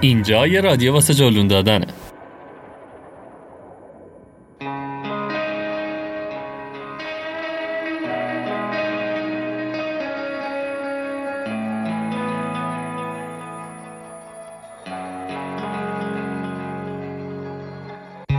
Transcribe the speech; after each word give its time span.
اینجا 0.00 0.46
یه 0.46 0.60
رادیو 0.60 0.92
واسه 0.92 1.14
جلون 1.14 1.46
دادنه 1.46 1.86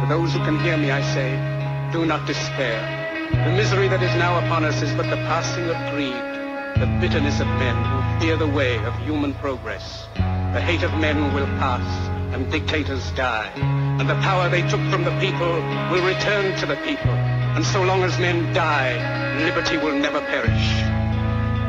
To 0.03 0.09
those 0.09 0.33
who 0.33 0.39
can 0.39 0.59
hear 0.59 0.75
me, 0.75 0.91
I 0.91 1.01
say, 1.15 1.29
do 1.93 2.05
not 2.05 2.27
despair. 2.27 2.77
The 3.31 3.51
misery 3.51 3.87
that 3.87 4.03
is 4.03 4.13
now 4.15 4.37
upon 4.45 4.65
us 4.65 4.81
is 4.81 4.91
but 4.95 5.09
the 5.09 5.21
passing 5.31 5.65
of 5.69 5.77
greed, 5.91 6.13
the 6.75 6.87
bitterness 6.99 7.39
of 7.39 7.47
men 7.47 7.77
who 7.89 8.19
fear 8.19 8.35
the 8.35 8.47
way 8.47 8.77
of 8.83 8.93
human 8.99 9.33
progress. 9.35 10.07
The 10.54 10.60
hate 10.60 10.82
of 10.82 10.92
men 10.98 11.34
will 11.34 11.46
pass, 11.58 11.86
and 12.34 12.50
dictators 12.50 13.10
die, 13.12 13.52
and 14.00 14.08
the 14.08 14.16
power 14.16 14.48
they 14.48 14.62
took 14.62 14.80
from 14.90 15.04
the 15.04 15.16
people 15.20 15.52
will 15.90 16.04
return 16.04 16.56
to 16.58 16.66
the 16.66 16.76
people. 16.76 17.12
And 17.56 17.64
so 17.64 17.82
long 17.82 18.02
as 18.02 18.18
men 18.18 18.52
die, 18.54 18.96
liberty 19.44 19.76
will 19.76 19.94
never 19.94 20.20
perish. 20.20 20.68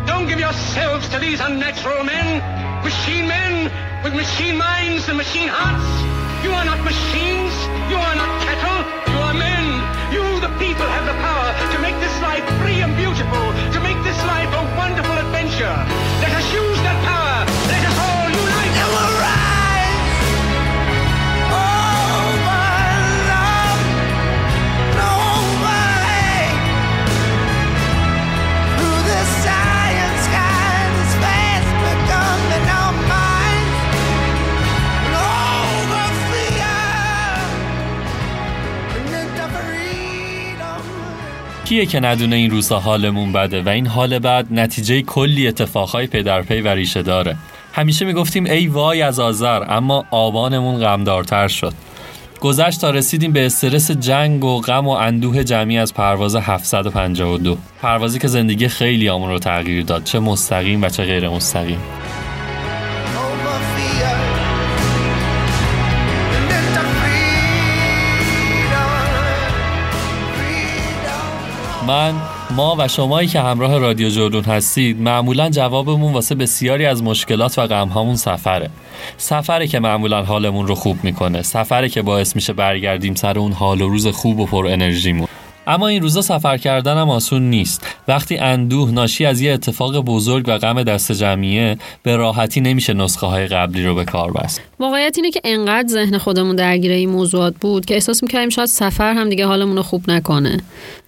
Don't 0.08 0.28
give 0.28 0.40
yourselves 0.40 1.10
to 1.10 1.20
these 1.20 1.40
unnatural 1.40 2.04
men, 2.04 2.40
machine 2.84 3.28
men 3.28 3.72
with 4.04 4.14
machine 4.14 4.58
minds 4.58 5.08
and 5.10 5.18
machine 5.18 5.50
hearts. 5.52 5.86
You 6.44 6.52
are 6.52 6.64
not 6.64 6.80
machines. 6.86 7.52
You 7.92 7.98
are 7.98 8.16
not 8.16 8.32
cattle. 8.48 8.80
You 9.12 9.20
are 9.28 9.34
men. 9.34 9.66
You, 10.14 10.24
the 10.40 10.48
people, 10.56 10.88
have 10.88 11.06
the 11.06 11.18
power 11.20 11.52
to 11.74 11.78
make 11.82 12.00
this 12.00 12.16
life 12.22 12.48
free 12.64 12.80
and 12.80 12.96
beautiful, 12.96 13.46
to 13.76 13.80
make 13.84 14.00
this 14.08 14.18
life 14.24 14.48
a 14.48 14.64
wonderful 14.80 15.18
adventure. 15.20 15.76
Let 16.24 16.32
us 16.32 16.48
use 16.54 16.80
that 16.88 16.98
power. 17.04 17.29
کیه 41.70 41.86
که 41.86 42.00
ندونه 42.00 42.36
این 42.36 42.52
روزها 42.52 42.80
حالمون 42.80 43.32
بده 43.32 43.62
و 43.62 43.70
این 43.70 43.88
حال 43.88 44.20
بد 44.20 44.46
نتیجه 44.52 45.02
کلی 45.02 45.48
اتفاقهای 45.48 46.08
پی 46.08 46.24
در 46.24 46.42
پی 46.42 46.62
و 46.62 46.68
ریشه 46.68 47.02
داره. 47.02 47.36
همیشه 47.74 48.06
می‌گفتیم 48.06 48.46
ای 48.46 48.68
وای 48.68 49.02
از 49.02 49.20
آذر 49.20 49.64
اما 49.68 50.06
آبانمون 50.12 50.80
غمدارتر 50.80 51.48
شد. 51.48 51.74
گذشت 52.42 52.82
تا 52.82 52.90
رسیدیم 52.90 53.32
به 53.32 53.46
استرس 53.46 53.92
جنگ 53.92 54.44
و 54.44 54.62
غم 54.62 54.88
و 54.88 54.90
اندوه 54.90 55.44
جمعی 55.44 55.78
از 55.78 55.94
پرواز 55.94 56.36
752 56.36 57.58
پروازی 57.82 58.20
که 58.20 58.28
زندگی 58.28 58.68
خیلی 58.68 59.10
آمون 59.10 59.30
رو 59.30 59.40
تغییر 59.40 59.84
داد 59.84 60.04
چه 60.04 60.20
مستقیم 60.20 60.82
و 60.82 60.90
چه 60.90 61.04
غیر 61.06 61.30
مستقیم. 61.30 61.80
من 71.90 72.14
ما 72.56 72.76
و 72.80 72.88
شمایی 72.88 73.28
که 73.28 73.40
همراه 73.40 73.78
رادیو 73.78 74.10
جردون 74.10 74.44
هستید 74.44 75.02
معمولا 75.02 75.50
جوابمون 75.50 76.14
واسه 76.14 76.36
بسیاری 76.36 76.86
از 76.86 77.04
مشکلات 77.04 77.60
و 77.60 77.68
غمهامون 77.68 78.16
سفره. 78.16 78.70
سفره 79.18 79.68
که 79.68 79.80
معمولا 79.80 80.24
حالمون 80.24 80.68
رو 80.68 80.76
خوب 80.76 81.04
می‌کنه. 81.04 81.42
سفره 81.42 81.90
که 81.90 82.02
باعث 82.02 82.36
میشه 82.36 82.54
برگردیم 82.54 83.16
سر 83.16 83.40
اون 83.40 83.52
حال 83.52 83.82
و 83.82 83.90
روز 83.90 84.08
خوب 84.08 84.40
و 84.40 84.46
پر 84.46 84.68
انرژیمون. 84.68 85.28
اما 85.70 85.88
این 85.88 86.02
روزا 86.02 86.22
سفر 86.22 86.58
کردن 86.58 86.98
هم 86.98 87.10
آسون 87.10 87.50
نیست. 87.50 87.88
وقتی 88.08 88.38
اندوه 88.38 88.92
ناشی 88.92 89.26
از 89.26 89.42
یه 89.42 89.54
اتفاق 89.54 90.00
بزرگ 90.00 90.46
و 90.48 90.58
غم 90.58 90.84
دست 90.84 91.12
جمعیه 91.12 91.78
به 92.04 92.16
راحتی 92.16 92.62
نمیشه 92.62 92.94
نسخه 92.94 93.28
های 93.28 93.48
قبلی 93.48 93.86
رو 93.86 93.96
به 93.96 94.06
کار 94.06 94.32
بست. 94.32 94.62
واقعیت 94.80 95.14
اینه 95.18 95.32
که 95.32 95.42
انقدر 95.44 95.88
ذهن 95.88 96.18
خودمون 96.18 96.56
درگیر 96.56 96.92
این 96.92 97.10
موضوعات 97.10 97.54
بود 97.62 97.86
که 97.86 97.94
احساس 97.94 98.24
می‌کردیم 98.24 98.50
شاید 98.50 98.68
سفر 98.68 99.14
هم 99.14 99.30
دیگه 99.30 99.46
حالمون 99.46 99.76
رو 99.76 99.84
خوب 99.84 100.12
نکنه. 100.12 100.60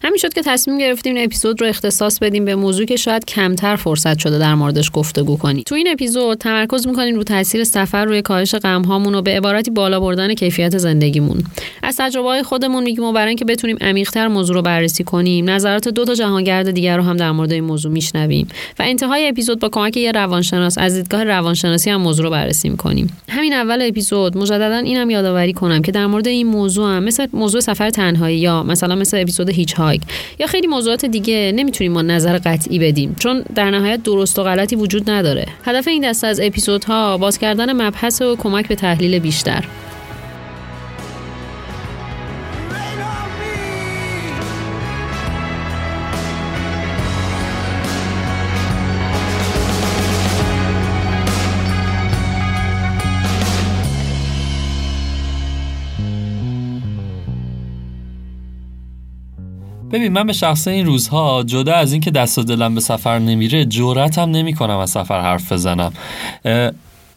همین 0.03 0.17
شد 0.17 0.33
که 0.33 0.41
تصمیم 0.41 0.77
گرفتیم 0.77 1.15
این 1.15 1.25
اپیزود 1.25 1.61
رو 1.61 1.67
اختصاص 1.67 2.19
بدیم 2.19 2.45
به 2.45 2.55
موضوعی 2.55 2.85
که 2.85 2.95
شاید 2.95 3.25
کمتر 3.25 3.75
فرصت 3.75 4.19
شده 4.19 4.37
در 4.37 4.55
موردش 4.55 4.89
گفتگو 4.93 5.37
کنیم. 5.37 5.63
تو 5.65 5.75
این 5.75 5.87
اپیزود 5.91 6.37
تمرکز 6.37 6.87
می‌کنیم 6.87 7.15
رو 7.15 7.23
تاثیر 7.23 7.63
سفر 7.63 8.05
روی 8.05 8.21
کاهش 8.21 8.55
غمهامون 8.55 9.15
و 9.15 9.21
به 9.21 9.31
عبارتی 9.31 9.71
بالا 9.71 9.99
بردن 9.99 10.33
کیفیت 10.33 10.77
زندگیمون. 10.77 11.43
از 11.83 11.97
تجربه 11.97 12.43
خودمون 12.43 12.83
میگیم 12.83 13.03
و 13.03 13.11
برای 13.11 13.27
اینکه 13.27 13.45
بتونیم 13.45 13.77
عمیق‌تر 13.81 14.27
موضوع 14.51 14.63
رو 14.63 14.65
بررسی 14.65 15.03
کنیم. 15.03 15.49
نظرات 15.49 15.87
دو 15.87 16.05
تا 16.05 16.13
جهانگرد 16.13 16.71
دیگر 16.71 16.97
رو 16.97 17.03
هم 17.03 17.17
در 17.17 17.31
مورد 17.31 17.51
این 17.51 17.63
موضوع 17.63 17.91
میشنویم. 17.91 18.47
و 18.79 18.83
انتهای 18.83 19.27
اپیزود 19.27 19.59
با 19.59 19.69
کمک 19.69 19.97
یه 19.97 20.11
روانشناس 20.11 20.77
از 20.77 20.95
دیدگاه 20.95 21.23
روانشناسی 21.23 21.89
هم 21.89 22.01
موضوع 22.01 22.25
رو 22.25 22.31
بررسی 22.31 22.69
می‌کنیم. 22.69 23.07
همین 23.29 23.53
اول 23.53 23.81
اپیزود 23.81 24.37
مجددا 24.37 24.77
اینم 24.77 25.09
یادآوری 25.09 25.53
کنم 25.53 25.81
که 25.81 25.91
در 25.91 26.07
مورد 26.07 26.27
این 26.27 26.47
موضوع 26.47 26.85
هم 26.85 27.03
مثل 27.03 27.27
موضوع 27.33 27.61
سفر 27.61 27.89
تنهایی 27.89 28.37
یا 28.37 28.63
مثلا 28.63 28.95
مثل 28.95 29.21
اپیزود 29.21 29.49
هیچ 29.49 29.73
هایک 29.73 30.01
یا 30.39 30.47
خیلی 30.47 30.67
موضوعات 30.67 31.05
دیگه 31.05 31.51
نمی‌تونیم 31.55 31.91
ما 31.91 32.01
نظر 32.01 32.37
قطعی 32.37 32.79
بدیم 32.79 33.15
چون 33.19 33.43
در 33.55 33.71
نهایت 33.71 34.03
درست 34.03 34.39
و 34.39 34.43
غلطی 34.43 34.75
وجود 34.75 35.09
نداره. 35.09 35.45
هدف 35.65 35.87
این 35.87 36.09
دسته 36.09 36.27
از 36.27 36.39
اپیزودها 36.39 37.17
باز 37.17 37.37
کردن 37.37 37.81
مبحث 37.81 38.21
و 38.21 38.35
کمک 38.35 38.67
به 38.67 38.75
تحلیل 38.75 39.19
بیشتر. 39.19 39.63
ببین 59.91 60.13
من 60.13 60.27
به 60.27 60.33
شخص 60.33 60.67
این 60.67 60.85
روزها 60.85 61.43
جدا 61.43 61.73
از 61.73 61.91
اینکه 61.91 62.11
دست 62.11 62.37
و 62.37 62.43
دلم 62.43 62.75
به 62.75 62.81
سفر 62.81 63.19
نمیره 63.19 63.65
جرأتم 63.65 64.29
نمی‌کنم 64.29 64.77
از 64.77 64.89
سفر 64.89 65.21
حرف 65.21 65.51
بزنم. 65.51 65.93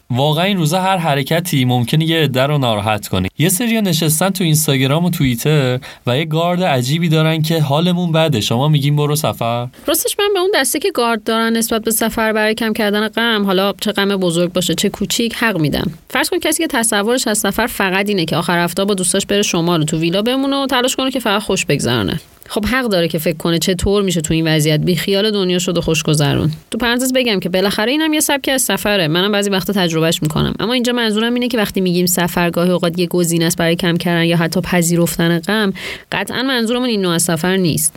واقعا 0.09 0.45
این 0.45 0.57
روزا 0.57 0.81
هر 0.81 0.97
حرکتی 0.97 1.65
ممکنه 1.65 2.05
یه 2.05 2.19
عده 2.19 2.43
رو 2.43 2.57
ناراحت 2.57 3.07
کنه. 3.07 3.27
یه 3.37 3.49
سری 3.49 3.81
نشستن 3.81 4.29
تو 4.29 4.43
اینستاگرام 4.43 5.05
و 5.05 5.09
توییتر 5.09 5.79
و 6.07 6.17
یه 6.17 6.25
گارد 6.25 6.63
عجیبی 6.63 7.09
دارن 7.09 7.41
که 7.41 7.61
حالمون 7.61 8.11
بده. 8.11 8.41
شما 8.41 8.67
میگیم 8.67 8.95
برو 8.95 9.15
سفر. 9.15 9.67
راستش 9.87 10.15
من 10.19 10.29
به 10.33 10.39
اون 10.39 10.51
دسته 10.55 10.79
که 10.79 10.91
گارد 10.91 11.23
دارن 11.23 11.57
نسبت 11.57 11.83
به 11.83 11.91
سفر 11.91 12.33
برای 12.33 12.55
کم 12.55 12.73
کردن 12.73 13.07
غم 13.07 13.45
حالا 13.45 13.73
چه 13.81 13.91
غم 13.91 14.17
بزرگ 14.17 14.53
باشه 14.53 14.75
چه 14.75 14.89
کوچیک 14.89 15.35
حق 15.35 15.57
میدم. 15.57 15.91
فرض 16.09 16.29
کن 16.29 16.39
کسی 16.39 16.63
که 16.63 16.67
تصورش 16.67 17.27
از 17.27 17.37
سفر 17.37 17.67
فقط 17.67 18.09
اینه 18.09 18.25
که 18.25 18.35
آخر 18.35 18.63
هفته 18.63 18.85
با 18.85 18.93
دوستاش 18.93 19.25
بره 19.25 19.41
شمال 19.41 19.85
تو 19.85 19.97
ویلا 19.97 20.21
بمونه 20.21 20.55
و 20.55 20.65
تلاش 20.65 20.95
کنه 20.95 21.11
که 21.11 21.19
فقط 21.19 21.41
خوش 21.41 21.65
بگذرونه. 21.65 22.19
خب 22.49 22.65
حق 22.65 22.85
داره 22.85 23.07
که 23.07 23.17
فکر 23.17 23.37
کنه 23.37 23.59
چطور 23.59 24.03
میشه 24.03 24.21
تو 24.21 24.33
این 24.33 24.47
وضعیت 24.47 24.79
بی 24.79 24.95
خیال 24.95 25.31
دنیا 25.31 25.59
شده 25.59 25.81
خوش 25.81 26.03
گذرون 26.03 26.51
تو 26.71 26.77
پرانتز 26.77 27.13
بگم 27.13 27.39
که 27.39 27.49
بالاخره 27.49 27.91
اینم 27.91 28.13
یه 28.13 28.19
سبکی 28.19 28.51
از 28.51 28.61
سفره. 28.61 29.07
منم 29.07 29.31
بعضی 29.31 29.49
وقتا 29.49 29.73
تجربهش 29.73 30.21
می‌کنم. 30.21 30.53
اما 30.59 30.73
اینجا 30.73 30.93
منظورم 30.93 31.33
اینه 31.33 31.47
که 31.47 31.57
وقتی 31.57 31.81
میگیم 31.81 32.05
سفر 32.05 32.49
گاهی 32.49 32.69
اوقات 32.69 32.99
یه 32.99 33.07
گزینه 33.07 33.45
است 33.45 33.57
برای 33.57 33.75
کم 33.75 33.97
کردن 33.97 34.23
یا 34.23 34.37
حتی 34.37 34.61
پذیرفتن 34.61 35.39
غم 35.39 35.73
قطعا 36.11 36.43
منظورمون 36.43 36.89
این 36.89 37.01
نوع 37.01 37.13
از 37.13 37.23
سفر 37.23 37.55
نیست. 37.55 37.93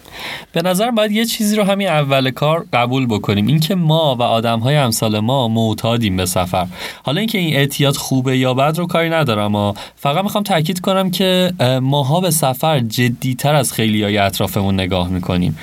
به 0.52 0.62
نظر 0.62 0.90
باید 0.90 1.12
یه 1.12 1.24
چیزی 1.24 1.56
رو 1.56 1.64
همین 1.64 1.88
اول 1.88 2.30
کار 2.30 2.66
قبول 2.72 3.06
بکنیم. 3.06 3.46
اینکه 3.46 3.74
ما 3.74 4.16
و 4.16 4.22
آدمهای 4.22 4.76
امثال 4.76 5.18
ما 5.20 5.48
معتادیم 5.48 6.16
به 6.16 6.26
سفر. 6.26 6.66
حالا 7.02 7.18
اینکه 7.18 7.38
این 7.38 7.56
اعتیاد 7.56 7.96
خوبه 7.96 8.38
یا 8.38 8.54
بد 8.54 8.78
رو 8.78 8.86
کاری 8.86 9.10
ندارم. 9.10 9.54
اما 9.54 9.74
فقط 9.96 10.24
می‌خوام 10.24 10.44
تاکید 10.44 10.80
کنم 10.80 11.10
که 11.10 11.52
ماها 11.82 12.20
به 12.20 12.30
سفر 12.30 12.80
جدیتر 12.80 13.54
از 13.54 13.72
خیلی 13.72 14.04
اطرافمون 14.38 14.74
نگاه 14.74 15.08
می‌کنیم. 15.08 15.58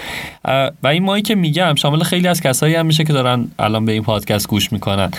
و 0.84 0.88
این 0.88 1.04
مایی 1.04 1.24
که 1.24 1.36
میگم 1.36 1.76
شامل 1.76 2.04
خیلی 2.04 2.28
از 2.28 2.42
کسایی 2.42 2.76
هم 2.76 2.86
میشه 2.86 3.04
که 3.04 3.14
دارن 3.14 3.48
الان 3.60 3.86
به 3.86 3.92
این 3.92 4.04
پادکست 4.04 4.48
گوش 4.48 4.72
می‌کنن. 4.72 5.12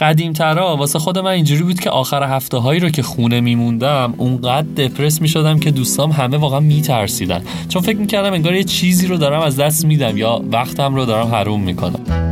قدیم 0.00 0.32
ترا 0.32 0.76
واسه 0.76 0.98
خود 0.98 1.18
من 1.18 1.30
اینجوری 1.30 1.62
بود 1.62 1.80
که 1.80 1.90
آخر 1.90 2.22
هفته 2.22 2.56
هایی 2.56 2.80
رو 2.80 2.90
که 2.90 3.02
خونه 3.02 3.40
میموندم 3.40 4.14
اونقدر 4.16 4.66
دپرس 4.76 5.20
می‌شدم 5.20 5.58
که 5.58 5.70
دوستام 5.70 6.10
همه 6.10 6.36
واقعا 6.36 6.60
میترسیدن. 6.60 7.42
چون 7.68 7.82
فکر 7.82 7.96
می‌کردم 7.96 8.32
انگار 8.32 8.54
یه 8.54 8.64
چیزی 8.64 9.06
رو 9.06 9.16
دارم 9.16 9.40
از 9.40 9.56
دست 9.56 9.84
میدم 9.84 10.16
یا 10.16 10.42
وقتم 10.52 10.94
رو 10.94 11.04
دارم 11.04 11.34
حروم 11.34 11.60
می‌کنم. 11.60 12.31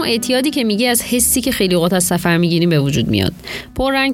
اون 0.00 0.08
اعتیادی 0.08 0.50
که 0.50 0.64
میگی 0.64 0.86
از 0.86 1.02
حسی 1.02 1.40
که 1.40 1.52
خیلی 1.52 1.74
اوقات 1.74 1.92
از 1.92 2.04
سفر 2.04 2.36
می‌گیریم 2.36 2.70
به 2.70 2.80
وجود 2.80 3.08
میاد. 3.08 3.32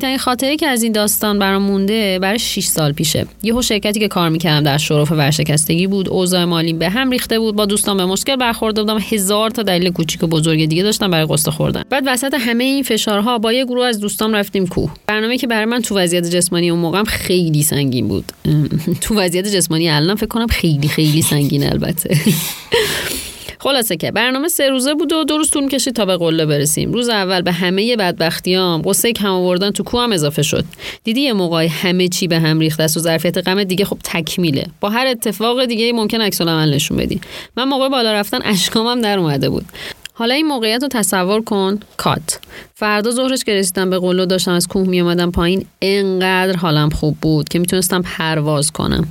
ترین 0.00 0.18
خاطره 0.18 0.56
که 0.56 0.66
از 0.66 0.82
این 0.82 0.92
داستان 0.92 1.38
برام 1.38 1.62
مونده 1.62 2.18
برای 2.18 2.38
6 2.38 2.64
سال 2.64 2.92
پیشه. 2.92 3.26
یهو 3.42 3.62
شرکتی 3.62 4.00
که 4.00 4.08
کار 4.08 4.28
می‌کردم 4.28 4.64
در 4.64 4.78
شرف 4.78 5.12
ورشکستگی 5.12 5.86
بود 5.86 6.08
اوضاع 6.08 6.44
مالی 6.44 6.72
به 6.72 6.88
هم 6.88 7.10
ریخته 7.10 7.38
بود 7.38 7.56
با 7.56 7.66
دوستان 7.66 7.96
به 7.96 8.06
مشکل 8.06 8.36
برخورده 8.36 8.82
بودم 8.82 8.98
هزار 9.10 9.50
تا 9.50 9.62
دلیل 9.62 9.90
کوچیک 9.90 10.22
و 10.22 10.26
بزرگ 10.26 10.64
دیگه 10.64 10.82
داشتم 10.82 11.10
برای 11.10 11.26
قصه 11.26 11.50
خوردن. 11.50 11.82
بعد 11.90 12.02
وسط 12.06 12.34
همه 12.40 12.64
این 12.64 12.82
فشارها 12.82 13.38
با 13.38 13.52
یه 13.52 13.64
گروه 13.64 13.86
از 13.86 14.00
دوستام 14.00 14.34
رفتیم 14.34 14.66
کوه. 14.66 14.90
برنامه 15.06 15.38
که 15.38 15.46
برای 15.46 15.64
من 15.64 15.82
تو 15.82 15.98
وضعیت 15.98 16.30
جسمانی 16.30 16.70
اون 16.70 16.80
موقعم 16.80 17.04
خیلی 17.04 17.62
سنگین 17.62 18.08
بود. 18.08 18.32
تو 19.00 19.14
وضعیت 19.14 19.46
جسمانی 19.46 19.88
الان 19.88 20.16
فکر 20.16 20.26
کنم 20.26 20.46
خیلی 20.46 20.88
خیلی 20.88 21.22
سنگین 21.22 21.66
البته. 21.66 22.18
خلاصه 23.66 23.96
که 23.96 24.10
برنامه 24.10 24.48
سه 24.48 24.68
روزه 24.68 24.94
بود 24.94 25.12
و 25.12 25.24
روز 25.36 25.50
طول 25.50 25.68
کشید 25.68 25.94
تا 25.96 26.04
به 26.04 26.16
قله 26.16 26.46
برسیم. 26.46 26.92
روز 26.92 27.08
اول 27.08 27.42
به 27.42 27.52
همه 27.52 27.96
بدبختیام 27.96 28.82
قصه 28.82 29.12
کم 29.12 29.26
آوردن 29.26 29.70
تو 29.70 29.82
کوه 29.82 30.02
هم 30.02 30.12
اضافه 30.12 30.42
شد. 30.42 30.64
دیدی 31.04 31.20
یه 31.20 31.32
موقعی 31.32 31.68
همه 31.68 32.08
چی 32.08 32.28
به 32.28 32.38
هم 32.38 32.58
ریخته 32.58 32.82
است 32.82 32.96
و 32.96 33.00
ظرفیت 33.00 33.48
غم 33.48 33.64
دیگه 33.64 33.84
خب 33.84 33.98
تکمیله. 34.04 34.66
با 34.80 34.90
هر 34.90 35.06
اتفاق 35.06 35.64
دیگه 35.64 35.92
ممکن 35.92 36.20
عکس 36.20 36.40
العمل 36.40 36.74
نشون 36.74 36.96
بدی. 36.96 37.20
من 37.56 37.64
موقع 37.64 37.88
بالا 37.88 38.12
رفتن 38.12 38.38
اشکامم 38.44 39.00
در 39.00 39.18
اومده 39.18 39.48
بود. 39.48 39.64
حالا 40.12 40.34
این 40.34 40.46
موقعیت 40.46 40.82
رو 40.82 40.88
تصور 40.88 41.42
کن 41.42 41.80
کات. 41.96 42.40
فردا 42.74 43.10
ظهرش 43.10 43.44
که 43.44 43.54
رسیدم 43.54 43.90
به 43.90 43.98
قلو 43.98 44.26
داشتم 44.26 44.52
از 44.52 44.68
کوه 44.68 44.88
می 44.88 45.00
اومدم 45.00 45.30
پایین 45.30 45.66
انقدر 45.82 46.56
حالم 46.56 46.90
خوب 46.90 47.16
بود 47.20 47.48
که 47.48 47.58
می‌تونستم 47.58 48.02
پرواز 48.02 48.72
کنم. 48.72 49.08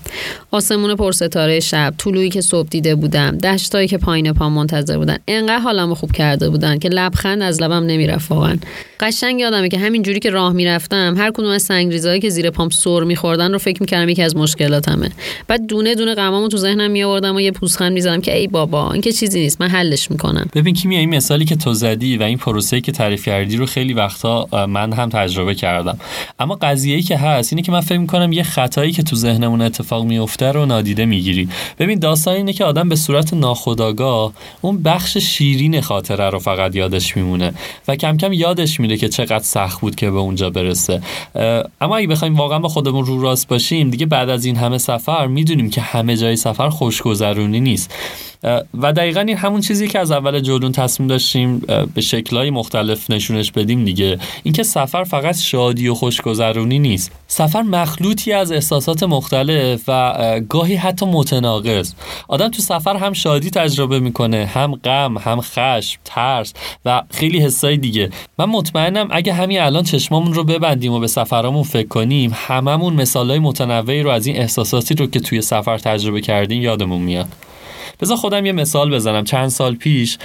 آسمون 0.55 0.95
پرستاره 0.95 1.59
شب 1.59 1.93
طلوعی 1.97 2.29
که 2.29 2.41
صبح 2.41 2.67
دیده 2.69 2.95
بودم 2.95 3.37
دشتایی 3.37 3.87
که 3.87 3.97
پایین 3.97 4.33
پام 4.33 4.53
منتظر 4.53 4.97
بودن. 4.97 5.17
انقدر 5.27 5.59
حالم 5.59 5.93
خوب 5.93 6.11
کرده 6.11 6.49
بودن 6.49 6.79
که 6.79 6.89
لبخند 6.89 7.41
از 7.41 7.61
لبم 7.61 7.85
نمی‌رفت 7.85 8.31
واقعا. 8.31 8.57
قشنگ 8.99 9.39
یادمه 9.39 9.69
که 9.69 9.79
همین 9.79 10.01
جوری 10.01 10.19
که 10.19 10.29
راه 10.29 10.53
می‌رفتم 10.53 11.15
هر 11.17 11.31
کدوم 11.31 11.49
از 11.49 11.61
سنگریزایی 11.61 12.19
که 12.19 12.29
زیر 12.29 12.49
پام 12.49 12.69
سر 12.69 13.03
میخوردن 13.03 13.51
رو 13.51 13.57
فکر 13.57 13.81
می‌کردم 13.81 14.09
یکی 14.09 14.21
از 14.21 14.35
مشکلاتمه. 14.35 15.11
بعد 15.47 15.67
دونه 15.67 15.95
دونه 15.95 16.15
غمامو 16.15 16.47
تو 16.47 16.57
ذهنم 16.57 16.91
میآوردم 16.91 17.35
و 17.35 17.41
یه 17.41 17.51
پوزخند 17.51 17.93
می‌زدم 17.93 18.21
که 18.21 18.37
ای 18.37 18.47
بابا 18.47 18.91
این 18.91 19.01
که 19.01 19.11
چیزی 19.11 19.39
نیست 19.39 19.61
من 19.61 19.67
حلش 19.67 20.11
می‌کنم. 20.11 20.49
ببین 20.53 20.73
کی 20.73 20.89
این 20.89 21.15
مثالی 21.15 21.45
که 21.45 21.55
تو 21.55 21.73
زدی 21.73 22.17
و 22.17 22.24
این 22.24 22.38
پروسه‌ای 22.38 22.81
که 22.81 22.91
تعریف 22.91 23.25
کردی 23.25 23.57
رو 23.57 23.65
خیلی 23.65 23.93
وقتا 23.93 24.47
من 24.65 24.93
هم 24.93 25.09
تجربه 25.09 25.55
کردم. 25.55 25.97
اما 26.39 26.55
قضیه‌ای 26.55 27.01
که 27.01 27.17
هست 27.17 27.53
اینه 27.53 27.62
که 27.62 27.71
من 27.71 27.81
فکر 27.81 27.97
می‌کنم 27.97 28.31
یه 28.31 28.43
خطایی 28.43 28.91
که 28.91 29.03
تو 29.03 29.15
ذهنمون 29.15 29.62
اتفاق 29.62 30.05
میفته 30.05 30.44
رو 30.51 30.65
نادیده 30.65 31.05
می‌گیری. 31.05 31.49
ببین 31.79 31.99
داستان 31.99 32.35
اینه 32.35 32.53
که 32.53 32.65
آدم 32.65 32.89
به 32.89 32.95
صورت 32.95 33.33
ناخودآگاه 33.33 34.33
اون 34.61 34.83
بخش 34.83 35.17
شیرین 35.17 35.81
خاطره 35.81 36.29
رو 36.29 36.39
فقط 36.39 36.75
یادش 36.75 37.17
میمونه 37.17 37.53
و 37.87 37.95
کم 37.95 38.17
کم 38.17 38.33
یادش 38.33 38.79
میره 38.79 38.97
که 38.97 39.09
چقدر 39.09 39.43
سخت 39.43 39.81
بود 39.81 39.95
که 39.95 40.11
به 40.11 40.17
اونجا 40.17 40.49
برسه. 40.49 41.01
اما 41.81 41.97
اگه 41.97 42.07
بخوایم 42.07 42.35
واقعا 42.35 42.59
با 42.59 42.69
خودمون 42.69 43.05
رو 43.05 43.21
راست 43.21 43.47
باشیم 43.47 43.89
دیگه 43.89 44.05
بعد 44.05 44.29
از 44.29 44.45
این 44.45 44.55
همه 44.55 44.77
سفر 44.77 45.27
می‌دونیم 45.27 45.69
که 45.69 45.81
همه 45.81 46.17
جای 46.17 46.35
سفر 46.35 46.69
خوشگذرونی 46.69 47.59
نیست. 47.59 47.93
و 48.81 48.93
دقیقا 48.93 49.19
این 49.19 49.37
همون 49.37 49.61
چیزی 49.61 49.87
که 49.87 49.99
از 49.99 50.11
اول 50.11 50.39
جلون 50.39 50.71
تصمیم 50.71 51.09
داشتیم 51.09 51.59
به 51.95 52.01
شکلهای 52.01 52.49
مختلف 52.49 53.09
نشونش 53.09 53.51
بدیم 53.51 53.85
دیگه. 53.85 54.19
اینکه 54.43 54.63
سفر 54.63 55.03
فقط 55.03 55.37
شادی 55.37 55.87
و 55.87 55.93
خوشگذرونی 55.93 56.79
نیست. 56.79 57.11
سفر 57.27 57.61
مخلوطی 57.61 58.31
از 58.31 58.51
احساسات 58.51 59.03
مختلف 59.03 59.81
و 59.87 60.35
گاهی 60.39 60.75
حتی 60.75 61.06
متناقض. 61.06 61.94
آدم 62.27 62.50
تو 62.50 62.62
سفر 62.62 62.98
هم 62.98 63.13
شادی 63.13 63.50
تجربه 63.50 64.00
می‌کنه 64.00 64.46
هم 64.46 64.75
غم 64.75 65.18
هم 65.18 65.42
خشم 65.42 66.00
ترس 66.06 66.54
و 66.86 67.01
خیلی 67.12 67.39
حسای 67.39 67.77
دیگه. 67.77 68.10
من 68.38 68.46
مطمئنم 68.46 69.08
اگه 69.12 69.34
همین 69.34 69.60
الان 69.62 69.84
چشمامون 69.84 70.34
رو 70.34 70.44
ببندیم 70.44 70.92
و 70.92 71.00
به 71.00 71.08
سفرامون 71.08 71.63
فکر 71.63 71.88
کنیم 71.88 72.32
هممون 72.36 72.94
مثالهای 72.94 73.39
متنوعی 73.39 74.04
رو 74.04 74.10
از 74.10 74.27
این 74.27 74.38
احساساتی 74.38 74.96
رو 74.96 75.08
که 75.08 75.20
توی 75.20 75.42
سفر 75.42 75.77
تجربه 75.77 76.22
کردیم 76.22 76.62
یادمون 76.62 77.01
میاد. 77.01 77.27
بذار 77.99 78.17
خودم 78.17 78.45
یه 78.45 78.51
مثال 78.51 78.95
بزنم. 78.95 79.23
چند 79.23 79.47
سال 79.47 79.75
پیش 79.75 80.17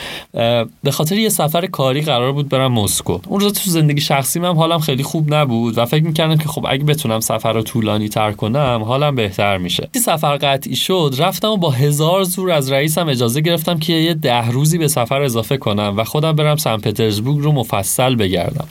به 0.82 0.90
خاطر 0.90 1.18
یه 1.18 1.28
سفر 1.28 1.66
کاری 1.66 2.00
قرار 2.00 2.32
بود 2.32 2.48
برم 2.48 2.72
مسکو. 2.72 3.18
اون 3.28 3.40
روز 3.40 3.52
تو 3.52 3.70
زندگی 3.70 4.00
شخصی 4.00 4.40
من 4.40 4.56
حالم 4.56 4.78
خیلی 4.78 5.02
خوب 5.02 5.34
نبود 5.34 5.78
و 5.78 5.86
فکر 5.86 6.04
می‌کردم 6.04 6.36
که 6.36 6.48
خب 6.48 6.66
اگه 6.68 6.84
بتونم 6.84 7.20
سفر 7.20 7.52
رو 7.52 7.62
طولانی 7.62 8.08
تر 8.08 8.32
کنم 8.32 8.82
حالم 8.86 9.14
بهتر 9.14 9.58
میشه. 9.58 9.88
سفر 9.94 10.36
قطعی 10.36 10.76
شد 10.76 11.14
رفتم 11.18 11.48
و 11.48 11.56
با 11.56 11.70
هزار 11.70 12.24
زور 12.24 12.50
از 12.50 12.72
رئیسم 12.72 13.08
اجازه 13.08 13.40
گرفتم 13.40 13.78
که 13.78 13.92
یه 13.92 14.14
ده 14.14 14.50
روزی 14.50 14.78
به 14.78 14.88
سفر 14.88 15.22
اضافه 15.22 15.56
کنم 15.56 15.94
و 15.96 16.04
خودم 16.04 16.32
برم 16.32 16.56
سن 16.56 16.76
پترزبورگ 16.76 17.38
رو 17.38 17.52
مفصل 17.52 18.14
بگردم. 18.14 18.68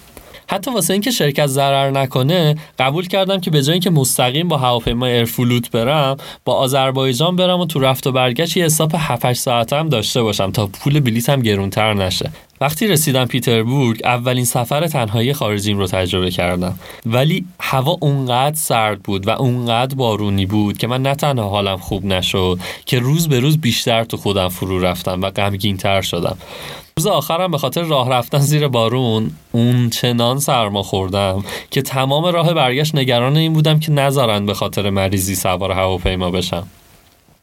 حتی 0.52 0.72
واسه 0.72 0.94
اینکه 0.94 1.12
شرکت 1.12 1.48
ضرر 1.48 1.92
نکنه 1.92 2.56
قبول 2.80 3.08
کردم 3.08 3.40
که 3.40 3.52
به 3.52 3.62
جای 3.62 3.74
اینکه 3.74 3.90
مستقیم 3.90 4.48
با 4.48 4.58
هواپیما 4.58 5.06
ایرفلوت 5.06 5.72
برم 5.72 6.18
با 6.46 6.54
آذربایجان 6.54 7.36
برم 7.36 7.60
و 7.60 7.66
تو 7.66 7.80
رفت 7.80 8.08
و 8.08 8.12
برگشت 8.12 8.58
یه 8.58 8.66
حساب 8.66 8.92
7 8.96 9.34
ساعت 9.34 9.74
هم 9.74 9.90
داشته 9.90 10.22
باشم 10.24 10.52
تا 10.52 10.68
پول 10.68 11.00
بلیتم 11.00 11.42
گرونتر 11.42 11.94
نشه. 11.94 12.32
وقتی 12.62 12.88
رسیدم 12.88 13.26
پیتربورگ 13.26 14.02
اولین 14.04 14.46
سفر 14.46 14.88
تنهایی 14.88 15.34
خارجیم 15.34 15.78
رو 15.78 15.88
تجربه 15.88 16.32
کردم. 16.32 16.80
ولی 17.06 17.46
هوا 17.60 17.98
اونقدر 18.00 18.56
سرد 18.56 19.04
بود 19.04 19.28
و 19.28 19.30
اونقدر 19.30 19.96
بارونی 19.96 20.46
بود 20.46 20.78
که 20.78 20.88
من 20.88 21.02
نه 21.02 21.16
تنها 21.16 21.50
حالم 21.50 21.78
خوب 21.78 22.06
نشد 22.06 22.60
که 22.86 23.00
روز 23.00 23.30
به 23.30 23.40
روز 23.40 23.58
بیشتر 23.58 24.04
تو 24.04 24.18
خودم 24.18 24.48
فرو 24.48 24.80
رفتم 24.80 25.22
و 25.22 25.30
غمگین 25.30 25.78
تر 25.78 26.02
شدم. 26.02 26.38
روز 26.98 27.08
آخرم 27.08 27.52
به 27.52 27.58
خاطر 27.58 27.82
راه 27.82 28.10
رفتن 28.10 28.40
زیر 28.40 28.68
بارون 28.68 29.32
اون 29.52 29.90
چنان 29.90 30.40
سرما 30.40 30.84
خوردم 30.84 31.44
که 31.72 31.82
تمام 31.82 32.26
راه 32.26 32.54
برگشت 32.54 32.96
نگران 32.96 33.38
این 33.38 33.54
بودم 33.54 33.80
که 33.80 33.92
نذارن 33.92 34.46
به 34.46 34.54
خاطر 34.54 34.90
مریضی 34.90 35.36
سوار 35.36 35.72
هواپیما 35.72 36.32
بشم. 36.32 36.68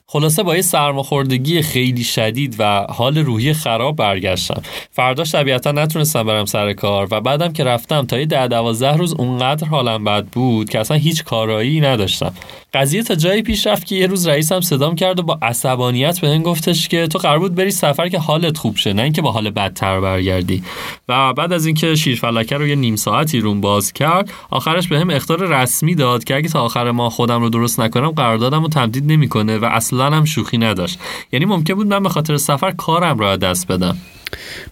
خلاصه 0.09 0.43
با 0.43 0.57
یه 0.57 0.63
سرماخوردگی 0.63 1.63
خیلی 1.63 2.05
شدید 2.05 2.57
و 2.59 2.87
حال 2.91 3.19
روحی 3.19 3.53
خراب 3.53 3.97
برگشتم. 3.97 4.63
فرداش 4.91 5.33
طبیعتا 5.33 5.73
نتونستم 5.73 6.23
برم 6.23 6.45
سر 6.45 6.73
کار 6.73 7.09
و 7.11 7.21
بعدم 7.21 7.53
که 7.53 7.65
رفتم 7.65 8.07
تا 8.07 8.19
یه 8.19 8.27
ده 8.27 8.49
دوازده 8.49 8.97
روز 8.97 9.15
اونقدر 9.15 9.67
حالم 9.67 10.05
بد 10.05 10.25
بود 10.27 10.71
که 10.71 10.81
اصلا 10.81 10.97
هیچ 10.97 11.25
کارایی 11.25 11.81
نداشتم. 11.81 12.33
قضیه 12.75 13.03
تا 13.03 13.15
جایی 13.15 13.43
پیش 13.43 13.67
رفت 13.67 13.87
که 13.87 13.95
یه 13.95 14.07
روز 14.07 14.27
رئیسم 14.27 14.61
صدام 14.61 14.95
کرد 14.95 15.21
و 15.21 15.23
با 15.23 15.39
عصبانیت 15.43 16.21
به 16.21 16.39
گفتش 16.39 16.89
که 16.89 17.07
تو 17.07 17.19
قرار 17.19 17.39
بود 17.39 17.55
بری 17.55 17.71
سفر 17.71 18.09
که 18.09 18.19
حالت 18.19 18.59
خوب 18.59 18.77
شه 18.77 18.93
نه 18.93 19.03
اینکه 19.03 19.23
با 19.23 19.33
حال 19.33 19.51
بدتر 19.51 20.01
برگردی. 20.01 20.63
و 21.09 21.33
بعد 21.33 21.53
از 21.53 21.67
اینکه 21.67 21.95
شیرفلکه 21.95 22.57
رو 22.57 22.67
یه 22.67 22.75
نیم 22.75 22.97
ساعتی 22.97 23.41
روم 23.41 23.61
باز 23.61 23.93
کرد 23.93 24.31
آخرش 24.51 24.89
بهم 24.89 25.09
به 25.09 25.17
اختار 25.17 25.47
رسمی 25.47 25.95
داد 25.95 26.25
که 26.25 26.37
اگه 26.37 26.49
تا 26.49 26.63
آخر 26.63 26.91
ما 26.91 27.11
خودم 27.11 27.41
رو 27.41 27.49
درست 27.49 27.81
نکنم 27.81 28.11
قراردادم 28.11 28.63
رو 28.63 28.69
تمدید 28.69 29.13
نمی‌کنه 29.13 29.59
و 29.59 29.65
اصلا 29.65 29.96
هم 30.01 30.25
شوخی 30.25 30.59
نداشت. 30.59 30.99
یعنی 31.33 31.45
ممکن 31.45 31.75
بود 31.75 31.87
من 31.87 32.03
به 32.03 32.09
خاطر 32.09 32.37
سفر 32.37 32.71
کارم 32.71 33.19
رو 33.19 33.37
دست 33.37 33.67
بدم. 33.67 33.97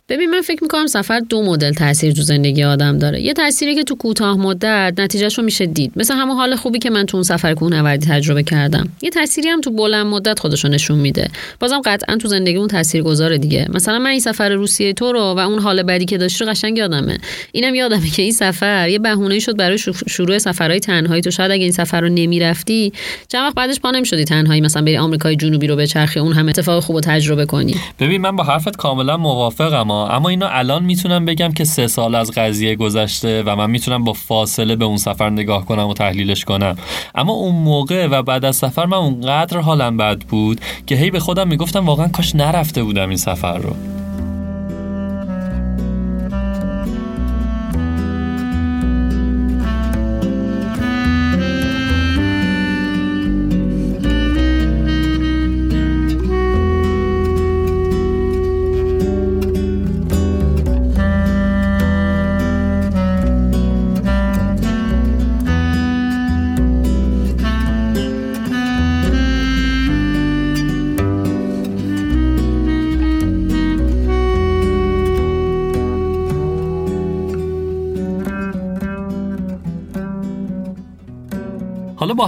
ببین 0.08 0.30
من 0.30 0.40
فکر 0.40 0.62
می‌کنم 0.62 0.86
سفر 0.86 1.20
دو 1.20 1.42
مدل 1.42 1.72
تاثیر 1.72 2.12
تو 2.12 2.22
زندگی 2.22 2.64
آدم 2.64 2.98
داره. 2.98 3.20
یه 3.20 3.32
تأثیری 3.32 3.74
که 3.74 3.84
تو 3.84 3.94
کوتاه 3.94 4.36
مدت 4.36 4.94
نتیجهش 4.98 5.38
رو 5.38 5.44
میشه 5.44 5.66
دید. 5.66 5.92
مثل 5.96 6.14
همون 6.14 6.36
حال 6.36 6.56
خوبی 6.56 6.78
که 6.78 6.90
من 6.90 7.06
تو 7.06 7.16
اون 7.16 7.24
سفر 7.24 7.54
کوهنوردی 7.54 8.06
تجربه 8.06 8.42
کردم. 8.42 8.88
یه 9.02 9.10
تأثیری 9.10 9.48
هم 9.48 9.60
تو 9.60 9.70
بلند 9.70 10.06
مدت 10.06 10.38
خودشو 10.38 10.68
نشون 10.68 10.98
میده. 10.98 11.30
بازم 11.60 11.80
قطعا 11.84 12.16
تو 12.16 12.28
زندگی 12.28 12.56
اون 12.56 12.68
تاثیر 12.68 13.02
گذاره 13.02 13.38
دیگه. 13.38 13.66
مثلا 13.74 13.98
من 13.98 14.10
این 14.10 14.20
سفر 14.20 14.48
روسیه 14.48 14.92
تو 14.92 15.12
رو 15.12 15.20
و 15.20 15.38
اون 15.38 15.58
حال 15.58 15.82
بدی 15.82 16.04
که 16.04 16.18
داشتی 16.18 16.44
رو 16.44 16.50
قشنگ 16.50 16.78
یادمه. 16.78 17.18
اینم 17.52 17.74
یادمه 17.74 18.10
که 18.10 18.22
این 18.22 18.32
سفر 18.32 18.88
یه 18.88 18.98
بهونه 18.98 19.38
شد 19.38 19.56
برای 19.56 19.78
شروع 20.08 20.38
سفرهای 20.38 20.80
تنهایی. 20.80 21.22
تو 21.22 21.30
شاید 21.30 21.50
اگه 21.50 21.62
این 21.62 21.72
سفر 21.72 22.00
رو 22.00 22.08
نمی‌رفتی 22.08 22.92
چند 23.28 23.42
وقت 23.42 23.54
بعدش 23.54 23.80
پا 23.80 23.90
نمی‌شدی 23.90 24.24
تنهایی. 24.24 24.60
مثلا 24.60 24.82
بری 24.82 24.96
آمریکای 24.96 25.36
جنوبی 25.36 25.66
رو 25.66 25.76
بچرخی 25.76 26.20
اون 26.20 26.32
هم 26.32 26.48
اتفاق 26.48 26.82
خوب 26.82 27.00
تجربه 27.00 27.46
کنی. 27.46 27.74
ببین 28.00 28.20
من 28.20 28.36
با 28.36 28.44
حرفت 28.44 28.76
کاملا 28.76 29.16
موافقم 29.44 29.90
اما 29.90 30.28
اینو 30.28 30.46
الان 30.50 30.84
می‌تونم 30.84 31.24
بگم 31.24 31.52
که 31.52 31.64
سه 31.64 31.86
سال 31.86 32.14
از 32.14 32.30
قضیه 32.30 32.76
گذشته 32.76 33.42
و 33.46 33.56
من 33.56 33.70
می‌تونم 33.70 34.04
با 34.04 34.12
فاصله 34.12 34.76
به 34.76 34.84
اون 34.84 34.96
سفر 34.96 35.30
نگاه 35.30 35.64
کنم 35.64 35.88
و 35.88 35.94
تحلیلش 35.94 36.44
کنم. 36.44 36.76
اما 37.14 37.32
اون 37.32 37.54
موقع 37.54 38.06
و 38.06 38.22
بعد 38.22 38.44
از 38.44 38.56
سفر 38.56 38.86
من 38.86 38.96
اونقدر 38.96 39.58
حالم 39.58 39.96
بد 39.96 40.18
بود 40.18 40.60
که 40.86 40.94
هی 40.96 41.10
به 41.10 41.20
خودم 41.20 41.48
می‌گفتم 41.48 41.86
واقعا 41.86 42.08
کاش 42.08 42.34
نرفته 42.34 42.82
بودم 42.82 43.08
این 43.08 43.16
سفر 43.16 43.58
رو. 43.58 43.76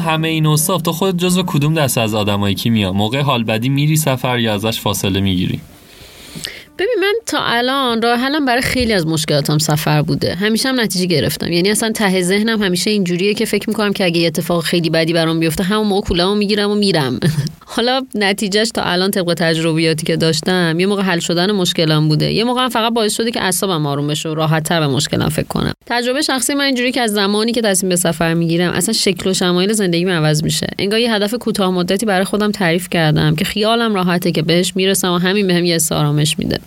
همه 0.07 0.29
این 0.29 0.47
اوصاف 0.47 0.83
تو 0.83 0.93
خودت 0.93 1.19
جزو 1.19 1.43
کدوم 1.43 1.75
دست 1.75 1.99
از 1.99 2.15
آدمایی 2.15 2.55
کی 2.55 2.71
میاد 2.71 2.95
موقع 2.95 3.21
حال 3.21 3.45
بدی 3.45 3.69
میری 3.69 3.97
سفر 3.97 4.39
یا 4.39 4.55
ازش 4.55 4.81
فاصله 4.81 5.21
می‌گیری؟ 5.21 5.61
ببین 6.79 6.97
من 7.01 7.15
تا 7.27 7.39
الان 7.41 8.03
راه 8.03 8.19
حلم 8.19 8.45
برای 8.45 8.63
خیلی 8.63 8.93
از 8.93 9.07
مشکلاتم 9.07 9.59
سفر 9.59 10.03
بوده. 10.03 10.35
همیشه 10.35 10.69
هم 10.69 10.81
نتیجه 10.81 11.07
گرفتم. 11.07 11.53
یعنی 11.53 11.71
اصلا 11.71 11.93
ته 11.93 12.23
ذهنم 12.23 12.63
همیشه 12.63 12.91
اینجوریه 12.91 13.35
که 13.35 13.45
فکر 13.45 13.69
می‌کنم 13.69 13.93
که 13.93 14.05
اگه 14.05 14.27
اتفاق 14.27 14.63
خیلی 14.63 14.91
بدی 14.91 15.13
برام 15.13 15.41
بیفته 15.41 15.65
همون 15.65 15.87
موقع 15.87 16.07
کولمو 16.07 16.35
می‌گیرم 16.35 16.71
و 16.71 16.75
میرم. 16.75 17.21
حالا 17.77 18.07
نتیجهش 18.15 18.71
تا 18.71 18.83
الان 18.83 19.11
طبق 19.11 19.35
تجربیاتی 19.35 20.07
که 20.07 20.17
داشتم 20.17 20.81
یه 20.81 20.87
موقع 20.87 21.03
حل 21.03 21.19
شدن 21.19 21.53
مشکلام 21.53 22.09
بوده. 22.09 22.33
یه 22.33 22.45
موقع 22.45 22.69
فقط 22.69 22.93
باعث 22.93 23.17
شده 23.17 23.31
که 23.31 23.43
اعصابم 23.43 23.87
آروم 23.87 24.07
بشه 24.07 24.29
و 24.29 24.35
راحتتر 24.35 24.81
به 24.81 24.87
مشکلم 24.87 25.29
فکر 25.29 25.47
کنم. 25.47 25.73
تجربه 25.87 26.23
شخصی 26.23 26.55
من 26.55 26.65
اینجوری 26.65 26.93
که 26.93 27.01
از 27.01 27.13
زمانی 27.13 27.53
که 27.53 27.63
تصمیم 27.63 27.89
به 27.89 27.97
سفر 27.97 28.35
می‌گیرم 28.35 28.73
اصلا 28.73 28.93
شکل 28.93 29.31
و 29.31 29.35
شمایل 29.35 29.73
زندگیم 29.73 30.09
عوض 30.09 30.43
میشه. 30.43 30.67
انگار 30.79 31.01
یه 31.01 31.15
هدف 31.15 31.35
کوتاه 31.35 31.71
مدتی 31.71 32.07
برای 32.07 32.25
خودم 32.25 32.51
تعریف 32.51 32.89
کردم 32.89 33.37
که 33.37 33.45
خیالم 33.45 33.95
راحته 33.95 34.33
که 34.33 34.43
بهش 34.43 34.73
می‌رسم 34.77 35.13
و 35.13 35.19
همین 35.19 35.47
بهم 35.47 35.65
یه 35.65 35.79
آرامش 35.91 36.39
میده. 36.39 36.59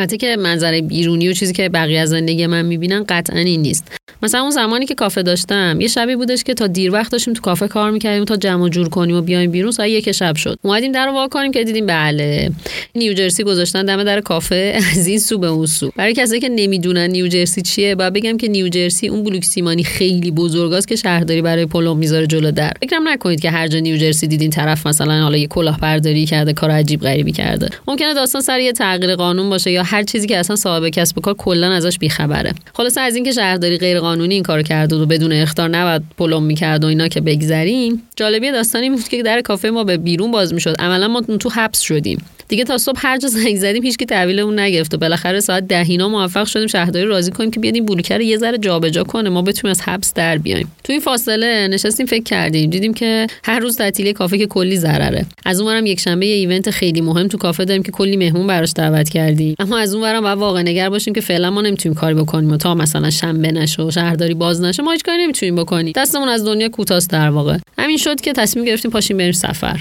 حتی 0.00 0.16
که 0.16 0.36
منظره 0.36 0.80
بیرونی 0.80 1.28
و 1.28 1.32
چیزی 1.32 1.52
که 1.52 1.68
بقیه 1.68 2.00
از 2.00 2.08
زندگی 2.08 2.46
من 2.46 2.64
می‌بینن 2.64 3.04
قطعا 3.08 3.38
این 3.38 3.62
نیست. 3.62 3.92
مثلا 4.22 4.40
اون 4.40 4.50
زمانی 4.50 4.86
که 4.86 4.94
کافه 4.94 5.22
داشتم 5.22 5.80
یه 5.80 5.88
شبی 5.88 6.16
بودش 6.16 6.44
که 6.44 6.54
تا 6.54 6.66
دیر 6.66 6.92
وقت 6.92 7.12
داشتیم 7.12 7.34
تو 7.34 7.40
کافه 7.40 7.68
کار 7.68 7.90
می‌کردیم 7.90 8.24
تا 8.24 8.36
جمع 8.36 8.68
جور 8.68 8.88
کنیم 8.88 9.16
و 9.16 9.20
بیایم 9.20 9.50
بیرون 9.50 9.70
ساعت 9.70 9.88
یک 9.88 10.12
شب 10.12 10.36
شد. 10.36 10.58
اومدیم 10.62 10.92
در 10.92 11.06
رو 11.06 11.12
وا 11.12 11.28
کنیم 11.28 11.52
که 11.52 11.64
دیدیم 11.64 11.86
بله 11.86 12.50
نیوجرسی 12.94 13.42
گذاشتن 13.42 13.84
دم 13.84 14.04
در 14.04 14.20
کافه 14.20 14.80
از 14.92 15.06
این 15.06 15.18
سو 15.18 15.38
به 15.38 15.46
اون 15.46 15.66
سو. 15.66 15.90
برای 15.96 16.14
کسایی 16.14 16.40
که 16.40 16.48
نمی‌دونن 16.48 17.10
نیوجرسی 17.10 17.62
چیه 17.62 17.94
بعد 17.94 18.12
بگم 18.12 18.36
که 18.36 18.48
نیوجرسی 18.48 19.08
اون 19.08 19.24
بلوک 19.24 19.44
سیمانی 19.44 19.84
خیلی 19.84 20.30
بزرگاست 20.30 20.88
که 20.88 20.96
شهرداری 20.96 21.42
برای 21.42 21.66
پلم 21.66 21.96
می‌ذاره 21.96 22.26
جلو 22.26 22.50
در. 22.50 22.72
فکرم 22.82 23.08
نکنید 23.08 23.40
که 23.40 23.50
هر 23.50 23.68
جا 23.68 23.78
نیوجرسی 23.78 24.26
دیدین 24.26 24.50
طرف 24.50 24.86
مثلا 24.86 25.22
حالا 25.22 25.36
یه 25.36 25.46
کلاهبرداری 25.46 26.26
کرده 26.26 26.52
کار 26.52 26.70
عجیب 26.70 27.00
غریبی 27.00 27.32
کرده. 27.32 27.68
ممکنه 27.88 28.14
داستان 28.14 28.42
سر 28.42 28.60
یه 28.60 28.72
تغییر 28.72 29.16
قانون 29.16 29.50
باشه 29.50 29.70
یا 29.70 29.82
هر 29.90 30.02
چیزی 30.02 30.26
که 30.26 30.38
اصلا 30.38 30.56
صاحب 30.56 30.88
کسب 30.88 31.18
و 31.18 31.20
کار 31.20 31.34
کلا 31.34 31.72
ازش 31.72 31.98
بیخبره. 31.98 32.54
خلاصه 32.74 33.00
از 33.00 33.14
اینکه 33.14 33.32
شهرداری 33.32 33.78
غیر 33.78 34.00
قانونی 34.00 34.34
این 34.34 34.42
کارو 34.42 34.62
کرده 34.62 34.96
و 34.96 35.06
بدون 35.06 35.32
اختار 35.32 35.68
نباید 35.68 36.02
پلم 36.18 36.42
می‌کرد 36.42 36.84
و 36.84 36.86
اینا 36.86 37.08
که 37.08 37.20
بگذریم 37.20 38.02
جالبی 38.16 38.50
داستانی 38.50 38.90
بود 38.90 39.08
که 39.08 39.22
در 39.22 39.40
کافه 39.40 39.70
ما 39.70 39.84
به 39.84 39.96
بیرون 39.96 40.30
باز 40.30 40.54
می‌شد. 40.54 40.76
عملا 40.78 41.08
ما 41.08 41.20
تو 41.20 41.48
حبس 41.48 41.80
شدیم. 41.80 42.22
دیگه 42.50 42.64
تا 42.64 42.78
صبح 42.78 43.00
هر 43.02 43.18
جا 43.18 43.28
زنگ 43.28 43.56
زدیم 43.56 43.82
هیچکی 43.82 44.06
تحویلمون 44.06 44.58
نگرفت 44.58 44.94
و 44.94 44.98
بالاخره 44.98 45.40
ساعت 45.40 45.68
دهینا 45.68 46.08
موفق 46.08 46.46
شدیم 46.46 46.66
شهرداری 46.66 47.06
راضی 47.06 47.30
کنیم 47.30 47.50
که 47.50 47.60
بیاد 47.60 47.74
این 47.74 47.86
بلوکر 47.86 48.20
یه 48.20 48.38
ذره 48.38 48.58
جابجا 48.58 49.04
کنه. 49.04 49.30
ما 49.30 49.42
بتونیم 49.42 49.70
از 49.70 49.82
حبس 49.82 50.14
در 50.14 50.38
بیایم. 50.38 50.72
تو 50.84 50.92
این 50.92 51.00
فاصله 51.00 51.68
نشستیم 51.68 52.06
فکر 52.06 52.22
کردیم. 52.22 52.70
دیدیم 52.70 52.94
که 52.94 53.26
هر 53.44 53.58
روز 53.58 53.76
تعطیلی 53.76 54.12
کافه 54.12 54.38
که 54.38 54.46
کلی 54.46 54.76
ضرره. 54.76 55.26
از 55.44 55.60
اونورم 55.60 55.86
یک 55.86 56.00
شنبه 56.00 56.26
یه 56.26 56.34
ایونت 56.34 56.70
خیلی 56.70 57.00
مهم 57.00 57.28
تو 57.28 57.38
کافه 57.38 57.64
داریم 57.64 57.82
که 57.82 57.92
کلی 57.92 58.16
مهمون 58.16 58.46
براش 58.46 58.72
دعوت 58.76 59.08
کردیم. 59.08 59.54
اما 59.58 59.78
از 59.78 59.94
اونورم 59.94 60.20
باید 60.20 60.38
واقع 60.38 60.62
نگر 60.62 60.88
باشیم 60.88 61.14
که 61.14 61.20
فعلا 61.20 61.50
ما 61.50 61.62
نمی‌تونیم 61.62 61.98
کاری 61.98 62.14
بکنیم 62.14 62.52
و 62.52 62.56
تا 62.56 62.74
مثلا 62.74 63.10
شنبه 63.10 63.52
نشه 63.52 63.82
و 63.82 63.90
شهرداری 63.90 64.34
باز 64.34 64.60
نشه 64.60 64.82
ما 64.82 64.92
هیچ 64.92 65.02
کاری 65.02 65.22
نمی‌تونیم 65.22 65.56
بکنیم. 65.56 65.92
دستمون 65.96 66.28
از 66.28 66.44
دنیا 66.44 66.68
کوتاست 66.68 67.10
در 67.10 67.30
واقع. 67.30 67.56
همین 67.78 67.96
شد 67.96 68.20
که 68.20 68.32
تصمیم 68.32 68.64
گرفتیم 68.64 68.90
پاشیم 68.90 69.16
بریم 69.16 69.32
سفر. 69.32 69.80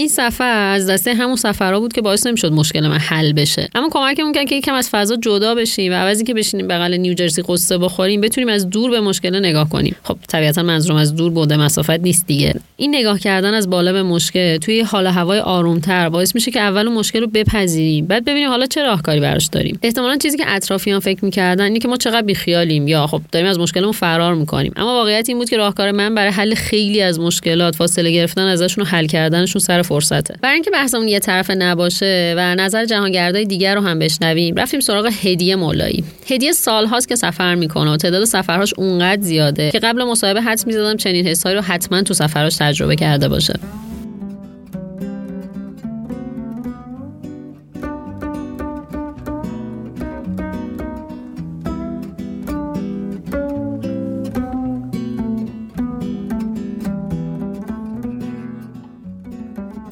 این 0.00 0.08
سفر 0.08 0.72
از 0.74 0.90
دسته 0.90 1.14
همون 1.14 1.36
سفرها 1.36 1.80
بود 1.80 1.92
که 1.92 2.00
باعث 2.00 2.26
نمی‌شد 2.26 2.52
مشکل 2.52 2.88
من 2.88 2.98
حل 2.98 3.32
بشه. 3.32 3.68
اما 3.74 3.88
کمکمون 3.92 4.32
کرد 4.32 4.46
که 4.46 4.54
یکم 4.54 4.74
از 4.74 4.88
فضا 4.90 5.16
جدا 5.16 5.54
بشیم 5.54 5.92
و 5.92 5.94
عوضی 5.94 6.24
که 6.24 6.34
بشینیم 6.34 6.68
بغل 6.68 6.94
نیوجرسی 6.94 7.42
قصه 7.48 7.78
بخوریم 7.78 8.20
بتونیم 8.20 8.48
از 8.48 8.70
دور 8.70 8.90
به 8.90 9.00
مشکل 9.00 9.38
نگاه 9.38 9.68
کنیم. 9.68 9.96
خب 10.04 10.16
طبیعتا 10.28 10.62
منظورم 10.62 10.96
از 10.96 11.16
دور 11.16 11.32
بوده 11.32 11.56
مسافت 11.56 11.90
نیست 11.90 12.26
دیگه. 12.26 12.54
این 12.76 12.94
نگاه 12.94 13.18
کردن 13.18 13.54
از 13.54 13.70
بالا 13.70 13.92
به 13.92 14.02
مشکل 14.02 14.56
توی 14.56 14.80
حال 14.80 15.06
هوای 15.06 15.38
آرومتر 15.38 16.08
باعث 16.08 16.34
میشه 16.34 16.50
که 16.50 16.60
اول 16.60 16.88
مشکل 16.88 17.20
رو 17.20 17.26
بپذیریم 17.26 18.06
بعد 18.06 18.24
ببینیم 18.24 18.48
حالا 18.48 18.66
چه 18.66 18.82
راهکاری 18.82 19.20
براش 19.20 19.46
داریم. 19.46 19.78
احتمالا 19.82 20.16
چیزی 20.16 20.36
که 20.36 20.44
اطرافیان 20.46 21.00
فکر 21.00 21.24
می‌کردن 21.24 21.64
اینه 21.64 21.78
که 21.78 21.88
ما 21.88 21.96
چقدر 21.96 22.22
بیخیالیم 22.22 22.88
یا 22.88 23.06
خب 23.06 23.22
داریم 23.32 23.48
از 23.48 23.58
مشکلمون 23.58 23.92
فرار 23.92 24.34
می‌کنیم. 24.34 24.72
اما 24.76 24.94
واقعیت 24.94 25.28
این 25.28 25.38
بود 25.38 25.50
که 25.50 25.56
راهکار 25.56 25.90
من 25.90 26.14
برای 26.14 26.32
حل 26.32 26.54
خیلی 26.54 27.02
از 27.02 27.20
مشکلات 27.20 27.76
فاصله 27.76 28.10
گرفتن 28.10 28.46
ازشون 28.46 28.84
و 28.84 28.86
حل 28.86 29.06
کردنشون 29.06 29.60
سر 29.60 29.82
فرصته. 29.90 30.34
برای 30.42 30.54
اینکه 30.54 30.70
بحثمون 30.70 31.08
یه 31.08 31.18
طرف 31.18 31.50
نباشه 31.50 32.34
و 32.36 32.54
نظر 32.54 32.84
جهانگردای 32.84 33.44
دیگر 33.44 33.74
رو 33.74 33.80
هم 33.80 33.98
بشنویم 33.98 34.54
رفتیم 34.54 34.80
سراغ 34.80 35.10
هدیه 35.22 35.56
مولایی. 35.56 36.04
هدیه 36.30 36.52
سالهاست 36.52 37.08
که 37.08 37.16
سفر 37.16 37.54
می‌کنه 37.54 37.90
و 37.90 37.96
تعداد 37.96 38.24
سفرهاش 38.24 38.74
اونقدر 38.76 39.22
زیاده 39.22 39.70
که 39.70 39.78
قبل 39.78 40.04
مصاحبه 40.04 40.42
حد 40.42 40.66
می‌زدم 40.66 40.96
چنین 40.96 41.26
حسایی 41.26 41.56
رو 41.56 41.62
حتما 41.62 42.02
تو 42.02 42.14
سفرهاش 42.14 42.56
تجربه 42.56 42.96
کرده 42.96 43.28
باشه. 43.28 43.54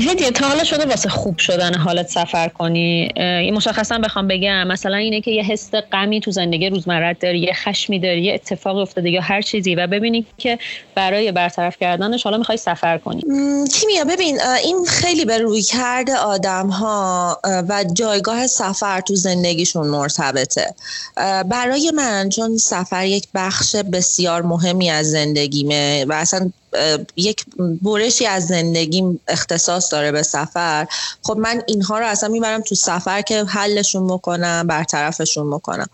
هدیه 0.09 0.31
تا 0.31 0.49
حالا 0.49 0.65
شده 0.65 0.87
واسه 0.87 1.09
خوب 1.09 1.39
شدن 1.39 1.75
حالت 1.75 2.09
سفر 2.09 2.49
کنی؟ 2.49 3.13
یه 3.17 3.51
مشخصا 3.51 3.99
بخوام 3.99 4.29
بگم 4.29 4.67
مثلا 4.67 4.97
اینه 4.97 5.21
که 5.21 5.31
یه 5.31 5.43
حس 5.43 5.71
غمی 5.93 6.21
تو 6.21 6.31
زندگی 6.31 6.69
روزمرت 6.69 7.19
داری 7.21 7.39
یه 7.39 7.53
خشمی 7.55 7.99
داری 7.99 8.23
یه 8.23 8.35
اتفاق 8.35 8.77
افتاده 8.77 9.11
یا 9.11 9.21
هر 9.21 9.43
چیزی 9.43 9.75
و 9.75 9.87
ببینی 9.87 10.27
که 10.39 10.59
برای 10.95 11.33
برطرف 11.33 11.77
کردنش 11.81 12.23
حالا 12.23 12.37
می‌خوای 12.37 12.59
سفر 12.59 12.99
کنی. 12.99 13.23
کیمیا 13.73 14.05
ببین 14.05 14.41
این 14.65 14.85
خیلی 14.89 15.25
به 15.25 15.39
روی 15.39 15.63
کرده 15.63 16.17
آدم 16.17 16.69
ها 16.69 17.39
و 17.45 17.85
جایگاه 17.93 18.47
سفر 18.47 19.01
تو 19.01 19.15
زندگیشون 19.15 19.87
مرتبطه. 19.87 20.75
برای 21.49 21.93
من 21.97 22.29
چون 22.29 22.57
سفر 22.57 23.07
یک 23.07 23.29
بخش 23.35 23.77
بسیار 23.77 24.43
مهمی 24.43 24.91
از 24.91 25.11
زندگیمه 25.11 26.05
و 26.05 26.13
اصلا 26.13 26.51
یک 27.17 27.45
برشی 27.83 28.27
از 28.27 28.47
زندگیم 28.47 29.21
اختصاص 29.29 29.93
داره 29.93 30.13
به 30.13 30.23
سفر. 30.23 30.87
خب 31.23 31.37
من 31.37 31.63
اینها 31.67 31.99
رو 31.99 32.07
اصلا 32.07 32.29
می‌برم 32.29 32.61
تو 32.61 32.75
سفر 32.75 33.23
که 33.23 33.45
حلشون 33.45 34.07
بکنم 34.07 34.67
برطرفشون 34.67 35.51
بکنم. 35.51 35.87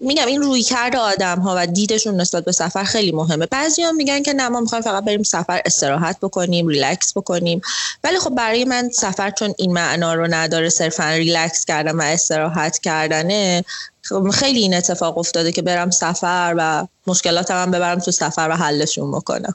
میگم 0.00 0.26
این 0.26 0.42
رویکرد 0.42 0.98
آدم 0.98 1.38
ها 1.38 1.54
و 1.58 1.66
دیدشون 1.66 2.20
نسبت 2.20 2.44
به 2.44 2.52
سفر 2.52 2.84
خیلی 2.84 3.12
مهمه. 3.12 3.46
بعضی 3.46 3.82
ها 3.82 3.92
میگن 3.92 4.22
که 4.22 4.32
نه 4.32 4.48
ما 4.48 4.60
می‌خوایم 4.60 4.84
فقط 4.84 5.04
بریم 5.04 5.22
سفر 5.22 5.62
استراحت 5.64 6.16
بکنیم 6.22 6.66
ریلکس 6.66 7.12
بکنیم. 7.16 7.60
ولی 8.04 8.18
خب 8.18 8.34
برای 8.34 8.64
من 8.64 8.90
سفر 8.90 9.30
چون 9.30 9.54
این 9.58 9.72
معنا 9.72 10.14
رو 10.14 10.26
نداره 10.30 10.68
صرفا 10.68 11.10
ریلکس 11.10 11.64
کردن 11.64 11.96
و 11.96 12.02
استراحت 12.02 12.78
کردنه 12.78 13.64
خب 14.02 14.30
خیلی 14.30 14.60
این 14.60 14.74
اتفاق 14.74 15.18
افتاده 15.18 15.52
که 15.52 15.62
برم 15.62 15.90
سفر 15.90 16.54
و 16.58 16.86
مشکلاتم 17.06 17.62
هم 17.62 17.70
ببرم 17.70 17.98
تو 17.98 18.10
سفر 18.10 18.48
و 18.50 18.56
حلشون 18.56 19.12
بکنم. 19.12 19.54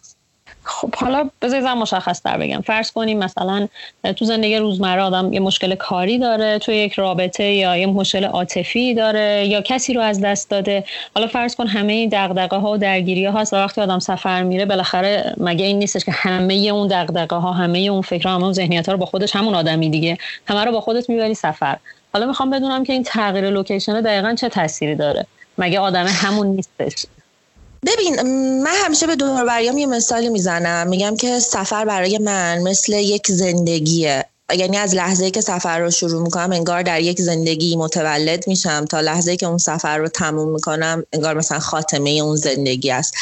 خب 0.65 0.96
حالا 0.96 1.29
بذارید 1.41 1.65
مشخص 1.65 2.22
تر 2.22 2.38
بگم. 2.38 2.62
فرض 2.62 2.91
کنیم 2.91 3.20
مثلا 3.20 3.67
تو 4.15 4.25
زندگی 4.25 4.58
روزمره 4.58 5.01
آدم 5.01 5.34
یه 5.34 5.39
مشکل 5.39 5.75
کاری 5.75 6.17
داره 6.17 6.60
تو 6.60 6.72
یک 6.72 6.93
رابطه 6.93 7.43
یا 7.43 7.77
یه 7.77 7.86
مشکل 7.86 8.25
عاطفی 8.25 8.93
داره 8.93 9.48
یا 9.48 9.62
کسی 9.62 9.93
رو 9.93 10.01
از 10.01 10.22
دست 10.22 10.50
داده. 10.50 10.84
حالا 11.15 11.27
فرض 11.27 11.55
کن 11.55 11.67
همه 11.67 11.93
این 11.93 12.10
دغدغه 12.10 12.58
ها 12.58 12.72
و 12.72 12.77
درگیری 12.77 13.25
ها 13.25 13.39
هست 13.39 13.53
وقتی 13.53 13.82
آدم 13.82 14.00
سفر 14.00 14.43
میره 14.43 14.65
بالاخره 14.65 15.34
مگه 15.38 15.65
این 15.65 15.79
نیستش 15.79 16.05
که 16.05 16.12
همه 16.12 16.53
اون 16.53 16.88
دغدغه 16.88 17.36
ها 17.36 17.51
همه 17.51 17.79
اون 17.79 18.01
فکرها 18.01 18.36
همه 18.36 18.43
اون 18.43 18.53
ذهنیت 18.53 18.86
ها 18.86 18.91
رو 18.91 19.00
با 19.00 19.05
خودش 19.05 19.36
همون 19.36 19.55
آدمی 19.55 19.89
دیگه. 19.89 20.17
همه 20.48 20.63
رو 20.63 20.72
با 20.72 20.82
خودت 20.82 21.10
می‌بری 21.10 21.34
سفر. 21.34 21.77
حالا 22.13 22.25
می‌خوام 22.25 22.50
بدونم 22.50 22.84
که 22.84 22.93
این 22.93 23.03
تغییر 23.03 23.50
لوکیشن 23.50 24.01
دقیقا 24.01 24.36
چه 24.36 24.50
تاثیری 24.50 24.96
داره. 24.96 25.25
مگه 25.58 25.79
آدم 25.79 26.05
همون 26.08 26.48
نیستش؟ 26.48 27.05
ببین 27.86 28.22
من 28.62 28.75
همیشه 28.86 29.08
به 29.08 29.16
دوروبریام 29.16 29.78
یه 29.78 29.86
مثالی 29.86 30.30
می‌زنم. 30.30 30.88
میگم 30.88 31.16
که 31.16 31.40
سفر 31.40 31.86
برای 31.86 32.18
من 32.18 32.60
مثل 32.60 32.94
یک 32.94 33.28
زندگیه. 33.32 34.25
یعنی 34.56 34.78
از 34.78 34.96
لحظه 34.96 35.32
که 35.32 35.42
سفر 35.42 35.80
رو 35.80 35.92
شروع 35.92 36.24
می‌کنم 36.24 36.52
انگار 36.52 36.84
در 36.84 37.02
یک 37.02 37.22
زندگی 37.22 37.75
متولد 37.75 38.48
میشم. 38.48 38.86
تا 38.86 39.02
لحظه 39.02 39.36
که 39.36 39.46
اون 39.46 39.58
سفر 39.58 39.98
رو 39.98 40.08
تموم 40.08 40.50
می‌کنم 40.50 41.04
انگار 41.13 41.38
مثلا 41.38 41.60
خاتمه 41.60 42.10
اون 42.10 42.36
زندگی 42.36 42.92
است. 42.92 43.13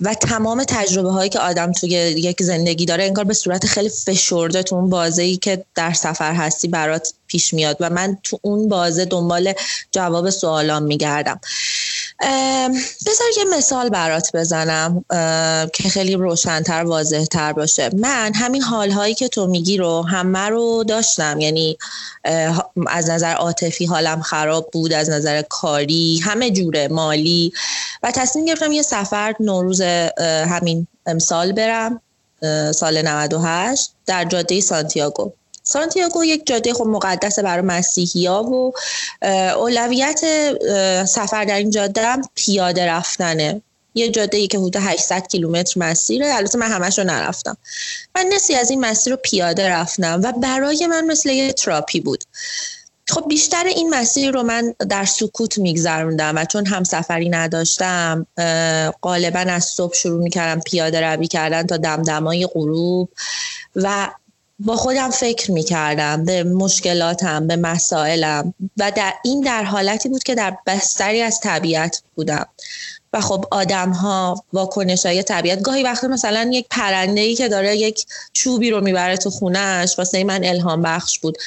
و 0.00 0.14
تمام 0.14 0.64
تجربه 0.64 1.10
هایی 1.10 1.30
که 1.30 1.38
آدم 1.38 1.72
توی 1.72 1.90
یک 1.90 2.42
زندگی 2.42 2.84
داره 2.84 3.04
انگار 3.04 3.24
به 3.24 3.34
صورت 3.34 3.66
خیلی 3.66 3.88
فشرده 3.88 4.62
تو 4.62 4.74
اون 4.74 4.90
بازه 4.90 5.22
ای 5.22 5.36
که 5.36 5.64
در 5.74 5.92
سفر 5.92 6.34
هستی 6.34 6.68
برات 6.68 7.12
پیش 7.26 7.54
میاد. 7.54 7.76
و 7.80 7.90
من 7.90 8.18
تو 8.22 8.38
اون 8.42 8.68
بازه 8.68 9.04
دنبال 9.04 9.52
جواب 9.92 10.30
سوالام 10.30 10.82
میگردم. 10.82 11.40
بذار 13.06 13.26
یه 13.38 13.44
مثال 13.56 13.88
برات 13.88 14.30
بزنم 14.34 15.04
که 15.72 15.88
خیلی 15.88 16.14
روشنتر 16.14 16.84
واضحتر 16.84 17.52
باشه. 17.52 17.90
من 17.94 18.32
همین 18.34 18.62
حالهایی 18.62 19.14
که 19.14 19.28
تو 19.28 19.46
میگی 19.46 19.76
رو 19.76 20.02
همه 20.02 20.48
رو 20.48 20.84
داشتم. 20.84 21.40
یعنی 21.40 21.78
از 22.86 23.10
نظر 23.10 23.34
عاطفی 23.34 23.86
حالم 23.86 24.22
خراب 24.22 24.70
بود 24.72 24.92
از 24.92 25.10
نظر 25.10 25.42
کاری 25.42 26.20
همه 26.24 26.50
جوره 26.50 26.88
مالی. 26.88 27.52
و 28.02 28.10
تصمیم 28.10 28.44
گرفتم 28.44 28.72
یه 28.72 28.82
سفر 28.82 29.34
نوروز 29.40 29.80
همین 30.20 30.86
امسال 31.06 31.52
برم 31.52 32.00
سال 32.72 33.02
98 33.08 33.90
در 34.06 34.24
جاده 34.24 34.60
سانتیاگو. 34.60 35.32
سانتیاگو 35.62 36.24
یک 36.24 36.46
جاده 36.46 36.74
خب 36.74 36.86
مقدس 36.86 37.38
برای 37.38 37.62
مسیحی 37.62 38.26
ها 38.26 38.42
و 38.42 38.72
اولویت 39.56 40.20
سفر 41.04 41.44
در 41.44 41.56
این 41.56 41.70
جاده 41.70 42.06
هم 42.06 42.22
پیاده 42.34 42.86
رفتنه. 42.86 43.62
یه 43.94 44.08
جاده 44.08 44.36
ای 44.36 44.46
که 44.46 44.58
حدود 44.58 44.76
800 44.76 45.26
کیلومتر 45.26 45.80
مسیره. 45.80 46.34
البته 46.34 46.58
من 46.58 46.70
همش 46.70 46.98
رو 46.98 47.04
نرفتم. 47.04 47.56
من 48.14 48.26
نسی 48.34 48.54
از 48.54 48.70
این 48.70 48.80
مسیر 48.80 49.12
رو 49.12 49.18
پیاده 49.22 49.68
رفتم 49.68 50.20
و 50.24 50.32
برای 50.32 50.86
من 50.86 51.06
مثل 51.06 51.30
یه 51.30 51.52
تراپی 51.52 52.00
بود. 52.00 52.24
خب 53.08 53.24
بیشتر 53.28 53.64
این 53.66 53.90
مسیر 53.94 54.30
رو 54.30 54.42
من 54.42 54.74
در 54.88 55.04
سکوت 55.04 55.58
میگذروندم 55.58 56.36
و 56.36 56.44
چون 56.44 56.66
هم 56.66 56.84
سفری 56.84 57.28
نداشتم 57.28 58.26
غالبا 59.02 59.38
از 59.38 59.64
صبح 59.64 59.94
شروع 59.94 60.22
می‌کردم 60.22 60.60
پیاده 60.60 61.00
روی 61.00 61.26
کردن 61.26 61.62
تا 61.62 61.76
دمدمای 61.76 62.46
غروب 62.46 63.08
و 63.74 64.08
با 64.58 64.76
خودم 64.76 65.10
فکر 65.10 65.50
می 65.50 65.62
کردم 65.62 66.24
به 66.24 66.44
مشکلاتم 66.44 67.46
به 67.46 67.56
مسائلم 67.56 68.54
و 68.76 68.92
در 68.96 69.14
این 69.24 69.40
در 69.40 69.64
حالتی 69.64 70.08
بود 70.08 70.22
که 70.22 70.34
در 70.34 70.56
بستری 70.66 71.22
از 71.22 71.40
طبیعت 71.40 72.02
بودم. 72.14 72.46
و 73.12 73.20
خب 73.20 73.44
آدم 73.50 73.90
ها 73.90 74.44
واکنش 74.52 75.06
های 75.06 75.22
طبیعت 75.22 75.62
گاهی 75.62 75.82
وقتی 75.82 76.06
مثلا 76.06 76.50
یک 76.52 76.66
پرنده 76.70 77.20
ای 77.20 77.34
که 77.34 77.48
داره 77.48 77.76
یک 77.76 78.06
چوبی 78.32 78.70
رو 78.70 78.80
می‌بره 78.80 79.16
تو 79.16 79.30
خونش 79.30 79.98
واسه 79.98 80.24
من 80.24 80.44
الهام 80.44 80.82
بخش 80.82 81.18
بود. 81.18 81.38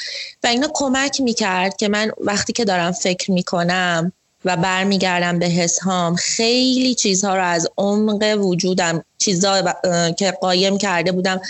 و 0.44 0.48
اینا 0.48 0.68
کمک 0.74 1.22
می‌کرد 1.22 1.78
که 1.78 1.88
من 1.88 2.12
وقتی 2.20 2.54
که 2.54 2.66
دارم 2.66 2.92
فکر 2.92 3.32
می‌کنم 3.32 4.12
و 4.46 4.58
برمیگردم 4.58 5.40
به 5.40 5.46
حسهام 5.46 6.16
خیلی 6.16 6.96
چیزها 6.96 7.36
رو 7.36 7.44
از 7.44 7.68
عمق 7.78 8.38
وجودم 8.40 9.04
چیزها 9.18 9.74
که 10.18 10.32
قایم 10.32 10.78
کرده 10.78 11.12
بودم 11.12 11.42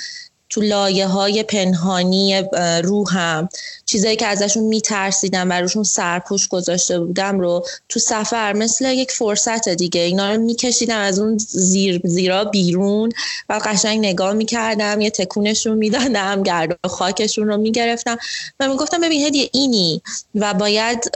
تو 0.50 0.62
لایه 0.62 1.08
های 1.08 1.44
پنهانی 1.44 2.44
روحم 2.84 3.50
چیزایی 3.86 4.16
که 4.16 4.26
ازشون 4.26 4.64
میترسیدم 4.64 5.50
و 5.50 5.54
روشون 5.54 5.84
سرپوش 5.84 6.48
گذاشته 6.48 7.00
بودم 7.00 7.40
رو 7.40 7.66
تو 7.90 8.00
سفر 8.00 8.54
مثل 8.54 8.86
یک 8.86 9.12
فرصت 9.12 9.70
دیگه. 9.70 10.02
اینا 10.02 10.32
رو 10.32 10.42
میکشیدم 10.42 11.00
از 11.00 11.20
اون 11.20 11.38
زیر 11.38 12.02
زیرا 12.04 12.44
بیرون 12.44 13.12
و 13.50 13.62
قشنگ 13.66 14.00
نگاه 14.00 14.34
می‌کردم 14.34 15.02
یه 15.02 15.10
تکونشون 15.10 15.78
می‌دادم 15.78 16.44
گرد 16.44 16.80
و 16.84 16.88
خاکشون 16.88 17.48
رو 17.48 17.58
می‌گرفتم 17.58 18.18
و 18.60 18.68
می‌گفتم 18.68 19.02
ببین 19.02 19.26
هدیه 19.26 19.50
اینی 19.54 20.02
و 20.36 20.54
باید 20.54 21.12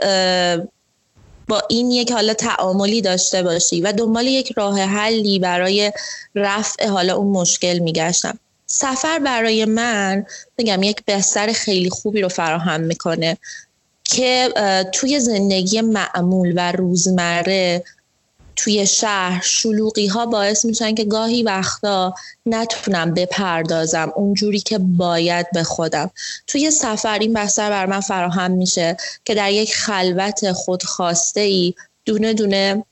با 1.48 1.62
این 1.68 1.90
یک 1.90 2.12
حالا 2.12 2.34
تعاملی 2.34 3.00
داشته 3.00 3.42
باشی 3.42 3.80
و 3.80 3.92
دنبال 3.92 4.26
یک 4.26 4.52
راه 4.56 4.80
حلی 4.80 5.38
برای 5.38 5.92
رفع 6.34 6.86
حالا 6.88 7.16
اون 7.16 7.32
مشکل 7.32 7.78
میگشتم. 7.78 8.38
سفر 8.72 9.18
برای 9.18 9.64
من 9.64 10.26
بگم 10.58 10.82
یک 10.82 11.02
بستر 11.06 11.52
خیلی 11.52 11.90
خوبی 11.90 12.20
رو 12.20 12.28
فراهم 12.28 12.80
می‌کنه 12.80 13.38
که 14.04 14.48
توی 14.92 15.20
زندگی 15.20 15.80
معمول 15.80 16.52
و 16.56 16.72
روزمره 16.72 17.84
توی 18.56 18.86
شهر 18.86 19.40
شلوغی 19.44 20.06
ها 20.06 20.26
باعث 20.26 20.64
میشن 20.64 20.94
که 20.94 21.04
گاهی 21.04 21.42
وقتا 21.42 22.14
نتونم 22.46 23.14
بپردازم 23.14 24.12
اونجوری 24.16 24.60
که 24.60 24.78
باید 24.78 25.46
به 25.52 25.62
خودم. 25.62 26.10
توی 26.46 26.70
سفر 26.70 27.18
این 27.18 27.32
بستر 27.32 27.70
بر 27.70 27.86
من 27.86 28.00
فراهم 28.00 28.50
میشه 28.50 28.96
که 29.24 29.34
در 29.34 29.52
یک 29.52 29.74
خلوت 29.74 30.52
خودخواسته 30.52 31.40
ای 31.40 31.74
دونه 32.04 32.34
دونه 32.34 32.84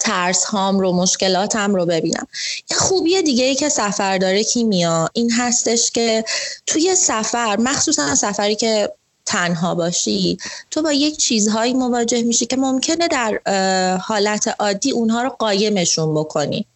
ترس 0.00 0.44
هام 0.44 0.80
رو 0.80 0.92
مشکلاتم 0.92 1.74
رو 1.74 1.86
ببینم 1.86 2.26
یه 2.70 2.76
خوبی 2.76 3.22
دیگه 3.22 3.44
ای 3.44 3.54
که 3.54 3.68
سفر 3.68 4.18
داره 4.18 4.44
کیمیا 4.44 5.08
این 5.12 5.30
هستش 5.30 5.90
که 5.90 6.24
توی 6.66 6.94
سفر 6.94 7.56
مخصوصا 7.56 8.14
سفری 8.14 8.56
که 8.56 8.92
تنها 9.26 9.74
باشی 9.74 10.38
تو 10.70 10.82
با 10.82 10.92
یک 10.92 11.16
چیزهایی 11.16 11.74
مواجه 11.74 12.22
میشی 12.22 12.46
که 12.46 12.56
ممکنه 12.56 13.08
در 13.08 13.40
حالت 14.02 14.54
عادی 14.58 14.90
اونها 14.90 15.22
رو 15.22 15.28
قایمشون 15.28 16.14
بکنی 16.14 16.66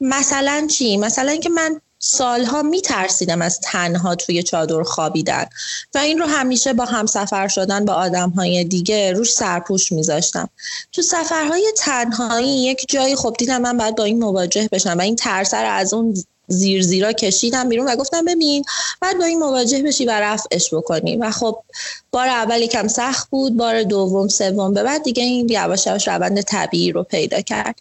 مثلا 0.00 0.66
چی؟ 0.70 0.96
مثلا 0.96 1.36
که 1.36 1.48
من 1.48 1.80
سالها 2.06 2.62
میترسیدم 2.62 3.42
از 3.42 3.60
تنها 3.60 4.14
توی 4.14 4.42
چادر 4.42 4.82
خوابیدن 4.82 5.46
و 5.94 5.98
این 5.98 6.18
رو 6.18 6.26
همیشه 6.26 6.72
با 6.72 6.84
همسفر 6.84 7.48
شدن 7.48 7.84
با 7.84 7.92
آدمهای 7.92 8.64
دیگه 8.64 9.12
روش 9.12 9.32
سرپوش 9.32 9.92
میذاشتم. 9.92 10.48
تو 10.92 11.02
سفرهای 11.02 11.72
تنهایی 11.76 12.62
یک 12.62 12.84
جایی 12.88 13.16
خب 13.16 13.34
دیدم 13.38 13.62
من 13.62 13.76
باید 13.76 13.96
با 13.96 14.04
این 14.04 14.18
مواجه 14.18 14.68
بشم 14.72 14.98
و 14.98 15.00
این 15.00 15.16
ترس 15.16 15.54
از 15.54 15.94
اون 15.94 16.24
زیر 16.46 16.82
زیرا 16.82 17.12
کشیدم 17.12 17.68
بیرون 17.68 17.88
و 17.88 17.96
گفتم 17.96 18.24
ببین 18.24 18.64
بعد 19.00 19.18
با 19.18 19.24
این 19.24 19.38
مواجه 19.38 19.82
بشی 19.82 20.04
و 20.04 20.10
رفعش 20.10 20.74
بکنی. 20.74 21.16
و 21.16 21.30
خب 21.30 21.62
بار 22.10 22.28
اول 22.28 22.62
یکم 22.62 22.88
سخت 22.88 23.30
بود 23.30 23.56
بار 23.56 23.82
دوم 23.82 24.28
سوم 24.28 24.74
به 24.74 24.82
بعد 24.82 25.02
دیگه 25.02 25.22
این 25.22 25.48
یواش 25.48 25.86
یواش 25.86 26.08
روند 26.08 26.40
طبیعی 26.40 26.92
رو 26.92 27.02
پیدا 27.02 27.40
کرد. 27.40 27.78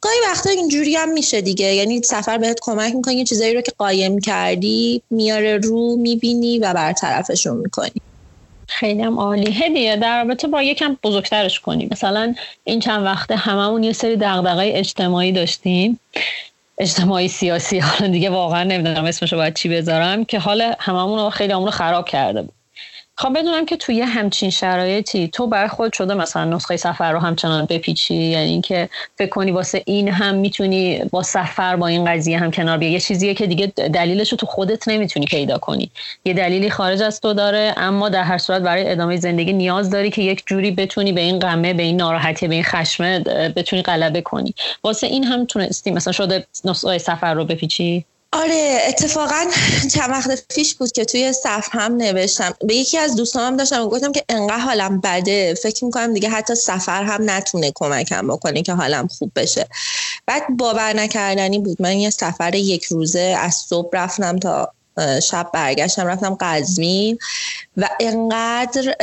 گاهی 0.00 0.16
وقتا 0.30 0.50
اینجوری 0.50 0.96
هم 0.96 1.12
میشه 1.12 1.40
دیگه. 1.40 1.74
یعنی 1.74 2.02
سفر 2.02 2.38
بهت 2.38 2.58
کمک 2.62 2.94
می‌کنه 2.94 3.14
یه 3.14 3.24
چیزایی 3.24 3.54
رو 3.54 3.60
که 3.60 3.72
قایم 3.78 4.18
کردی 4.20 5.02
میاره 5.10 5.56
رو 5.56 5.96
می‌بینی 5.96 6.58
و 6.58 6.74
برطرفشون 6.74 7.56
می‌کنی. 7.56 7.92
خیلی 8.68 9.02
هم 9.02 9.18
عالی. 9.18 9.52
هدیه 9.52 9.96
در 9.96 10.24
رابطه 10.24 10.48
با 10.48 10.62
یکم 10.62 10.96
بزرگترش 11.02 11.60
کنیم. 11.60 11.88
مثلا 11.92 12.34
این 12.64 12.80
چند 12.80 13.04
وقته 13.04 13.36
هممون 13.36 13.82
یه 13.84 13.92
سری 13.92 14.16
دغدغه 14.16 14.70
اجتماعی 14.74 15.32
داشتیم. 15.32 16.00
اجتماعی 16.78 17.28
سیاسی. 17.28 17.78
حالا 17.88 18.12
دیگه 18.12 18.30
واقعا 18.30 18.64
نمی‌دونم 18.64 19.04
اسمشو 19.04 19.36
باید 19.36 19.54
چی 19.54 19.68
بذارم 19.68 20.24
که 20.24 20.38
حال 20.38 20.74
هممون 20.78 21.18
رو 21.18 21.30
خیلی 21.30 21.52
همون 21.52 21.64
رو 21.64 21.70
خراب 21.70 22.08
کرده 22.08 22.42
بود. 22.42 22.52
خب 23.20 23.38
بدونم 23.38 23.66
که 23.66 23.76
توی 23.76 24.00
همچین 24.00 24.50
شرایطی 24.50 25.28
تو 25.28 25.46
برای 25.46 25.68
خود 25.68 25.92
شده 25.92 26.14
مثلا 26.14 26.44
نسخه 26.44 26.76
سفر 26.76 27.12
رو 27.12 27.18
همچنان 27.18 27.64
بپیچی؟ 27.64 28.14
یعنی 28.14 28.50
اینکه 28.50 28.88
فکر 29.18 29.28
کنی 29.28 29.50
واسه 29.50 29.82
این 29.86 30.08
هم 30.08 30.34
می‌تونی 30.34 31.02
با 31.10 31.22
سفر 31.22 31.76
با 31.76 31.86
این 31.86 32.04
قضیه 32.04 32.38
هم 32.38 32.50
کنار 32.50 32.78
بیا 32.78 32.90
یه 32.90 33.00
چیزیه 33.00 33.34
که 33.34 33.46
دیگه 33.46 33.66
دلیلش 33.66 34.32
رو 34.32 34.36
تو 34.36 34.46
خودت 34.46 34.88
نمی‌تونی 34.88 35.26
پیدا 35.26 35.58
کنی. 35.58 35.90
یه 36.24 36.32
دلیلی 36.34 36.70
خارج 36.70 37.02
از 37.02 37.20
تو 37.20 37.32
داره 37.32 37.74
اما 37.76 38.08
در 38.08 38.22
هر 38.22 38.38
صورت 38.38 38.62
برای 38.62 38.90
ادامه 38.90 39.16
زندگی 39.16 39.52
نیاز 39.52 39.90
داری 39.90 40.10
که 40.10 40.22
یک 40.22 40.42
جوری 40.46 40.70
بتونی 40.70 41.12
به 41.12 41.20
این 41.20 41.38
غمه 41.38 41.74
به 41.74 41.82
این 41.82 41.96
ناراحتی 41.96 42.48
به 42.48 42.54
این 42.54 42.64
خشمه 42.64 43.18
بتونی 43.56 43.82
غلبه 43.82 44.20
کنی. 44.20 44.54
واسه 44.84 45.06
این 45.06 45.24
هم 45.24 45.44
تونستی 45.44 45.90
مثلا 45.90 46.12
شده 46.12 46.46
نسخه 46.64 46.98
سفر 46.98 47.34
رو 47.34 47.44
بپیچی؟ 47.44 48.04
آره 48.32 48.78
اتفاقا 48.88 49.46
چند 49.92 50.10
وقت 50.10 50.54
پیش 50.54 50.74
بود 50.74 50.92
که 50.92 51.04
توی 51.04 51.32
صف 51.32 51.68
هم 51.70 51.96
نوشتم. 51.96 52.54
به 52.60 52.74
یکی 52.74 52.98
از 52.98 53.16
دوستانم 53.16 53.56
داشتم 53.56 53.88
گفتم 53.88 54.12
که 54.12 54.24
انقدر 54.28 54.58
حالم 54.58 55.00
بده. 55.00 55.54
فکر 55.54 55.84
می‌کنم 55.84 56.14
دیگه 56.14 56.28
حتی 56.28 56.54
سفر 56.54 57.02
هم 57.02 57.30
نتونه 57.30 57.72
کمکم 57.74 58.26
بکنه 58.26 58.62
که 58.62 58.72
حالم 58.72 59.08
خوب 59.08 59.32
بشه. 59.36 59.66
بعد 60.26 60.42
باور 60.56 60.92
نکردنی 60.92 61.58
بود. 61.58 61.82
من 61.82 61.96
یه 61.96 62.10
سفر 62.10 62.54
یک 62.54 62.84
روزه 62.84 63.36
از 63.38 63.54
صبح 63.54 63.88
رفتم 63.92 64.38
تا 64.38 64.72
شب 65.22 65.50
برگشتم 65.52 66.06
رفتم 66.06 66.36
قزمین 66.40 67.18
و 67.76 67.88
انقدر 68.00 68.94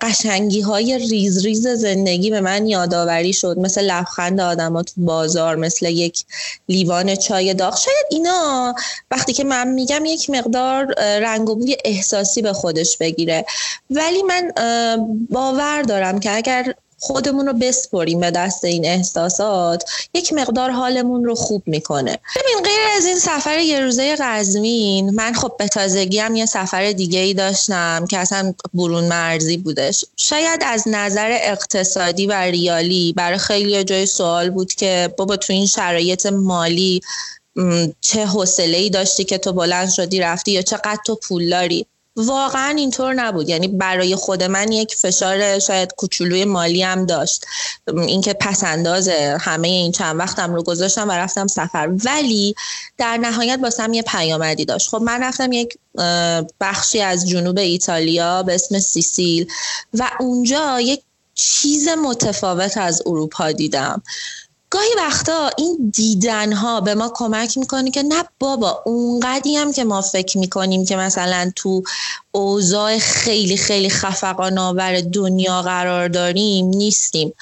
قشنگی 0.00 0.60
های 0.60 0.98
ریز 0.98 1.44
ریز 1.44 1.68
زندگی 1.68 2.30
به 2.30 2.40
من 2.40 2.66
یادآوری 2.66 3.32
شد. 3.32 3.58
مثل 3.58 3.82
لبخند 3.82 4.40
آدم 4.40 4.82
تو 4.82 4.92
بازار 4.96 5.56
مثل 5.56 5.86
یک 5.86 6.24
لیوان 6.68 7.16
چای 7.16 7.54
داغ. 7.54 7.76
شاید 7.78 8.06
اینا 8.10 8.74
وقتی 9.10 9.32
که 9.32 9.44
من 9.44 9.68
میگم 9.68 10.04
یک 10.04 10.30
مقدار 10.30 10.94
رنگ 10.98 11.50
و 11.50 11.54
بوی 11.54 11.76
احساسی 11.84 12.42
به 12.42 12.52
خودش 12.52 12.96
بگیره. 12.96 13.44
ولی 13.90 14.22
من 14.22 14.52
باور 15.30 15.82
دارم 15.82 16.20
که 16.20 16.36
اگر 16.36 16.74
خودمون 17.00 17.46
رو 17.46 17.52
بسپریم 17.52 18.20
به 18.20 18.30
دست 18.30 18.64
این 18.64 18.86
احساسات 18.86 19.84
یک 20.14 20.32
مقدار 20.32 20.70
حالمون 20.70 21.24
رو 21.24 21.34
خوب 21.34 21.62
می‌کنه. 21.66 22.18
ببین 22.36 22.64
غیر 22.64 22.96
از 22.96 23.06
این 23.06 23.18
سفر 23.18 23.58
یه 23.58 23.80
روزه 23.80 24.16
قزمین 24.20 25.10
من 25.10 25.32
خب 25.32 25.52
به 25.58 25.68
تازگی 25.68 26.18
هم 26.18 26.36
یه 26.36 26.46
سفر 26.46 26.92
دیگه 26.92 27.18
ای 27.18 27.34
داشتم 27.34 28.06
که 28.10 28.18
اصلا 28.18 28.54
برون 28.74 29.04
مرزی 29.04 29.56
بودش. 29.56 30.04
شاید 30.16 30.62
از 30.66 30.84
نظر 30.86 31.38
اقتصادی 31.40 32.26
و 32.26 32.32
ریالی 32.32 33.12
برای 33.16 33.38
خیلی 33.38 33.84
جای 33.84 34.06
سوال 34.06 34.50
بود 34.50 34.74
که 34.74 35.14
بابا 35.16 35.36
تو 35.36 35.52
این 35.52 35.66
شرایط 35.66 36.26
مالی 36.26 37.00
چه 38.00 38.26
حوصله 38.26 38.76
ای 38.76 38.90
داشتی 38.90 39.24
که 39.24 39.38
تو 39.38 39.52
بلند 39.52 39.90
شدی 39.90 40.20
رفتی 40.20 40.52
یا 40.52 40.62
چقدر 40.62 40.98
تو 41.06 41.14
پول 41.14 41.50
داری؟ 41.50 41.86
واقعا 42.20 42.74
اینطور 42.76 43.14
نبود. 43.14 43.48
یعنی 43.48 43.68
برای 43.68 44.16
خود 44.16 44.42
من 44.42 44.72
یک 44.72 44.94
فشار 44.94 45.58
شاید 45.58 45.94
کوچولوی 45.96 46.44
مالی 46.44 46.82
هم 46.82 47.06
داشت. 47.06 47.44
اینکه 47.86 48.32
پس 48.32 48.64
انداز 48.64 49.08
همه 49.40 49.68
این 49.68 49.92
چند 49.92 50.18
وقتم 50.18 50.54
رو 50.54 50.62
گذاشتم 50.62 51.08
و 51.08 51.12
رفتم 51.12 51.46
سفر. 51.46 51.90
ولی 52.04 52.54
در 52.98 53.16
نهایت 53.16 53.58
باسم 53.58 53.92
یه 53.92 54.02
پیامدی 54.02 54.64
داشت. 54.64 54.88
خب 54.88 55.02
من 55.02 55.22
رفتم 55.22 55.52
یک 55.52 55.78
بخشی 56.60 57.00
از 57.00 57.28
جنوب 57.28 57.58
ایتالیا 57.58 58.42
به 58.42 58.54
اسم 58.54 58.78
سیسیل 58.78 59.46
و 59.94 60.10
اونجا 60.20 60.80
یک 60.80 61.02
چیز 61.34 61.88
متفاوت 61.88 62.76
از 62.76 63.02
اروپا 63.06 63.52
دیدم. 63.52 64.02
گاهی 64.70 64.94
وقتا 64.96 65.50
این 65.58 65.90
دیدن 65.94 66.52
ها 66.52 66.80
به 66.80 66.94
ما 66.94 67.12
کمک 67.14 67.58
می‌کنه 67.58 67.90
که 67.90 68.02
نه 68.02 68.24
بابا 68.38 68.82
اونقدی 68.86 69.56
هم 69.56 69.72
که 69.72 69.84
ما 69.84 70.00
فکر 70.00 70.38
می‌کنیم 70.38 70.84
که 70.84 70.96
مثلا 70.96 71.52
تو 71.56 71.82
اوضاع 72.32 72.98
خیلی 72.98 73.56
خیلی 73.56 73.90
خفقان 73.90 74.58
آور 74.58 75.00
دنیا 75.00 75.62
قرار 75.62 76.08
داریم 76.08 76.66
نیستیم. 76.66 77.32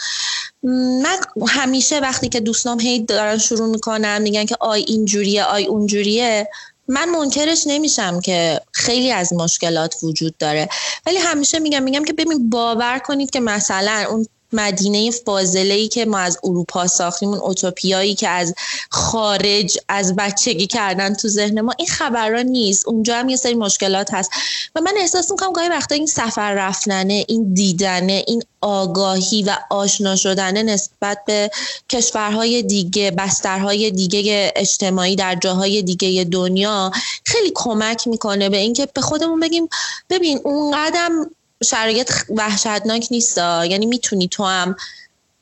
من 1.02 1.16
همیشه 1.48 2.00
وقتی 2.00 2.28
که 2.28 2.40
دوستام 2.40 2.80
هی 2.80 3.04
دارن 3.04 3.38
شروع 3.38 3.68
می‌کنن 3.68 4.22
میگن 4.22 4.44
که 4.44 4.56
آی 4.60 4.80
اینجوریه 4.80 5.44
آی 5.44 5.64
اونجوریه 5.64 6.48
من 6.88 7.08
منکرش 7.08 7.66
نمیشم 7.66 8.20
که 8.20 8.60
خیلی 8.72 9.12
از 9.12 9.32
مشکلات 9.32 9.94
وجود 10.02 10.36
داره. 10.38 10.68
ولی 11.06 11.16
همیشه 11.16 11.58
میگم 11.58 11.82
میگم 11.82 12.04
که 12.04 12.12
ببین 12.12 12.50
باور 12.50 12.98
کنید 12.98 13.30
که 13.30 13.40
مثلا 13.40 14.06
اون 14.10 14.26
مدینه 14.52 15.10
فاضله 15.10 15.74
ای 15.74 15.88
که 15.88 16.04
ما 16.04 16.18
از 16.18 16.38
اروپا 16.44 16.86
ساختیم 16.86 17.28
اون 17.28 17.38
اوتوپیایی 17.38 18.14
که 18.14 18.28
از 18.28 18.54
خارج 18.90 19.78
از 19.88 20.16
بچگی 20.16 20.66
کردن 20.66 21.14
تو 21.14 21.28
ذهن 21.28 21.60
ما 21.60 21.72
این 21.78 21.88
خبرها 21.88 22.42
نیست. 22.42 22.88
اونجا 22.88 23.16
هم 23.16 23.28
یه 23.28 23.36
سری 23.36 23.54
مشکلات 23.54 24.14
هست. 24.14 24.30
و 24.74 24.80
من 24.80 24.94
احساس 24.96 25.30
می‌کنم 25.30 25.52
گاهی 25.52 25.68
وقتا 25.68 25.94
این 25.94 26.06
سفر 26.06 26.54
رفتنه 26.54 27.24
این 27.28 27.54
دیدنه 27.54 28.24
این 28.26 28.42
آگاهی 28.60 29.42
و 29.42 29.56
آشنا 29.70 30.16
شدنه 30.16 30.62
نسبت 30.62 31.18
به 31.26 31.50
کشورهای 31.88 32.62
دیگه 32.62 33.10
بسترهای 33.10 33.90
دیگه 33.90 34.52
اجتماعی 34.56 35.16
در 35.16 35.34
جاهای 35.34 35.82
دیگه 35.82 36.24
دنیا 36.24 36.90
خیلی 37.24 37.52
کمک 37.54 38.08
می‌کنه 38.08 38.48
به 38.48 38.56
اینکه 38.56 38.88
به 38.94 39.00
خودمون 39.00 39.40
بگیم 39.40 39.68
ببین 40.10 40.40
اون 40.44 40.70
قدم 40.76 41.30
شرایط 41.64 42.12
وحشتناک 42.28 43.08
نیست 43.10 43.38
یعنی 43.38 43.86
می‌تونی 43.86 44.28
تو 44.28 44.44
هم 44.44 44.76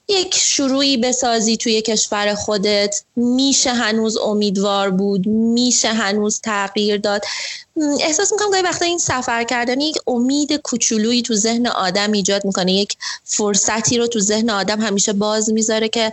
یک 0.09 0.35
شروعی 0.35 0.97
بسازی 0.97 1.57
توی 1.57 1.83
کشور 1.83 2.35
خودت. 2.35 3.03
میشه 3.17 3.73
هنوز 3.73 4.17
امیدوار 4.17 4.91
بود. 4.91 5.27
میشه 5.27 5.89
هنوز 5.89 6.41
تغییر 6.41 6.97
داد. 6.97 7.25
احساس 8.01 8.33
می‌کنم 8.33 8.51
گاهی 8.51 8.63
وقتا 8.63 8.85
این 8.85 8.99
سفر 8.99 9.45
کردن 9.45 9.81
یک 9.81 9.99
امید 10.07 10.57
کوچولویی 10.57 11.23
تو 11.23 11.35
ذهن 11.35 11.67
آدم 11.67 12.13
ایجاد 12.13 12.45
می‌کنه. 12.45 12.73
یک 12.73 12.97
فرصتی 13.25 13.99
رو 13.99 14.07
تو 14.07 14.21
ذهن 14.21 14.51
آدم 14.51 14.81
همیشه 14.81 15.13
باز 15.13 15.53
می‌ذاره 15.53 15.89
که 15.89 16.13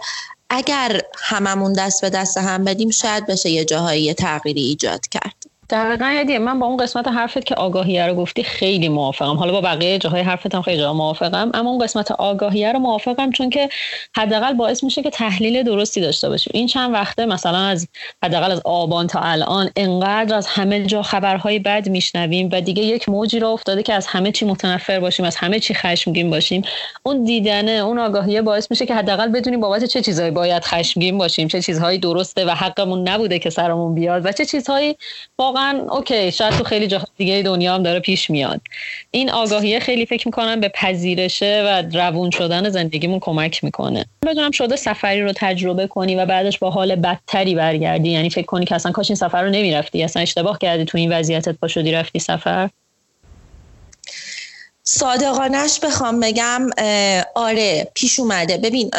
اگر 0.49 1.01
هممون 1.17 1.73
دست 1.73 2.01
به 2.01 2.09
دست 2.09 2.37
هم 2.37 2.63
بدیم 2.63 2.89
شاید 2.89 3.25
بشه 3.27 3.49
یه 3.49 3.65
جاهایی 3.65 4.13
تغییری 4.13 4.61
ایجاد 4.61 5.07
کرد. 5.07 5.42
دقیقا 5.73 6.12
یادیه 6.12 6.39
من 6.39 6.59
با 6.59 6.65
اون 6.65 6.77
قسمت 6.77 7.07
حرفت 7.07 7.45
که 7.45 7.55
آگاهیه 7.55 8.07
رو 8.07 8.13
گفتی 8.13 8.43
خیلی 8.43 8.89
موافقم. 8.89 9.38
حالا 9.38 9.51
با 9.51 9.62
بقیه 9.62 9.97
جاهای 9.97 10.21
حرفت 10.21 10.55
هم 10.55 10.62
خیلی 10.62 10.77
جا 10.77 10.93
موافقم 10.93 11.51
اما 11.53 11.69
اون 11.69 11.83
قسمت 11.83 12.12
آگاهیه 12.12 12.71
رو 12.71 12.79
موافقم 12.79 13.31
چون 13.31 13.49
که 13.49 13.69
حداقل 14.15 14.53
باعث 14.53 14.83
میشه 14.83 15.03
که 15.03 15.09
تحلیل 15.09 15.63
درستی 15.63 16.01
داشته 16.01 16.29
باشیم. 16.29 16.51
این 16.53 16.67
چند 16.67 16.93
وقته 16.93 17.25
مثلا 17.25 17.57
از 17.57 17.88
حداقل 18.23 18.51
از 18.51 18.62
آبان 18.65 19.07
تا 19.07 19.19
الان 19.19 19.69
انقدر 19.75 20.36
از 20.36 20.47
همه 20.47 20.86
جا 20.86 21.01
خبرهای 21.01 21.59
بد 21.59 21.89
میشنویم 21.89 22.49
و 22.51 22.62
دیگه 22.62 22.83
یک 22.83 23.09
موجی 23.09 23.39
رو 23.39 23.47
افتاده 23.47 23.83
که 23.83 23.93
از 23.93 24.07
همه 24.07 24.31
چی 24.31 24.45
متنفر 24.45 24.99
باشیم 24.99 25.25
از 25.25 25.36
همه 25.36 25.59
چی 25.59 25.73
خشمگین 25.73 26.29
باشیم. 26.29 26.62
اون 27.03 27.23
دیدنه 27.23 27.71
اون 27.71 27.99
آگاهیه 27.99 28.41
باعث 28.41 28.71
میشه 28.71 28.86
که 28.86 28.95
حداقل 28.95 29.27
بدونیم 29.27 29.59
بابت 29.59 29.83
چه 29.83 30.01
چیزهایی 30.01 30.31
باید 30.31 30.63
خشمگین 30.63 31.17
باشیم 31.17 31.47
چه 31.47 31.62
چیزهایی 31.62 31.97
درسته 31.97 32.45
و 32.45 32.49
حقمون 32.49 33.09
نبوده 33.09 33.39
که 33.39 33.49
سرمون 33.49 33.95
بیاد 33.95 34.25
و 34.25 34.31
چه 34.31 34.45
چیزهایی 34.45 34.95
واقعا 35.39 35.62
اوکی 35.71 36.32
شاید 36.32 36.54
تو 36.54 36.63
خیلی 36.63 36.88
جاهای 36.88 37.08
دیگه 37.17 37.41
دنیا 37.41 37.76
هم 37.76 37.84
داره 37.84 37.99
پیش 37.99 38.30
میاد. 38.30 38.62
این 39.12 39.32
آگاهیه 39.32 39.80
خیلی 39.80 40.06
فکر 40.06 40.28
می‌کنم 40.28 40.60
به 40.60 40.69
پذیرشه 40.69 41.63
و 41.65 41.97
روون 41.97 42.32
شدن 42.32 42.69
زندگیمون 42.69 43.19
کمک 43.19 43.63
می‌کنه. 43.63 44.06
بدونم 44.26 44.52
شده 44.52 44.76
سفری 44.76 45.21
رو 45.21 45.32
تجربه 45.36 45.88
کنی 45.88 46.15
و 46.15 46.26
بعدش 46.26 46.60
با 46.60 46.69
حال 46.69 46.95
بدتری 46.95 47.56
برگردی. 47.56 48.10
یعنی 48.10 48.30
فکر 48.30 48.45
کنی 48.45 48.65
که 48.65 48.76
اصلا 48.76 48.91
کاش 48.91 49.10
این 49.10 49.15
سفر 49.15 49.43
رو 49.43 49.49
نمی‌رفتی 49.49 50.04
اصلا 50.04 50.21
اشتباه 50.21 50.58
کردی 50.58 50.86
تو 50.86 50.97
این 50.97 51.12
وضعیتت 51.12 51.56
پا 51.62 51.67
شدی 51.67 51.91
رفتی 51.91 52.19
سفر. 52.19 52.69
صادقانش 54.83 55.79
بخوام 55.79 56.19
بگم 56.19 56.69
آره 57.35 57.91
پیش 57.93 58.19
اومده. 58.19 58.57
ببین 58.57 58.89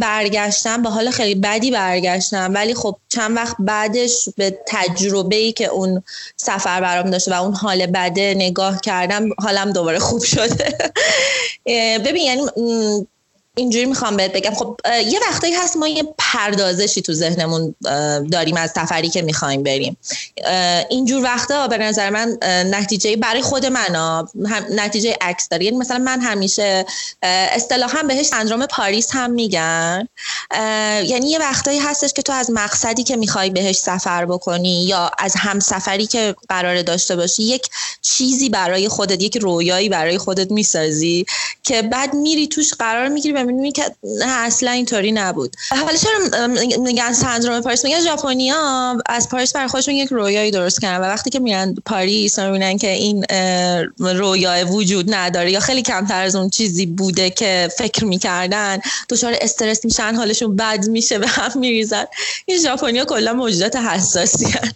برگشتم 0.00 0.82
به 0.82 0.90
حال 0.90 1.10
خیلی 1.10 1.34
بدی 1.34 1.70
برگشتم 1.70 2.54
ولی 2.54 2.74
خب 2.74 2.96
چند 3.08 3.36
وقت 3.36 3.56
بعدش 3.58 4.28
به 4.36 4.58
تجربه 4.66 5.36
ای 5.36 5.52
که 5.52 5.66
اون 5.66 6.02
سفر 6.36 6.80
برام 6.80 7.10
داشته 7.10 7.30
و 7.30 7.42
اون 7.42 7.54
حال 7.54 7.86
بده 7.86 8.34
نگاه 8.36 8.80
کردم 8.80 9.28
حالم 9.38 9.72
دوباره 9.72 9.98
خوب 9.98 10.24
شده. 10.24 10.78
ببین 12.06 12.22
یعنی 12.22 12.42
اینجوری 13.56 13.86
می‌خوام 13.86 14.16
بهت 14.16 14.32
بگم. 14.32 14.54
خب 14.54 14.76
یه 15.06 15.20
وقتایی 15.30 15.54
هست 15.54 15.76
ما 15.76 15.88
یه 15.88 16.14
پردازشی 16.18 17.02
تو 17.02 17.12
ذهنمون 17.12 17.74
داریم 18.32 18.56
از 18.56 18.70
سفری 18.70 19.08
که 19.08 19.22
می‌خوایم 19.22 19.62
بریم. 19.62 19.96
اینجور 20.90 21.24
وقتا 21.24 21.68
به 21.68 21.78
نظر 21.78 22.10
من 22.10 22.38
نتیجه 22.66 23.16
برای 23.16 23.42
خود 23.42 23.66
من 23.66 24.24
نتیجه 24.70 25.16
عکس 25.20 25.48
داره. 25.48 25.64
یعنی 25.64 25.76
مثلا 25.76 25.98
من 25.98 26.20
همیشه 26.20 26.86
اصطلاحا 27.22 28.02
بهش 28.02 28.26
سندروم 28.26 28.66
پاریس 28.66 29.08
هم 29.12 29.30
میگن. 29.30 30.08
یعنی 31.04 31.30
یه 31.30 31.38
وقتایی 31.38 31.78
هستش 31.78 32.12
که 32.12 32.22
تو 32.22 32.32
از 32.32 32.50
مقصدی 32.50 33.02
که 33.02 33.16
می‌خوای 33.16 33.50
بهش 33.50 33.76
سفر 33.76 34.24
بکنی 34.26 34.84
یا 34.84 35.10
از 35.18 35.34
همسفری 35.36 36.06
که 36.06 36.34
قرار 36.48 36.82
داشته 36.82 37.16
باشی 37.16 37.42
یک 37.42 37.68
چیزی 38.02 38.48
برای 38.48 38.88
خودت 38.88 39.22
یک 39.22 39.36
رویایی 39.36 39.88
برای 39.88 40.18
خودت 40.18 40.50
می‌سازی 40.50 41.26
که 41.62 41.82
بعد 41.82 42.14
میری 42.14 42.46
توش 42.46 42.74
قرار 42.74 43.08
می‌گیری 43.08 43.43
که 43.74 43.82
نه 44.02 44.38
اصلا 44.38 44.70
اینطوری 44.70 45.12
نبود. 45.12 45.56
حالا 45.70 45.96
چرا 45.96 46.46
میگن 46.78 47.12
سندروم 47.12 47.60
پاریس؟ 47.60 47.84
میگن 47.84 48.00
ژاپنیا 48.00 48.96
از 49.06 49.28
پاریس 49.28 49.52
برای 49.52 49.68
خودشون 49.68 49.94
یک 49.94 50.08
رویایی 50.08 50.50
درست 50.50 50.80
کردن 50.80 51.04
و 51.04 51.08
وقتی 51.08 51.30
که 51.30 51.38
میرن 51.38 51.74
پاریس 51.86 52.38
می‌بینن 52.38 52.78
که 52.78 52.90
این 52.90 53.24
رویای 53.98 54.64
وجود 54.64 55.14
نداره 55.14 55.52
یا 55.52 55.60
خیلی 55.60 55.82
کمتر 55.82 56.22
از 56.22 56.36
اون 56.36 56.50
چیزی 56.50 56.86
بوده 56.86 57.30
که 57.30 57.68
فکر 57.78 58.04
می‌کردن 58.04 58.78
دچار 59.08 59.36
استرس 59.40 59.84
میشن 59.84 60.14
حالشون 60.14 60.56
بد 60.56 60.88
میشه 60.88 61.18
به 61.18 61.28
هم 61.28 61.52
میریزن. 61.54 62.04
این 62.46 62.58
ژاپنیا 62.58 63.04
کلا 63.04 63.32
موجودات 63.32 63.76
حساسی 63.76 64.44
هن. 64.44 64.72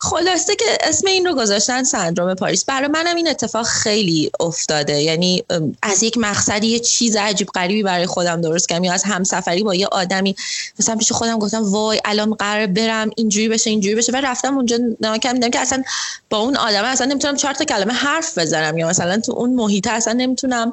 خلاصه 0.00 0.56
که 0.56 0.64
اسم 0.80 1.06
این 1.06 1.26
رو 1.26 1.34
گذاشتن 1.34 1.82
سندروم 1.82 2.34
پاریس. 2.34 2.64
برای 2.64 2.88
منم 2.88 3.16
این 3.16 3.28
اتفاق 3.28 3.66
خیلی 3.66 4.30
افتاده. 4.40 5.02
یعنی 5.02 5.44
از 5.82 6.02
یک 6.02 6.18
مقصدی 6.18 6.66
یه 6.66 6.78
چیز 6.78 7.16
عجیب 7.16 7.48
غریبی 7.48 7.82
برای 7.82 8.01
خودم 8.06 8.40
درست 8.40 8.68
کردم 8.68 8.84
یا 8.84 8.92
از 8.92 9.02
همسفری 9.02 9.62
با 9.62 9.74
یه 9.74 9.86
آدمی 9.86 10.36
مثلا 10.78 10.96
پیش 10.96 11.12
خودم 11.12 11.38
گفتم 11.38 11.72
وای 11.72 12.00
الان 12.04 12.34
قرار 12.34 12.66
برم 12.66 13.10
اینجوری 13.16 13.48
بشه 13.48 13.70
اینجوری 13.70 13.94
بشه. 13.94 14.12
و 14.12 14.16
رفتم 14.16 14.56
اونجا 14.56 14.78
ناکم 15.00 15.32
دیدم 15.32 15.50
که 15.50 15.60
اصلا 15.60 15.82
با 16.30 16.38
اون 16.38 16.56
آدم 16.56 16.84
اصلا 16.84 17.06
نمی‌تونم 17.06 17.36
چهار 17.36 17.54
تا 17.54 17.64
کلمه 17.64 17.92
حرف 17.92 18.38
بزنم. 18.38 18.78
یا 18.78 18.88
مثلا 18.88 19.20
تو 19.20 19.32
اون 19.32 19.54
محیط 19.54 19.88
اصلا 19.90 20.12
نمی‌تونم 20.12 20.72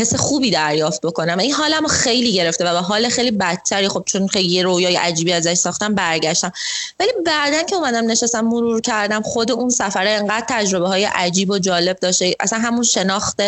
حس 0.00 0.14
خوبی 0.14 0.50
دریافت 0.50 1.00
بکنم. 1.00 1.38
این 1.38 1.52
حالم 1.52 1.86
خیلی 1.86 2.32
گرفته 2.32 2.64
و 2.64 2.72
به 2.72 2.80
حال 2.80 3.08
خیلی 3.08 3.30
بدتری. 3.30 3.88
خب 3.88 4.02
چون 4.06 4.28
خیلی 4.28 4.48
یه 4.48 4.62
رویای 4.62 4.96
عجیبی 4.96 5.32
ازش 5.32 5.54
ساختم 5.54 5.94
برگشتم. 5.94 6.52
ولی 7.00 7.10
بعدا 7.26 7.62
که 7.62 7.76
اومدم 7.76 8.10
نشستم 8.10 8.40
مرور 8.40 8.80
کردم 8.80 9.22
خود 9.22 9.50
اون 9.50 9.70
سفره 9.70 10.10
انقدر 10.10 10.46
تجربه 10.48 10.88
های 10.88 11.04
عجیب 11.04 11.50
و 11.50 11.58
جالب 11.58 11.98
داشته. 11.98 12.34
اصلا 12.40 12.58
همون 12.58 12.82
شناخت 12.82 13.40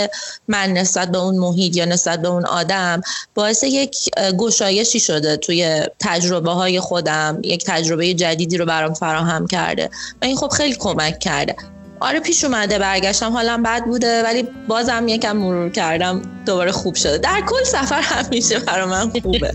من 0.49 0.73
نسبت 0.73 1.09
به 1.09 1.19
اون 1.19 1.39
محیط 1.39 1.77
یا 1.77 1.85
نسبت 1.85 2.23
به 2.23 2.29
اون 2.29 2.47
آدم 2.47 2.88
باعث 3.35 3.63
یک 3.63 3.97
گشایشی 4.39 5.01
شده 5.01 5.37
توی 5.37 5.83
تجربه 5.99 6.51
های 6.51 6.81
خودم 6.81 7.41
یک 7.45 7.65
تجربه 7.65 8.15
جدیدی 8.15 8.57
رو 8.57 8.67
برام 8.67 8.95
فراهم 8.95 9.47
کرده 9.47 9.91
و 10.23 10.25
این 10.25 10.37
خب 10.37 10.49
خیلی 10.49 10.75
کمک 10.75 11.19
کرده. 11.19 11.57
آره 12.01 12.21
پیش 12.21 12.45
اومده 12.45 12.79
برگشتم 12.79 13.33
حالم 13.33 13.63
بد 13.63 13.85
بوده 13.85 14.23
ولی 14.23 14.49
بازم 14.69 15.09
یکم 15.09 15.37
مرور 15.37 15.71
کردم 15.71 16.23
دوباره 16.47 16.73
خوب 16.73 16.95
شده. 16.95 17.19
در 17.19 17.41
کل 17.49 17.65
سفر 17.65 18.01
همیشه 18.01 18.59
برای 18.59 18.87
من 18.87 19.11
خوبه. 19.23 19.55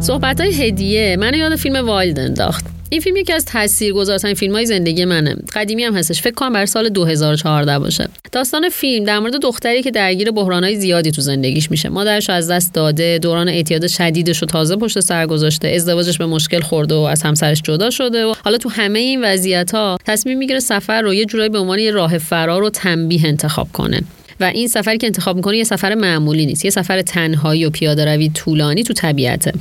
صحبت 0.00 0.40
های 0.40 0.66
هدیه. 0.66 1.16
من 1.16 1.34
یاد 1.34 1.56
فیلم 1.56 1.86
وایلد 1.86 2.18
انداخت. 2.18 2.66
این 2.94 3.00
فیلم 3.00 3.16
یکی 3.16 3.32
از 3.32 3.44
تاثیرگذارترین 3.44 4.34
فیلم 4.34 4.54
های 4.54 4.66
زندگی 4.66 5.04
منه. 5.04 5.36
قدیمی 5.54 5.84
هم 5.84 5.96
هستش. 5.96 6.22
فکر 6.22 6.34
کنم 6.34 6.52
بر 6.52 6.66
سال 6.66 6.88
2014 6.88 7.78
باشه. 7.78 8.08
داستان 8.32 8.68
فیلم 8.68 9.04
در 9.04 9.18
مورد 9.18 9.32
دختری 9.32 9.82
که 9.82 9.90
درگیر 9.90 10.30
بحرانهای 10.30 10.76
زیادی 10.76 11.10
تو 11.10 11.22
زندگیش 11.22 11.70
میشه. 11.70 11.88
مادرش 11.88 12.30
از 12.30 12.50
دست 12.50 12.74
داده 12.74 13.18
دوران 13.18 13.48
اعتیاد 13.48 13.86
شدیدش 13.86 14.38
رو 14.38 14.46
تازه 14.46 14.76
پشت 14.76 15.00
سر 15.00 15.26
گذاشته 15.26 15.68
ازدواجش 15.68 16.18
به 16.18 16.26
مشکل 16.26 16.60
خورده 16.60 16.94
و 16.94 16.98
از 16.98 17.22
همسرش 17.22 17.62
جدا 17.62 17.90
شده 17.90 18.24
و 18.26 18.34
حالا 18.44 18.58
تو 18.58 18.68
همه 18.68 18.98
این 18.98 19.24
وضعیت 19.24 19.74
ها 19.74 19.98
تصمیم 20.06 20.38
می‌گیره 20.38 20.60
سفر 20.60 21.02
رو 21.02 21.14
یه 21.14 21.24
جورایی 21.24 21.50
به 21.50 21.58
عنوان 21.58 21.78
یه 21.78 21.90
راه 21.90 22.18
فرار 22.18 22.62
و 22.62 22.70
تنبیه 22.70 23.26
انتخاب 23.26 23.68
کنه. 23.72 24.00
و 24.40 24.44
این 24.44 24.68
سفری 24.68 24.98
که 24.98 25.06
انتخاب 25.06 25.36
می‌کنه 25.36 25.56
یه 25.58 25.64
سفر 25.64 25.94
معمولی 25.94 26.46
نیست. 26.46 26.64
یه 26.64 26.70
سفر 26.70 27.02
تنهایی 27.02 27.64
و 27.64 27.70
پیاده 27.70 28.04
روی 28.04 28.28
طولانی 28.28 28.82
تو 28.82 28.92
طبیعته. 28.92 29.52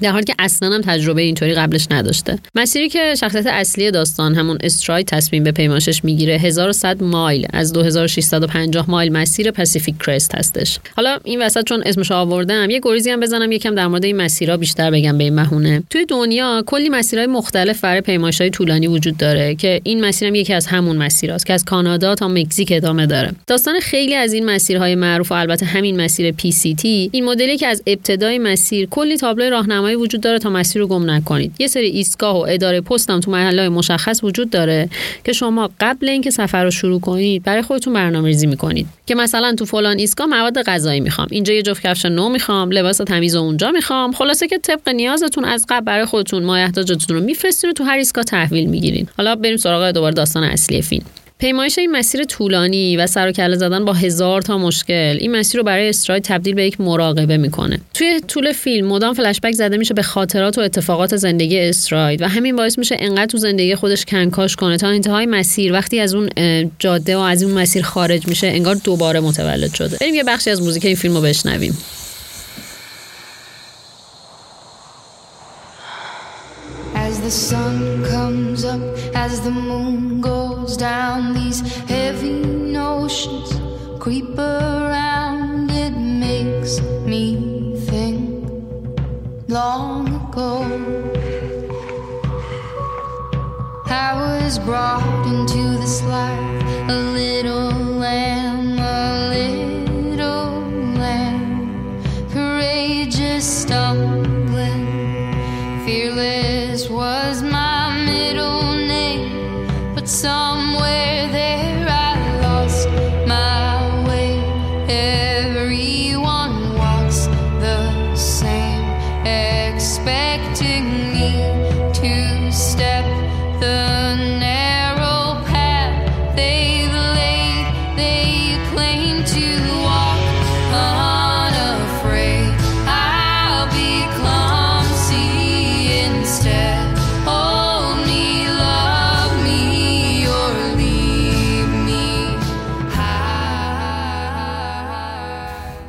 در 0.00 0.10
حالی 0.10 0.24
که 0.24 0.34
اصلا 0.38 0.74
هم 0.74 0.80
تجربه 0.80 1.22
اینطوری 1.22 1.54
قبلش 1.54 1.86
نداشته. 1.90 2.38
مسیری 2.54 2.88
که 2.88 3.14
شخصیت 3.20 3.46
اصلی 3.46 3.90
داستان 3.90 4.34
همون 4.34 4.58
استراید 4.62 5.06
تصمیم 5.06 5.44
به 5.44 5.52
پیماشش 5.52 6.04
می‌گیره 6.04 6.38
1100 6.38 7.02
مایل. 7.02 7.46
از 7.52 7.72
2650 7.72 8.90
مایل 8.90 9.12
مسیر 9.12 9.50
پاسیفیک 9.50 9.98
کرست 9.98 10.34
هستش. 10.34 10.78
حالا 10.96 11.18
این 11.24 11.42
وسط 11.42 11.64
چون 11.64 11.82
اسمش 11.86 12.12
آوردم 12.12 12.70
یه 12.70 12.80
گریزی 12.82 13.10
هم 13.10 13.20
بزنم 13.20 13.52
یکم 13.52 13.74
در 13.74 13.86
مورد 13.86 14.04
این 14.04 14.16
مسیرها 14.16 14.56
بیشتر 14.56 14.90
بگم 14.90 15.18
به 15.18 15.24
این 15.24 15.34
مهونه 15.34 15.82
توی 15.90 16.06
دنیا 16.06 16.62
کلی 16.66 16.88
مسیرهای 16.88 17.26
مختلف 17.26 17.80
برای 17.80 18.00
پیمایش‌های 18.00 18.50
طولانی 18.50 18.86
وجود 18.86 19.16
داره 19.16 19.54
که 19.54 19.80
این 19.84 20.04
مسیرم 20.04 20.34
یکی 20.34 20.52
از 20.52 20.66
همون 20.66 20.96
مسیراست 20.96 21.46
که 21.46 21.52
از 21.52 21.64
کانادا 21.64 22.14
تا 22.14 22.28
مکزیک 22.28 22.72
ادامه 22.72 23.06
داره. 23.06 23.32
داستان 23.46 23.80
خیلی 23.80 24.14
از 24.14 24.32
این 24.32 24.44
مسیرهای 24.44 24.94
معروف 24.94 25.32
و 25.32 25.34
البته 25.34 25.66
همین 25.66 26.00
مسیر 26.00 26.32
PCT 26.32 26.84
این 26.84 27.24
مدلی 27.24 27.56
که 27.56 27.66
از 27.66 27.82
ابتدای 27.86 28.38
مسیر 28.38 28.86
کلی 28.86 29.16
تابلو 29.16 29.50
راهنمایی 29.50 29.91
وجود 29.96 30.20
داره 30.20 30.38
تا 30.38 30.50
مسیر 30.50 30.82
رو 30.82 30.88
گم 30.88 31.10
نکنید. 31.10 31.54
یه 31.58 31.66
سری 31.66 31.86
ایستگاه 31.86 32.36
و 32.36 32.46
اداره 32.48 32.80
پست 32.80 33.10
هم 33.10 33.20
تو 33.20 33.30
محله 33.30 33.68
مشخص 33.68 34.24
وجود 34.24 34.50
داره 34.50 34.88
که 35.24 35.32
شما 35.32 35.70
قبل 35.80 36.08
اینکه 36.08 36.30
سفر 36.30 36.64
رو 36.64 36.70
شروع 36.70 37.00
کنید 37.00 37.42
برای 37.42 37.62
خودتون 37.62 37.92
برنامه‌ریزی 37.92 38.46
می‌کنید. 38.46 38.86
که 39.06 39.14
مثلا 39.14 39.54
تو 39.54 39.64
فلان 39.64 39.98
ایستگاه 39.98 40.26
مواد 40.26 40.62
غذایی 40.62 41.00
می‌خوام. 41.00 41.28
اینجا 41.30 41.54
یه 41.54 41.62
جفت 41.62 41.82
کفش 41.82 42.04
نو 42.04 42.28
می‌خوام 42.28 42.70
لباس 42.70 42.96
تمیز 42.96 43.34
اونجا 43.34 43.70
می‌خوام. 43.70 44.12
خلاصه 44.12 44.48
که 44.48 44.58
طبق 44.58 44.88
نیازتون 44.88 45.44
از 45.44 45.66
قبل 45.68 45.84
برای 45.84 46.04
خودتون 46.04 46.44
مایه 46.44 46.64
احتیاجاتتون 46.64 47.16
رو 47.16 47.22
میفرستین 47.22 47.70
و 47.70 47.72
تو 47.72 47.84
هر 47.84 47.96
ایستگاه 47.96 48.24
تحویل 48.24 48.66
می‌گیرین 48.66 49.06
حالا 49.16 49.34
بریم 49.34 49.56
سراغ 49.56 49.90
دوباره 49.90 50.14
داستان 50.14 50.44
اصلی 50.44 50.82
فیلم. 50.82 51.04
پیمایش 51.42 51.78
این 51.78 51.90
مسیر 51.90 52.24
طولانی 52.24 52.96
و 52.96 53.06
سر 53.06 53.28
و 53.28 53.32
کله 53.32 53.56
زدن 53.56 53.84
با 53.84 53.92
هزار 53.92 54.42
تا 54.42 54.58
مشکل 54.58 55.16
این 55.20 55.36
مسیر 55.36 55.60
رو 55.60 55.64
برای 55.64 55.88
استراید 55.88 56.24
تبدیل 56.24 56.54
به 56.54 56.66
یک 56.66 56.80
مراقبه 56.80 57.36
می‌کنه. 57.36 57.80
توی 57.94 58.20
طول 58.28 58.52
فیلم 58.52 58.86
مدام 58.86 59.14
فلشبک 59.14 59.52
زده 59.52 59.76
میشه 59.76 59.94
به 59.94 60.02
خاطرات 60.02 60.58
و 60.58 60.60
اتفاقات 60.60 61.16
زندگی 61.16 61.60
استراید 61.60 62.22
و 62.22 62.28
همین 62.28 62.56
باعث 62.56 62.78
میشه 62.78 62.96
انقدر 62.98 63.26
تو 63.26 63.38
زندگی 63.38 63.74
خودش 63.74 64.04
کنکاش 64.04 64.56
کنه 64.56 64.76
تا 64.76 64.88
انتهای 64.88 65.26
مسیر 65.26 65.72
وقتی 65.72 66.00
از 66.00 66.14
اون 66.14 66.28
جاده 66.78 67.16
و 67.16 67.20
از 67.20 67.42
اون 67.42 67.52
مسیر 67.52 67.82
خارج 67.82 68.28
میشه 68.28 68.46
انگار 68.46 68.74
دوباره 68.74 69.20
متولد 69.20 69.74
شده. 69.74 69.96
بریم 70.00 70.14
یه 70.14 70.24
بخشی 70.24 70.50
از 70.50 70.62
موزیک 70.62 70.84
این 70.84 70.96
فیلم 70.96 71.14
رو 71.14 71.20
بشنویم. 71.20 71.78
As 76.94 77.18
the 77.26 77.34
sun 77.50 77.76
comes 78.12 78.64
up, 78.64 78.82
as 79.24 79.32
the 79.46 79.50
moon 79.50 80.20
goes 80.20 80.51
down, 80.62 81.32
these 81.34 81.60
heavy 81.88 82.32
notions 82.32 83.50
creep 83.98 84.38
around. 84.38 85.70
It 85.70 85.90
makes 85.90 86.80
me 87.04 87.76
think 87.88 88.48
long 89.48 90.08
ago. 90.08 90.62
I 93.86 94.14
was 94.14 94.58
brought 94.58 95.26
into 95.26 95.62
this 95.78 96.02
life 96.04 96.88
a 96.88 96.98
little 97.20 97.72
lamb, 98.04 98.41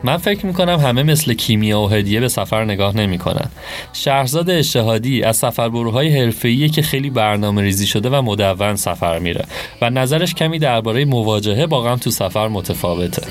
من 0.04 0.18
فکر 0.18 0.46
می‌کنم 0.46 0.80
همه 0.80 1.04
مثل 1.04 1.34
کیمیا 1.34 1.82
و 1.82 1.90
هدیه 1.90 2.20
به 2.20 2.28
سفر 2.28 2.66
نگاه 2.66 2.98
نمی‌کنن. 2.98 3.50
شهرزاد 3.94 4.50
اشتهادی 4.50 5.24
از 5.24 5.38
سفربروهای 5.38 6.20
حرفه‌ایه 6.20 6.70
که 6.70 6.82
خیلی 6.82 7.10
برنامه 7.10 7.62
ریزی 7.62 7.88
شده 7.88 8.10
و 8.10 8.22
مدون 8.22 8.76
سفر 8.76 9.20
میره 9.20 9.46
و 9.82 9.90
نظرش 9.90 10.34
کمی 10.34 10.60
درباره 10.60 11.06
مواجهه 11.06 11.66
با 11.66 11.82
غم 11.82 11.96
تو 11.96 12.12
سفر 12.12 12.48
متفاوته. 12.48 13.24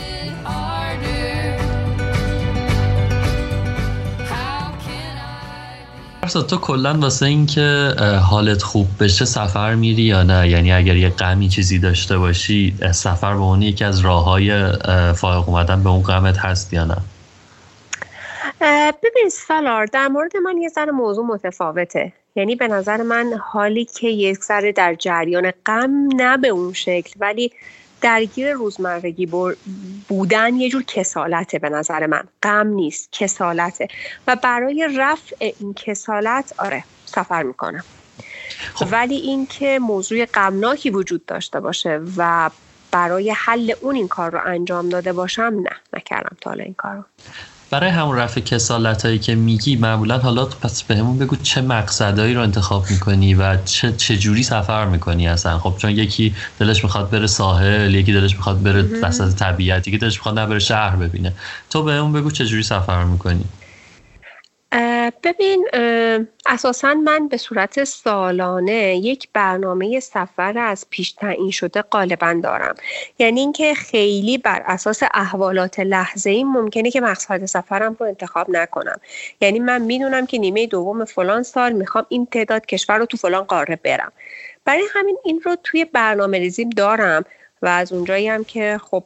فرسا 6.22 6.42
تو 6.42 6.56
کلا 6.56 6.94
واسه 6.94 7.26
اینکه 7.26 7.94
حالت 8.30 8.62
خوب 8.62 8.86
بشه 9.00 9.24
سفر 9.24 9.74
میری 9.74 10.02
یا 10.02 10.22
نه؟ 10.22 10.48
یعنی 10.48 10.72
اگر 10.72 10.96
یه 10.96 11.08
غمی 11.08 11.48
چیزی 11.48 11.78
داشته 11.78 12.18
باشی 12.18 12.74
سفر 12.92 13.34
به 13.34 13.40
عنوان 13.40 13.62
یکی 13.62 13.84
از 13.84 14.00
راههای 14.00 14.72
فائق 15.12 15.48
اومدن 15.48 15.82
به 15.82 15.90
اون 15.90 16.02
غمت 16.02 16.38
هست 16.38 16.72
یا 16.72 16.84
نه؟ 16.84 16.96
ببین 19.02 19.28
سالار 19.48 19.86
در 19.86 20.08
مورد 20.08 20.36
من 20.36 20.58
یه 20.58 20.68
ذره 20.68 20.92
موضوع 20.92 21.26
متفاوته. 21.26 22.12
یعنی 22.36 22.56
به 22.56 22.68
نظر 22.68 23.02
من 23.02 23.32
حالی 23.52 23.84
که 23.84 24.08
یک 24.08 24.38
ذره 24.38 24.72
در 24.72 24.94
جریان 24.94 25.52
غم 25.66 26.08
نه 26.16 26.36
به 26.36 26.48
اون 26.48 26.72
شکل 26.72 27.12
ولی 27.20 27.52
درگیر 28.02 28.52
روزمرگی 28.52 29.26
بودن 30.08 30.56
یه 30.56 30.70
جور 30.70 30.84
کسالته 30.84 31.58
به 31.58 31.68
نظر 31.68 32.06
من. 32.06 32.24
غم 32.42 32.68
نیست 32.68 33.08
کسالته. 33.12 33.88
و 34.28 34.36
برای 34.36 34.88
رفع 34.98 35.36
این 35.60 35.74
کسالت 35.74 36.54
آره 36.58 36.86
سفر 37.06 37.42
می‌کنم. 37.42 37.84
ولی 38.80 39.16
اینکه 39.16 39.78
موضوع 39.82 40.26
غمناکی 40.26 40.90
وجود 40.90 41.26
داشته 41.26 41.60
باشه 41.60 42.00
و 42.16 42.50
برای 42.92 43.30
حل 43.30 43.74
اون 43.80 43.96
این 43.96 44.08
کار 44.08 44.30
رو 44.32 44.40
انجام 44.46 44.88
داده 44.88 45.12
باشم 45.12 45.42
نه 45.42 45.76
نکردم 45.92 46.36
تا 46.40 46.50
حالا 46.50 46.64
این 46.64 46.74
کار 46.74 46.96
رو 46.96 47.04
برای 47.72 47.90
همون 47.90 48.16
رفع 48.16 48.40
کسالت 48.40 49.04
هایی 49.06 49.18
که 49.18 49.34
میگی 49.34 49.76
معمولا 49.76 50.18
حالا 50.18 50.44
پس 50.44 50.82
بهمون 50.82 51.18
بگو 51.18 51.36
چه 51.36 51.60
مقصدهایی 51.62 52.34
رو 52.34 52.40
انتخاب 52.42 52.90
می‌کنی 52.90 53.34
و 53.34 53.56
چه, 53.64 53.92
چه 53.92 54.16
جوری 54.16 54.42
سفر 54.42 54.86
می‌کنی 54.86 55.28
اصلا؟ 55.28 55.58
خب 55.58 55.74
چون 55.78 55.90
یکی 55.90 56.34
دلش 56.58 56.84
می‌خواد 56.84 57.10
بره 57.10 57.26
ساحل 57.26 57.94
یکی 57.94 58.12
دلش 58.12 58.36
می‌خواد 58.36 58.62
بره 58.62 58.82
وسط 58.82 59.34
طبیعت 59.34 59.88
یکی 59.88 59.98
دلش 59.98 60.16
می‌خواد 60.16 60.38
نبره 60.38 60.58
شهر 60.58 60.96
ببینه. 60.96 61.32
تو 61.70 61.82
بهمون 61.82 62.12
بگو 62.12 62.30
چه 62.30 62.46
جوری 62.46 62.62
سفر 62.62 63.04
می‌کنی؟ 63.04 63.44
ببین 65.22 65.68
اساسا 66.46 66.94
من 66.94 67.28
به 67.28 67.36
صورت 67.36 67.84
سالانه 67.84 68.96
یک 68.96 69.28
برنامه 69.32 70.00
سفر 70.00 70.58
از 70.58 70.86
پیش 70.90 71.12
تعیین 71.12 71.50
شده 71.50 71.82
غالبا 71.82 72.40
دارم. 72.42 72.74
یعنی 73.18 73.40
اینکه 73.40 73.74
خیلی 73.74 74.38
بر 74.38 74.62
اساس 74.66 75.02
احوالات 75.14 75.80
لحظه 75.80 76.30
ای 76.30 76.44
ممکنه 76.44 76.90
که 76.90 77.00
مقصد 77.00 77.44
سفرم 77.44 77.96
رو 78.00 78.06
انتخاب 78.06 78.50
نکنم. 78.50 79.00
یعنی 79.40 79.58
من 79.58 79.82
می‌دونم 79.82 80.26
که 80.26 80.38
نیمه 80.38 80.66
دوم 80.66 81.04
فلان 81.04 81.42
سال 81.42 81.72
می‌خوام 81.72 82.06
این 82.08 82.26
تعداد 82.26 82.66
کشور 82.66 82.98
رو 82.98 83.06
تو 83.06 83.16
فلان 83.16 83.44
قاره 83.44 83.76
برم. 83.76 84.12
برای 84.64 84.84
همین 84.94 85.16
این 85.24 85.40
رو 85.44 85.56
توی 85.62 85.84
برنامه 85.84 86.38
ریزیم 86.38 86.70
دارم 86.70 87.24
و 87.62 87.66
از 87.66 87.92
اونجایی 87.92 88.28
هم 88.28 88.44
که 88.44 88.80
خب 88.90 89.04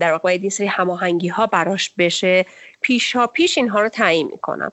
در 0.00 0.12
واقع 0.12 0.22
باید 0.22 0.44
یه 0.44 0.50
سری 0.50 0.66
هماهنگی 0.66 1.28
ها 1.28 1.46
براش 1.46 1.90
بشه 1.98 2.46
پیشا 2.80 3.26
پیش 3.26 3.58
اینها 3.58 3.82
رو 3.82 3.88
تعیین 3.88 4.26
می‌کنم. 4.26 4.72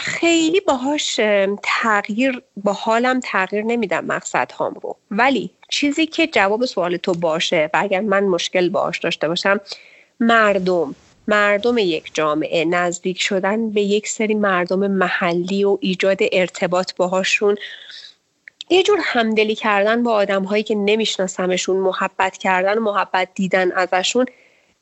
خیلی 0.00 0.60
باهاش 0.60 1.20
تغییر 1.62 2.42
با 2.56 2.72
حالم 2.72 3.20
تغییر 3.20 3.64
نمیدم 3.64 4.04
مقصد 4.04 4.52
هام 4.52 4.74
رو. 4.82 4.96
ولی 5.10 5.50
چیزی 5.68 6.06
که 6.06 6.26
جواب 6.26 6.64
سوال 6.64 6.96
تو 6.96 7.14
باشه 7.14 7.70
و 7.74 7.78
اگر 7.80 8.00
من 8.00 8.24
مشکل 8.24 8.68
باهاش 8.68 8.98
داشته 8.98 9.28
باشم 9.28 9.60
مردم. 10.20 10.94
مردم 11.28 11.78
یک 11.78 12.10
جامعه. 12.14 12.64
نزدیک 12.64 13.20
شدن 13.20 13.70
به 13.70 13.82
یک 13.82 14.08
سری 14.08 14.34
مردم 14.34 14.86
محلی 14.86 15.64
و 15.64 15.78
ایجاد 15.80 16.18
ارتباط 16.32 16.94
باهاشون. 16.94 17.56
یه 18.70 18.82
جور 18.82 18.98
همدلی 19.02 19.54
کردن 19.54 20.02
با 20.02 20.12
آدم 20.12 20.44
هایی 20.44 20.62
که 20.62 20.74
نمیشناسمشون 20.74 21.76
محبت 21.76 22.36
کردن 22.36 22.78
و 22.78 22.80
محبت 22.80 23.28
دیدن 23.34 23.72
ازشون. 23.72 24.26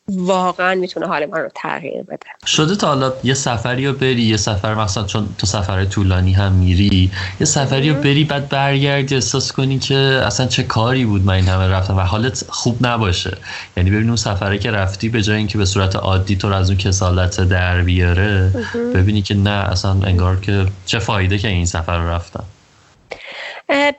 واقعا 0.09 0.75
می‌تونه 0.75 1.07
حال 1.07 1.27
من 1.27 1.39
رو 1.39 1.49
تغییر 1.55 2.03
بده. 2.03 2.27
شده 2.47 2.77
تا 2.77 2.87
حالا 2.87 3.13
یه 3.25 3.35
سفری 3.35 3.87
رو 3.87 3.93
بری 3.93 4.23
یه 4.23 4.37
سفر 4.37 4.75
مثلا 4.75 5.05
چون 5.05 5.29
تو 5.39 5.47
سفر 5.47 5.85
طولانی 5.85 6.33
هم 6.33 6.53
میری 6.53 7.11
یه 7.41 7.47
سفری 7.47 7.91
رو 7.91 7.95
بری 7.95 8.25
بعد 8.25 8.49
برگردی 8.49 9.15
احساس 9.15 9.53
کنی 9.53 9.79
که 9.79 9.95
اصلا 9.97 10.47
چه 10.47 10.63
کاری 10.63 11.05
بود 11.05 11.25
من 11.25 11.35
این 11.35 11.49
همه 11.49 11.69
رفتم 11.69 11.97
و 11.97 12.01
حالت 12.01 12.45
خوب 12.49 12.87
نباشه. 12.87 13.37
یعنی 13.77 13.91
ببین 13.91 14.07
اون 14.07 14.17
سفره 14.17 14.59
که 14.59 14.71
رفتی 14.71 15.09
به 15.09 15.23
جای 15.23 15.37
اینکه 15.37 15.59
به 15.59 15.65
صورت 15.65 15.97
عادی 15.97 16.37
تو 16.37 16.49
رو 16.49 16.55
از 16.55 16.71
اون 16.71 16.79
کسالت 16.79 17.41
در 17.41 17.83
بیاره 17.83 18.53
ببینی 18.95 19.23
که 19.23 19.35
نه 19.35 19.51
اصلا 19.51 19.91
انگار 19.91 20.41
که 20.41 20.67
چه 20.87 20.99
فایده 20.99 21.39
که 21.39 21.49
این 21.49 21.67
سفر 21.67 21.99
رو 21.99 22.09
رفتم. 22.09 22.45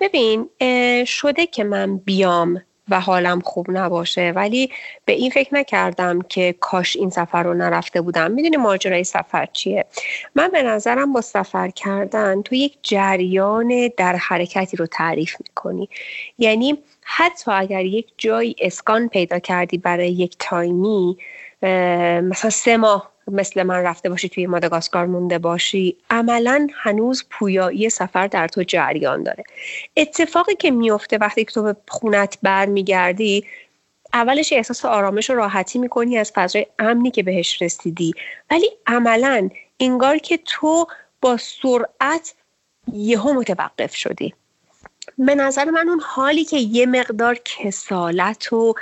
ببین 0.01 0.49
شده 1.05 1.45
که 1.45 1.63
من 1.63 1.97
بیام 1.97 2.61
و 2.89 2.99
حالم 2.99 3.39
خوب 3.39 3.65
نباشه. 3.69 4.33
ولی 4.35 4.71
به 5.05 5.13
این 5.13 5.31
فکر 5.31 5.55
نکردم 5.55 6.21
که 6.21 6.55
کاش 6.59 6.95
این 6.95 7.09
سفر 7.09 7.43
رو 7.43 7.53
نرفته 7.53 8.01
بودم. 8.01 8.31
می‌دونی 8.31 8.57
ماجرای 8.57 9.03
سفر 9.03 9.45
چیه؟ 9.45 9.85
من 10.35 10.47
به 10.47 10.63
نظرم 10.63 11.13
با 11.13 11.21
سفر 11.21 11.69
کردن 11.69 12.41
تو 12.41 12.55
یک 12.55 12.77
جریان 12.83 13.89
در 13.97 14.15
حرکتی 14.15 14.77
رو 14.77 14.85
تعریف 14.85 15.35
می‌کنی. 15.39 15.89
یعنی 16.37 16.77
حتی 17.03 17.51
اگر 17.51 17.85
یک 17.85 18.07
جایی 18.17 18.55
اسکان 18.59 19.07
پیدا 19.07 19.39
کردی 19.39 19.77
برای 19.77 20.11
یک 20.11 20.35
تایمی 20.39 21.17
مثلا 21.61 22.49
سه 22.49 22.77
ماه 22.77 23.16
مثل 23.31 23.63
من 23.63 23.83
رفته 23.83 24.09
باشی 24.09 24.29
توی 24.29 24.47
ماداگاسکار 24.47 25.05
مونده 25.05 25.37
باشی 25.39 25.97
عملا 26.09 26.67
هنوز 26.73 27.25
پویایی 27.29 27.89
سفر 27.89 28.27
در 28.27 28.47
تو 28.47 28.63
جریان 28.63 29.23
داره. 29.23 29.43
اتفاقی 29.97 30.55
که 30.55 30.71
میفته 30.71 31.17
وقتی 31.17 31.45
که 31.45 31.51
تو 31.51 31.63
به 31.63 31.75
خونت 31.87 32.37
برمیگردی 32.43 33.45
اولش 34.13 34.53
احساس 34.53 34.85
آرامش 34.85 35.29
و 35.29 35.33
راحتی 35.33 35.79
می‌کنی 35.79 36.17
از 36.17 36.31
فضای 36.35 36.65
امنی 36.79 37.11
که 37.11 37.23
بهش 37.23 37.61
رسیدی. 37.61 38.13
ولی 38.51 38.71
عملا 38.87 39.49
انگار 39.79 40.17
که 40.17 40.39
تو 40.45 40.87
با 41.21 41.37
سرعت 41.37 42.33
یهو 42.93 43.33
متوقف 43.33 43.95
شدی. 43.95 44.33
به 45.17 45.35
نظر 45.35 45.65
من 45.65 45.89
اون 45.89 45.99
حالی 45.99 46.45
که 46.45 46.57
یه 46.57 46.85
مقدار 46.85 47.39
کسالت 47.45 48.53
و 48.53 48.73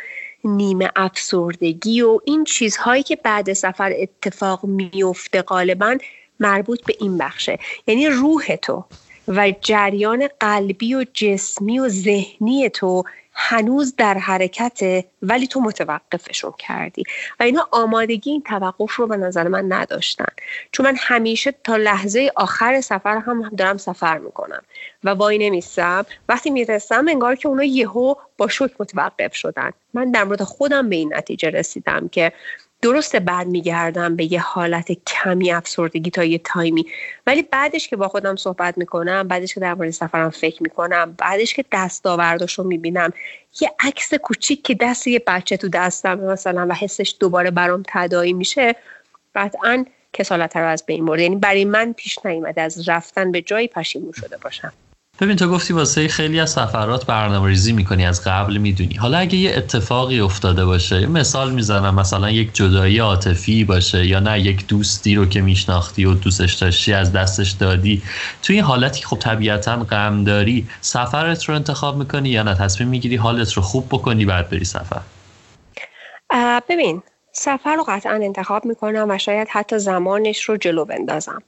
نیمه 0.45 0.89
افسردگی 0.95 2.01
و 2.01 2.19
این 2.25 2.43
چیزهایی 2.43 3.03
که 3.03 3.15
بعد 3.15 3.53
سفر 3.53 3.93
اتفاق 3.97 4.65
میفته 4.65 5.41
غالبا 5.41 5.97
مربوط 6.39 6.85
به 6.85 6.95
این 6.99 7.17
بخشه. 7.17 7.59
یعنی 7.87 8.07
روح 8.07 8.55
تو 8.55 8.85
و 9.27 9.53
جریان 9.61 10.29
قلبی 10.39 10.95
و 10.95 11.05
جسمی 11.13 11.79
و 11.79 11.89
ذهنی 11.89 12.69
تو 12.69 13.03
هنوز 13.35 13.95
در 13.95 14.13
حرکته 14.13 15.05
ولی 15.21 15.47
تو 15.47 15.61
متوقفشون 15.61 16.53
کردی. 16.57 17.03
و 17.39 17.43
اینا 17.43 17.67
آمادگی 17.71 18.31
این 18.31 18.41
توقف 18.41 18.95
رو 18.95 19.07
به 19.07 19.17
نظر 19.17 19.47
من 19.47 19.73
نداشتن. 19.73 20.33
چون 20.71 20.85
من 20.85 20.95
همیشه 20.97 21.53
تا 21.63 21.75
لحظه 21.75 22.31
آخر 22.35 22.81
سفر 22.81 23.17
هم 23.17 23.49
دارم 23.49 23.77
سفر 23.77 24.17
می‌کنم. 24.17 24.61
و 25.03 25.09
وای 25.09 25.37
نمیستم 25.37 26.05
وقتی 26.29 26.49
می‌رسم 26.49 27.07
انگار 27.07 27.35
که 27.35 27.47
اونا 27.47 27.63
یهو 27.63 28.15
با 28.37 28.47
شوک 28.47 28.71
متوقف 28.79 29.35
شدن. 29.35 29.71
من 29.93 30.11
در 30.11 30.23
مورد 30.23 30.43
خودم 30.43 30.89
به 30.89 30.95
این 30.95 31.13
نتیجه 31.13 31.49
رسیدم 31.49 32.07
که 32.07 32.31
درسته 32.85 33.19
بعد 33.19 33.47
میگردم 33.47 34.15
به 34.15 34.33
یه 34.33 34.41
حالت 34.41 34.91
کمی 35.07 35.51
افسردگی 35.51 36.09
تا 36.09 36.23
یه 36.23 36.37
تایمی 36.37 36.85
ولی 37.27 37.41
بعدش 37.41 37.87
که 37.87 37.95
با 37.95 38.07
خودم 38.07 38.35
صحبت 38.35 38.77
می‌کنم 38.77 39.27
بعدش 39.27 39.53
که 39.53 39.59
در 39.59 39.73
مورد 39.73 39.89
سفرم 39.89 40.29
فکر 40.29 40.63
می‌کنم 40.63 41.15
بعدش 41.17 41.53
که 41.53 41.65
دستاورداشو 41.71 42.63
می‌بینم 42.63 43.13
یه 43.61 43.71
عکس 43.79 44.13
کوچیک 44.13 44.63
که 44.63 44.73
دست 44.73 45.07
یه 45.07 45.23
بچه 45.27 45.57
تو 45.57 45.69
دستم 45.69 46.19
مثلا 46.19 46.67
و 46.69 46.73
حسش 46.73 47.15
دوباره 47.19 47.51
برام 47.51 47.83
تدایی 47.87 48.33
میشه 48.33 48.75
قطعا 49.35 49.85
کسالت 50.13 50.57
رو 50.57 50.67
از 50.67 50.83
بین 50.85 51.05
برده. 51.05 51.23
یعنی 51.23 51.35
برای 51.35 51.65
من 51.65 51.93
پیش 51.93 52.25
نیومده 52.25 52.61
از 52.61 52.89
رفتن 52.89 53.31
به 53.31 53.41
جایی 53.41 53.67
پشیمون 53.67 54.11
شده 54.11 54.37
باشم. 54.37 54.73
ببین 55.19 55.35
تو 55.35 55.49
گفتی 55.49 55.73
واسه 55.73 56.07
خیلی 56.07 56.39
از 56.39 56.49
سفرات 56.49 57.05
برنامه 57.05 57.47
ریزی 57.47 57.73
می‌کنی 57.73 58.05
از 58.05 58.23
قبل 58.23 58.57
می‌دونی. 58.57 58.95
حالا 58.95 59.17
اگه 59.17 59.35
یه 59.35 59.57
اتفاقی 59.57 60.19
افتاده 60.19 60.65
باشه 60.65 61.01
یه 61.01 61.07
مثال 61.07 61.51
می‌زنم 61.51 61.95
مثلا 61.95 62.31
یک 62.31 62.53
جدایی 62.53 62.99
عاطفی 62.99 63.63
باشه 63.63 64.07
یا 64.07 64.19
نه 64.19 64.39
یک 64.39 64.67
دوستی 64.67 65.15
رو 65.15 65.25
که 65.25 65.41
میشناختی 65.41 66.05
و 66.05 66.13
دوستش 66.13 66.53
داشتی 66.53 66.93
از 66.93 67.11
دستش 67.11 67.51
دادی 67.51 68.01
تو 68.43 68.53
این 68.53 68.63
حالتی 68.63 69.03
خب 69.03 69.17
طبیعتا 69.19 69.75
غم 69.75 70.23
داری 70.23 70.67
سفرت 70.81 71.43
رو 71.43 71.55
انتخاب 71.55 71.97
می‌کنی 71.97 72.29
یا 72.29 72.43
نه؟ 72.43 72.55
تصمیم 72.55 72.89
می‌گیری 72.89 73.15
حالت 73.15 73.53
رو 73.53 73.61
خوب 73.61 73.87
بکنی 73.87 74.25
بعد 74.25 74.49
بری 74.49 74.65
سفر. 74.65 75.01
ببین 76.69 77.03
سفر 77.37 77.75
رو 77.75 77.83
قطعا 77.87 78.13
انتخاب 78.13 78.65
می‌کنم 78.65 79.05
و 79.09 79.17
شاید 79.17 79.47
حتی 79.51 79.77
زمانش 79.77 80.43
رو 80.43 80.57
جلو 80.57 80.85
بندازم. 80.85 81.43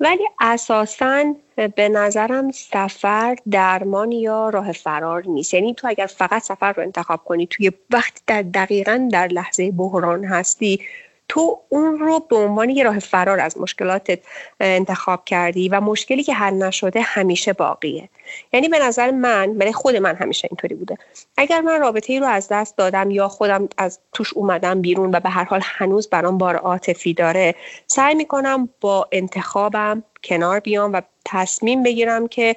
ولی 0.00 0.28
اساسا 0.40 1.34
به 1.76 1.88
نظرم 1.88 2.50
سفر 2.50 3.36
درمان 3.50 4.12
یا 4.12 4.48
راه 4.48 4.72
فرار 4.72 5.22
نیست. 5.26 5.54
یعنی 5.54 5.74
تو 5.74 5.88
اگر 5.88 6.06
فقط 6.06 6.42
سفر 6.42 6.72
رو 6.72 6.82
انتخاب 6.82 7.24
کنی 7.24 7.46
توی 7.46 7.72
وقتی 7.90 8.20
در 8.26 8.42
دقیقا 8.42 9.08
در 9.12 9.28
لحظه 9.28 9.70
بحران 9.70 10.24
هستی 10.24 10.80
تو 11.32 11.60
اون 11.68 11.98
رو 11.98 12.20
به 12.20 12.36
عنوان 12.36 12.70
یه 12.70 12.84
راه 12.84 12.98
فرار 12.98 13.40
از 13.40 13.58
مشکلاتت 13.58 14.18
انتخاب 14.60 15.24
کردی 15.24 15.68
و 15.68 15.80
مشکلی 15.80 16.22
که 16.22 16.34
حل 16.34 16.54
نشده 16.54 17.00
همیشه 17.00 17.52
باقیه. 17.52 18.08
یعنی 18.52 18.68
به 18.68 18.78
نظر 18.78 19.10
من 19.10 19.58
برای 19.58 19.72
خود 19.72 19.96
من 19.96 20.14
همیشه 20.14 20.48
اینطوری 20.50 20.74
بوده. 20.74 20.98
اگر 21.36 21.60
من 21.60 21.80
رابطه 21.80 22.12
ای 22.12 22.20
رو 22.20 22.26
از 22.26 22.48
دست 22.50 22.76
دادم 22.76 23.10
یا 23.10 23.28
خودم 23.28 23.68
از 23.78 23.98
توش 24.12 24.34
اومدم 24.34 24.80
بیرون 24.80 25.14
و 25.14 25.20
به 25.20 25.28
هر 25.28 25.44
حال 25.44 25.60
هنوز 25.64 26.08
برام 26.08 26.38
بار 26.38 26.56
عاطفی 26.56 27.14
داره 27.14 27.54
سعی 27.86 28.14
می‌کنم 28.14 28.68
با 28.80 29.08
انتخابم 29.12 30.02
کنار 30.24 30.60
بیام 30.60 30.92
و 30.92 31.00
تصمیم 31.24 31.82
بگیرم 31.82 32.28
که 32.28 32.56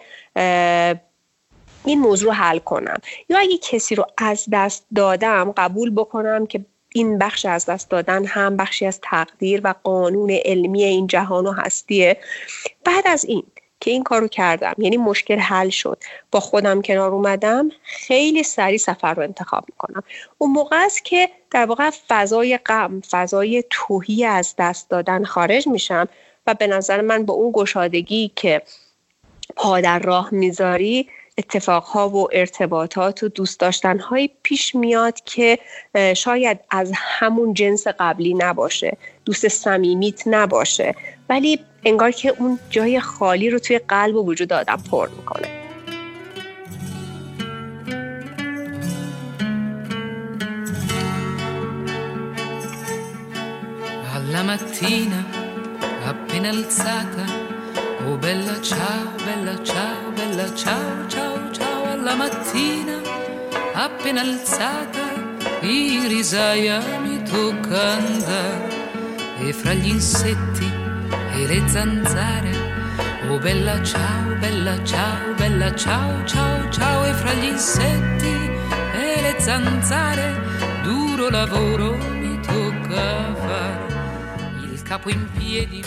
این 1.85 1.99
موضوع 1.99 2.27
رو 2.27 2.33
حل 2.33 2.59
کنم. 2.59 2.97
یا 3.29 3.37
اگه 3.37 3.57
کسی 3.57 3.95
رو 3.95 4.05
از 4.17 4.45
دست 4.51 4.85
دادم 4.95 5.51
قبول 5.57 5.89
بکنم 5.95 6.45
که 6.45 6.65
این 6.95 7.17
بخش 7.17 7.45
از 7.45 7.65
دست 7.65 7.89
دادن 7.89 8.25
هم 8.25 8.57
بخشی 8.57 8.85
از 8.85 8.99
تقدیر 9.03 9.61
و 9.63 9.73
قانون 9.83 10.31
علمی 10.31 10.83
این 10.83 11.07
جهان 11.07 11.47
و 11.47 11.51
هستیه. 11.51 12.17
بعد 12.83 13.07
از 13.07 13.25
این 13.25 13.43
که 13.79 13.91
این 13.91 14.03
کارو 14.03 14.27
کردم 14.27 14.73
یعنی 14.77 14.97
مشکل 14.97 15.39
حل 15.39 15.69
شد 15.69 15.97
با 16.31 16.39
خودم 16.39 16.81
کنار 16.81 17.11
اومدم 17.11 17.69
خیلی 17.83 18.43
سریع 18.43 18.77
سفر 18.77 19.13
رو 19.13 19.23
انتخاب 19.23 19.65
می‌کنم. 19.67 20.03
اون 20.37 20.51
موقع 20.51 20.85
است 20.85 21.05
که 21.05 21.29
در 21.51 21.65
واقع 21.65 21.89
فضای 22.07 22.57
غم 22.57 23.01
فضای 23.09 23.63
توهی 23.69 24.25
از 24.25 24.55
دست 24.57 24.89
دادن 24.89 25.23
خارج 25.23 25.67
میشم 25.67 26.07
و 26.47 26.53
به 26.53 26.67
نظر 26.67 27.01
من 27.01 27.25
با 27.25 27.33
اون 27.33 27.51
گشادگی 27.51 28.31
که 28.35 28.61
پا 29.55 29.81
در 29.81 29.99
راه 29.99 30.29
می‌ذاری 30.31 31.09
اتفاقها 31.37 32.09
و 32.09 32.27
ارتباطات 32.31 33.23
و 33.23 33.27
دوست 33.27 33.59
داشتنهایی 33.59 34.31
پیش 34.43 34.75
میاد 34.75 35.21
که 35.25 35.59
شاید 36.15 36.59
از 36.69 36.91
همون 36.95 37.53
جنس 37.53 37.87
قبلی 37.87 38.33
نباشه 38.33 38.97
دوست 39.25 39.47
صمیمیت 39.47 40.27
نباشه 40.27 40.95
ولی 41.29 41.59
انگار 41.83 42.11
که 42.11 42.33
اون 42.39 42.59
جای 42.69 42.99
خالی 42.99 43.49
رو 43.49 43.59
توی 43.59 43.79
قلب 43.79 44.15
و 44.15 44.25
وجود 44.25 44.53
آدم 44.53 44.83
پر 44.91 45.09
می‌کنه. 45.09 45.65
Mattina 54.45 55.19
appena 56.09 56.49
alzata 56.49 57.34
oh 58.07 58.17
bella 58.17 58.61
ciao 58.61 59.11
bella 59.25 59.55
ciao 59.63 60.11
bella 60.15 60.53
ciao 60.53 61.07
ciao 61.07 61.51
ciao 61.51 61.83
alla 61.85 62.13
mattina. 62.15 63.01
Appena 63.73 64.21
alzata 64.21 65.13
in 65.61 66.07
risaia 66.07 66.79
mi 67.01 67.21
tocca 67.23 67.93
andare. 67.93 68.73
E 69.39 69.53
fra 69.53 69.73
gli 69.73 69.87
insetti 69.87 70.71
e 71.35 71.47
le 71.47 71.67
zanzare 71.67 72.53
oh 73.29 73.39
bella 73.39 73.81
ciao 73.83 74.35
bella 74.39 74.81
ciao 74.83 75.33
bella 75.35 75.73
ciao 75.75 76.23
ciao 76.25 76.69
ciao. 76.69 77.05
E 77.05 77.13
fra 77.13 77.33
gli 77.33 77.45
insetti 77.45 78.33
e 78.93 79.21
le 79.21 79.35
zanzare 79.39 80.33
duro 80.83 81.29
lavoro 81.29 81.97
mi 81.97 82.39
tocca 82.39 83.33
fare. 83.35 83.93
Il 84.71 84.81
capo 84.83 85.09
in 85.09 85.27
piedi 85.33 85.83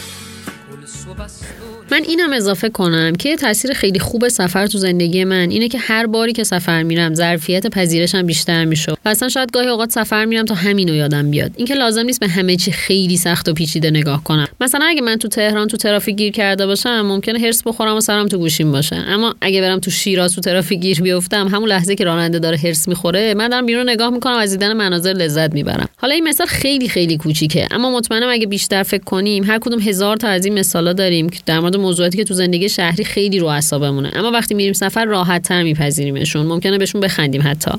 من 1.90 2.02
اینم 2.08 2.32
اضافه 2.32 2.68
کنم 2.68 3.12
که 3.12 3.36
تاثیر 3.36 3.72
خیلی 3.72 3.98
خوب 3.98 4.28
سفر 4.28 4.66
تو 4.66 4.78
زندگی 4.78 5.24
من 5.24 5.50
اینه 5.50 5.68
که 5.68 5.78
هر 5.78 6.06
باری 6.06 6.32
که 6.32 6.44
سفر 6.44 6.82
میرم 6.82 7.14
ظرفیت 7.14 7.66
پذیرشم 7.66 8.22
بیشتر 8.22 8.64
میشه 8.64 8.92
و 8.92 8.96
اصلا 9.06 9.28
شاید 9.28 9.52
گاهی 9.52 9.68
اوقات 9.68 9.90
سفر 9.90 10.24
میرم 10.24 10.44
تا 10.44 10.54
همینو 10.54 10.94
یادم 10.94 11.30
بیاد. 11.30 11.52
اینکه 11.56 11.74
لازم 11.74 12.02
نیست 12.02 12.20
به 12.20 12.28
همه 12.28 12.56
چی 12.56 12.72
خیلی 12.72 13.16
سخت 13.16 13.48
و 13.48 13.52
پیچیده 13.54 13.90
نگاه 13.90 14.24
کنم. 14.24 14.48
مثلا 14.60 14.86
اگه 14.88 15.00
من 15.00 15.16
تو 15.16 15.28
تهران 15.28 15.68
تو 15.68 15.76
ترافیک 15.76 16.16
گیر 16.16 16.32
کرده 16.32 16.66
باشم 16.66 17.00
ممکنه 17.00 17.38
هرس 17.38 17.62
بخورم 17.62 17.96
و 17.96 18.00
سرم 18.00 18.28
تو 18.28 18.38
گوشیم 18.38 18.72
باشه. 18.72 18.96
اما 18.96 19.34
اگه 19.40 19.60
برم 19.60 19.78
تو 19.78 19.90
شیراز 19.90 20.34
تو 20.34 20.40
ترافیک 20.40 20.80
گیر 20.80 21.00
بیفتم 21.00 21.48
همون 21.48 21.68
لحظه 21.68 21.94
که 21.94 22.04
راننده 22.04 22.38
داره 22.38 22.58
هرس 22.58 22.88
می‌خوره 22.88 23.34
من 23.34 23.48
دارم 23.48 23.66
بیرون 23.66 23.90
نگاه 23.90 24.10
می‌کنم 24.10 24.32
و 24.34 24.38
از 24.38 24.50
دیدن 24.50 24.72
مناظر 24.72 25.12
لذت 25.12 25.54
می‌برم. 25.54 25.88
حالا 25.96 26.14
این 26.14 26.28
مثال 26.28 26.46
خیلی 26.46 26.88
خیلی 26.88 27.16
کوچیکه 27.16 27.68
اما 27.70 27.90
مطمئنم 27.90 28.28
اگه 28.30 28.46
بیشتر 28.46 28.82
فکر 28.82 29.04
کنیم 29.04 29.44
هر 29.44 29.58
کدوم 29.58 29.80
هزار 29.80 30.16
تا 30.16 30.28
از 30.28 30.44
این 30.44 30.54
مثالا 30.78 30.92
داریم 30.92 31.28
که 31.28 31.40
در 31.46 31.60
مورد 31.60 31.76
موضوعاتی 31.76 32.16
که 32.18 32.24
تو 32.24 32.34
زندگی 32.34 32.68
شهری 32.68 33.04
خیلی 33.04 33.38
رو 33.38 33.46
اعصابمونه. 33.46 34.10
اما 34.14 34.30
وقتی 34.30 34.54
میریم 34.54 34.72
سفر 34.72 35.04
راحت 35.04 35.42
تر 35.42 35.62
میپذیریمشون. 35.62 36.46
ممکنه 36.46 36.78
بهشون 36.78 37.00
بخندیم 37.00 37.42
حتی. 37.44 37.70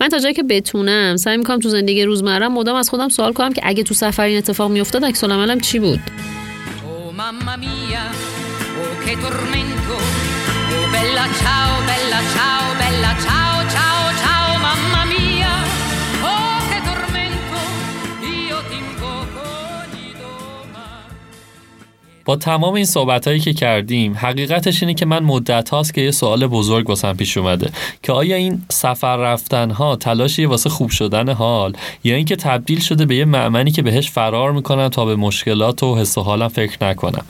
من 0.00 0.08
تا 0.08 0.18
جایی 0.18 0.34
که 0.34 0.42
بتونم 0.42 1.16
سعی 1.16 1.36
می‌کنم 1.36 1.58
تو 1.58 1.68
زندگی 1.68 2.04
روزمره 2.04 2.48
مدام 2.48 2.76
از 2.76 2.90
خودم 2.90 3.08
سوال 3.08 3.32
کنم 3.32 3.52
که 3.52 3.60
اگه 3.64 3.82
تو 3.82 3.94
سفر 3.94 4.22
این 4.22 4.38
اتفاق 4.38 4.70
میافتاد 4.70 5.04
عکس 5.04 5.24
العملم 5.24 5.60
چی 5.60 5.78
بود؟ 5.78 6.00
Oh 13.28 13.41
با 22.24 22.36
تمام 22.36 22.74
این 22.74 22.84
صحبت 22.84 23.28
هایی 23.28 23.40
که 23.40 23.52
کردیم 23.52 24.14
حقیقتش 24.16 24.82
اینه 24.82 24.94
که 24.94 25.06
من 25.06 25.22
مدت 25.22 25.70
هاست 25.70 25.94
که 25.94 26.00
یه 26.00 26.10
سوال 26.10 26.46
بزرگ 26.46 26.88
واسم 26.88 27.12
پیش 27.12 27.36
اومده 27.36 27.70
که 28.02 28.12
آیا 28.12 28.36
این 28.36 28.62
سفر 28.70 29.16
رفتن 29.16 29.70
ها 29.70 29.96
تلاشی 29.96 30.44
واسه 30.44 30.70
خوب 30.70 30.90
شدن 30.90 31.28
حال 31.28 31.72
یا 32.04 32.16
اینکه 32.16 32.36
تبدیل 32.36 32.80
شده 32.80 33.06
به 33.06 33.16
یه 33.16 33.24
معمنی 33.24 33.70
که 33.70 33.82
بهش 33.82 34.10
فرار 34.10 34.52
می‌کنم 34.52 34.88
تا 34.88 35.04
به 35.04 35.16
مشکلات 35.16 35.82
و 35.82 35.96
حس 35.96 36.18
و 36.18 36.22
حالم 36.22 36.48
فکر 36.48 36.84
نکنم؟ 36.84 37.24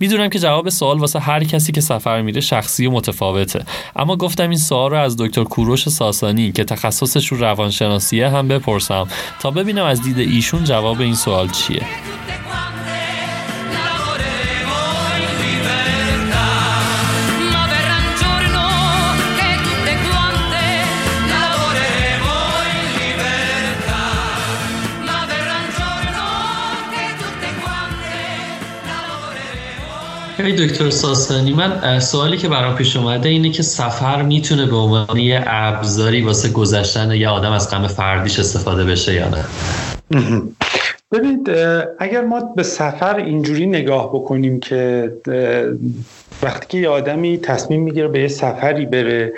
می‌دونم 0.00 0.28
که 0.28 0.38
جواب 0.38 0.68
سوال 0.68 0.98
واسه 0.98 1.18
هر 1.18 1.44
کسی 1.44 1.72
که 1.72 1.80
سفر 1.80 2.22
میره 2.22 2.40
شخصی 2.40 2.86
و 2.86 2.90
متفاوته. 2.90 3.64
اما 3.96 4.16
گفتم 4.16 4.50
این 4.50 4.58
سوال 4.58 4.90
رو 4.90 4.96
از 4.96 5.16
دکتر 5.16 5.44
کوروش 5.44 5.88
ساسانی 5.88 6.52
که 6.52 6.64
تخصصش 6.64 7.26
رو 7.26 7.38
روانشناسیه 7.38 8.28
هم 8.28 8.48
بپرسم 8.48 9.08
تا 9.40 9.50
ببینم 9.50 9.84
از 9.84 10.02
دید 10.02 10.18
ایشون 10.18 10.64
جواب 10.64 11.00
این 11.00 11.14
سوال 11.14 11.48
چیه. 11.48 11.82
ای 30.44 30.52
دکتر 30.52 30.90
ساسانی 30.90 31.52
من 31.52 32.00
سوالی 32.00 32.36
که 32.36 32.48
برام 32.48 32.74
پیش 32.74 32.96
اومده 32.96 33.28
اینه 33.28 33.50
که 33.50 33.62
سفر 33.62 34.22
می‌تونه 34.22 34.66
به 34.66 34.76
عنوان 34.76 35.16
یه 35.16 35.44
ابزاری 35.46 36.22
واسه 36.22 36.48
گذشتن 36.48 37.10
یه 37.10 37.28
آدم 37.28 37.52
از 37.52 37.70
غم 37.70 37.86
فردیش 37.86 38.38
استفاده 38.38 38.84
بشه 38.84 39.14
یا 39.14 39.28
نه؟ 39.28 39.44
ببینید 41.12 41.50
اگر 41.98 42.24
ما 42.24 42.40
به 42.40 42.62
سفر 42.62 43.16
اینجوری 43.16 43.66
نگاه 43.66 44.08
بکنیم 44.08 44.60
که 44.60 45.12
وقتی 46.42 46.66
که 46.68 46.78
یه 46.78 46.88
آدمی 46.88 47.38
تصمیم 47.38 47.82
می‌گیره 47.82 48.08
به 48.08 48.20
یه 48.20 48.28
سفری 48.28 48.86
بره 48.86 49.32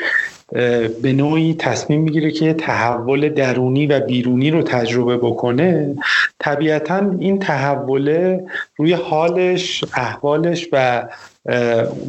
به 1.03 1.12
نوعی 1.12 1.55
تصمیم 1.59 2.00
می‌گیره 2.00 2.30
که 2.30 2.55
تحول 2.55 3.28
درونی 3.28 3.86
و 3.86 4.00
بیرونی 4.00 4.50
رو 4.50 4.62
تجربه 4.62 5.16
بکنه 5.16 5.94
طبیعتا 6.43 7.11
این 7.18 7.38
تحول 7.38 8.38
روی 8.76 8.93
حالش 8.93 9.84
احوالش 9.95 10.68
و 10.72 11.05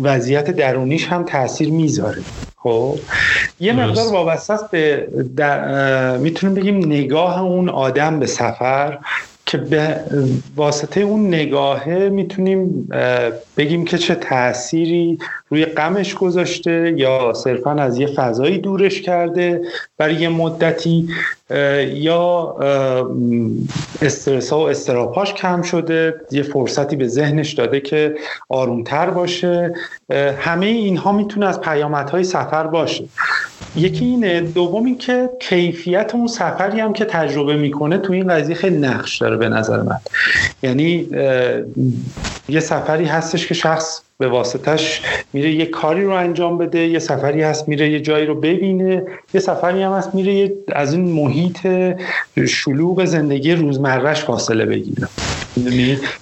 وضعیت 0.02 0.52
درونیش 0.52 1.08
هم 1.08 1.24
تاثیر 1.24 1.72
می‌ذاره. 1.72 2.24
خب؟ 2.56 3.00
یه 3.60 3.74
مقدار 3.74 4.14
وابسته 4.14 4.54
است 4.54 4.72
به 4.72 5.08
می‌تونیم 6.20 6.56
بگیم 6.56 6.78
نگاه 6.78 7.42
اون 7.42 7.70
آدم 7.70 8.20
به 8.20 8.26
سفر 8.26 8.98
که 9.54 9.60
به 9.60 9.96
واسطه 10.56 11.02
اون 11.02 11.28
نگاهه 11.28 12.10
می‌تونیم 12.10 12.90
بگیم 13.58 13.86
که 13.86 13.98
چه 13.98 14.16
تأثیری 14.16 15.18
روی 15.50 15.66
غمش 15.66 16.14
گذاشته 16.14 16.94
یا 16.98 17.34
صرفا 17.34 17.72
از 17.72 18.00
یه 18.00 18.08
فضایی 18.08 18.58
دورش 18.58 19.02
کرده 19.02 19.62
برای 19.98 20.16
یه 20.16 20.30
مدتی 20.30 21.08
یا 21.94 22.56
استرس 24.02 24.54
و 24.54 24.58
استراپاش 24.58 25.34
کم 25.34 25.62
شده 25.62 26.16
یه 26.32 26.44
فرصتی 26.44 26.96
به 26.96 27.08
ذهنش 27.08 27.54
داده 27.54 27.80
که 27.80 28.16
آرومتر 28.50 29.10
باشه. 29.10 29.74
همه 30.38 30.66
اینها 30.66 31.12
می‌تونه 31.12 31.46
از 31.46 31.62
پیامدهای 31.62 32.24
سفر 32.24 32.68
باشه. 32.68 33.04
یکی 33.76 34.06
اینه. 34.06 34.42
دوم 34.42 34.86
این 34.86 34.98
که 34.98 35.30
کیفیت 35.40 36.12
اون 36.16 36.28
سفری 36.28 36.80
هم 36.80 36.94
که 36.94 37.06
تجربه 37.06 37.56
می‌کنه 37.56 37.98
تو 37.98 38.14
این 38.14 38.28
قضیه 38.28 38.56
خیلی 38.56 38.78
نقش 38.78 39.18
داره. 39.18 39.38
به 39.44 39.50
نظر 39.50 39.82
من. 39.82 40.00
یعنی 40.64 41.10
یه 42.50 42.60
سفری 42.60 43.06
هستش 43.06 43.48
که 43.48 43.54
شخص 43.54 44.02
به 44.24 44.30
واسطش 44.30 45.02
میره 45.34 45.52
یه 45.52 45.66
کاری 45.66 46.04
رو 46.04 46.12
انجام 46.12 46.58
بده 46.58 46.80
یه 46.80 47.00
سفری 47.00 47.42
هست 47.42 47.68
میره 47.68 47.90
یه 47.90 48.00
جایی 48.00 48.26
رو 48.26 48.36
ببینه 48.36 49.04
یه 49.34 49.42
سفری 49.42 49.84
هم 49.84 49.92
هست 49.92 50.16
میره 50.16 50.52
از 50.72 50.94
این 50.94 51.12
محیط 51.12 51.68
شلوغ 52.48 53.06
زندگی 53.06 53.56
روزمرهش 53.56 54.24
فاصله 54.24 54.66
بگیره. 54.66 55.08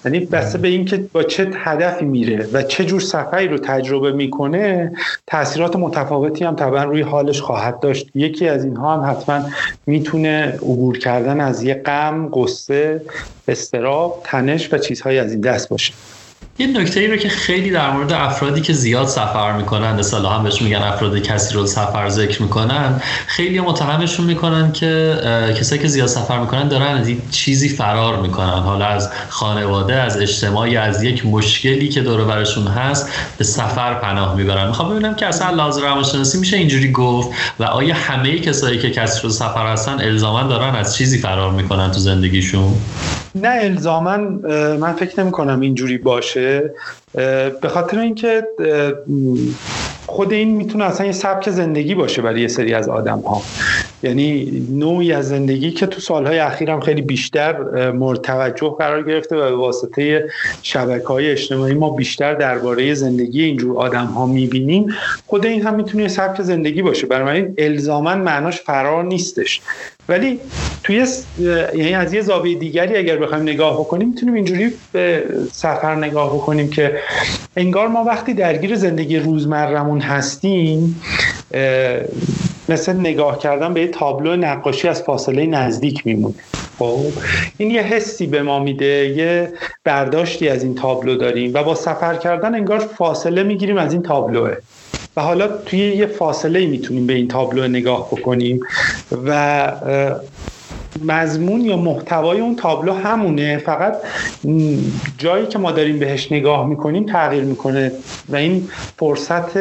یعنی 0.06 0.20
بسته 0.20 0.58
به 0.58 0.68
اینکه 0.68 0.98
با 1.14 1.24
چه 1.24 1.52
هدفی 1.56 2.06
میره 2.06 2.50
و 2.54 2.62
چه 2.62 2.86
جور 2.86 3.00
سفری 3.00 3.48
رو 3.48 3.58
تجربه 3.58 4.12
می‌کنه 4.12 4.92
تاثیرات 5.28 5.76
متفاوتی 5.76 6.44
هم 6.44 6.56
طبعا 6.56 6.84
روی 6.84 7.02
حالش 7.02 7.42
خواهد 7.42 7.80
داشت. 7.80 8.10
یکی 8.16 8.48
از 8.48 8.66
اینها 8.66 8.98
هم 8.98 9.12
حتما 9.12 9.50
می‌تونه 9.86 10.54
عبور 10.62 10.98
کردن 10.98 11.40
از 11.42 11.64
یه 11.64 11.74
غم 11.74 12.30
قصه 12.34 13.02
استراب 13.48 14.22
تنش 14.24 14.74
و 14.74 14.78
چیزهایی 14.78 15.20
از 15.20 15.32
این 15.32 15.42
دست 15.42 15.70
باشه. 15.70 15.94
یه 16.62 16.68
نکته 16.68 17.00
ای 17.00 17.08
رو 17.08 17.18
که 17.18 17.30
خیلی 17.30 17.72
در 17.72 17.92
مورد 17.92 18.14
افرادی 18.14 18.62
که 18.62 18.74
زیاد 18.74 19.08
سفر 19.08 19.58
می‌کنن 19.58 19.96
مثلا 19.96 20.30
هم 20.30 20.44
بهش 20.44 20.62
میگن 20.62 20.78
افراد 20.78 21.18
کسی 21.18 21.54
رو 21.54 21.66
سفر 21.66 22.10
ذکر 22.10 22.42
می‌کنن 22.42 23.02
خیلی 23.28 23.60
متهمشون 23.60 24.26
می‌کنن 24.26 24.72
که 24.72 25.18
کسایی 25.60 25.82
که 25.82 25.88
زیاد 25.88 26.08
سفر 26.08 26.40
می‌کنن 26.40 26.68
دارن 26.68 26.98
از 26.98 27.12
چیزی 27.32 27.70
فرار 27.70 28.22
می‌کنن. 28.22 28.60
حالا 28.60 28.86
از 28.86 29.10
خانواده 29.30 29.94
از 29.96 30.18
اجتماعی 30.18 30.78
از 30.78 31.04
یک 31.04 31.26
مشکلی 31.26 31.90
که 31.90 32.02
دور 32.02 32.26
برشون 32.26 32.68
هست 32.68 33.10
به 33.38 33.44
سفر 33.44 33.94
پناه 33.94 34.36
می‌برن. 34.36 34.68
می‌خوام 34.68 34.90
ببینم 34.90 35.16
که 35.16 35.26
اصلا 35.26 35.50
لحاظ 35.50 35.78
روانشناسی 35.78 36.38
میشه 36.38 36.58
اینجوری 36.58 36.92
گفت 36.92 37.30
و 37.60 37.64
آیا 37.64 37.96
همه 37.96 38.40
کسایی 38.40 38.80
که 38.80 38.90
کسی 38.90 39.22
رو 39.24 39.30
سفر 39.30 39.72
هستن 39.72 40.02
الزاما 40.02 40.44
دارن 40.44 40.76
از 40.76 40.96
چیزی 40.96 41.18
فرار 41.18 41.52
می‌کنن 41.52 41.92
تو 41.92 42.00
زندگیشون؟ 42.00 42.74
نه 43.36 43.60
الزاما 43.62 44.18
من 44.78 44.94
فکر 44.94 45.22
نمی 45.22 45.32
کنم 45.32 45.60
اینجوری 45.60 45.98
باشه. 45.98 46.74
به 47.62 47.68
خاطر 47.70 48.00
اینکه 48.00 48.48
خود 50.06 50.34
این 50.34 50.56
می‌تونه 50.56 50.84
اصلا 50.84 51.06
یه 51.06 51.12
سبک 51.12 51.50
زندگی 51.50 51.96
باشه 51.96 52.22
برای 52.22 52.42
یه 52.42 52.48
سری 52.48 52.74
از 52.74 52.90
آدم 52.90 53.20
ها 53.20 53.42
یعنی 54.04 54.66
نوعی 54.72 55.14
از 55.14 55.30
زندگی 55.30 55.72
که 55.72 55.86
تو 55.86 56.02
سالهای 56.02 56.40
اخیر 56.40 56.72
هم 56.72 56.80
خیلی 56.80 57.02
بیشتر 57.02 57.92
مورد 57.92 58.22
توجه 58.22 58.76
قرار 58.80 59.04
گرفته 59.04 59.36
و 59.36 59.40
به 59.40 59.56
واسطه 59.56 60.30
شبکه 60.62 61.08
های 61.08 61.32
اجتماعی 61.32 61.74
ما 61.74 61.90
بیشتر 61.90 62.34
درباره 62.34 62.94
زندگی 62.94 63.44
اینجور 63.44 63.78
آدم 63.78 64.06
ها 64.06 64.26
می‌بینیم. 64.26 64.88
خود 65.28 65.46
این 65.46 65.62
هم 65.62 65.76
می‌تونه 65.76 66.08
سبک 66.08 66.42
زندگی 66.42 66.82
باشه. 66.82 67.08
برای 67.08 67.48
الزاما 67.58 68.16
معناش 68.16 68.62
فرار 68.62 69.04
نیستش. 69.04 69.62
ولی 70.10 70.40
توی 70.84 71.06
یعنی 71.76 71.94
از 71.94 72.14
یه 72.14 72.22
زاویه 72.22 72.60
دیگری 72.60 72.98
اگر 72.98 73.18
بخوایم 73.18 73.44
نگاه 73.44 73.80
بکنیم 73.80 74.08
می‌تونیم 74.08 74.36
اینجوری 74.36 74.72
به 74.92 75.24
سفر 75.52 75.96
نگاه 75.96 76.36
بکنیم 76.36 76.70
که 76.70 77.00
انگار 77.58 77.88
ما 77.88 78.04
وقتی 78.04 78.34
درگیر 78.34 78.76
زندگی 78.76 79.20
روزمرمون 79.20 80.00
هستیم 80.00 81.02
مثل 82.68 82.94
نگاه 82.94 83.38
کردن 83.38 83.74
به 83.74 83.82
یه 83.82 83.88
تابلو 83.88 84.36
نقاشی 84.36 84.88
از 84.88 85.04
فاصله 85.04 85.46
نزدیک 85.46 86.08
میمونه. 86.08 86.36
خب 86.78 87.20
این 87.58 87.72
یه 87.72 87.82
حسی 87.82 88.28
به 88.28 88.42
ما 88.42 88.60
میده 88.60 89.14
یه 89.18 89.54
برداشتی 89.84 90.50
از 90.50 90.64
این 90.64 90.76
تابلو 90.76 91.16
داریم 91.16 91.54
و 91.54 91.64
با 91.64 91.76
سفر 91.76 92.16
کردن 92.16 92.56
انگار 92.56 92.80
فاصله 92.80 93.44
می‌گیریم 93.44 93.78
از 93.78 93.94
این 93.94 94.02
تابلوه. 94.02 94.56
و 95.16 95.22
حالا 95.22 95.48
توی 95.48 95.80
یه 95.80 96.06
فاصله 96.06 96.66
می‌تونیم 96.66 97.08
به 97.08 97.14
این 97.14 97.28
تابلو 97.28 97.68
نگاه 97.68 98.08
بکنیم 98.12 98.60
و 99.12 99.72
مضمون 101.06 101.62
یا 101.62 101.78
محتوای 101.78 102.40
اون 102.40 102.56
تابلو 102.56 102.94
همونه. 102.94 103.58
فقط 103.58 103.98
جایی 105.18 105.48
که 105.48 105.60
ما 105.60 105.72
داریم 105.72 106.00
بهش 106.00 106.32
نگاه 106.32 106.68
می‌کنیم 106.68 107.06
تغییر 107.06 107.44
می‌کنه. 107.44 107.92
و 108.30 108.36
این 108.36 108.68
فرصت 109.00 109.52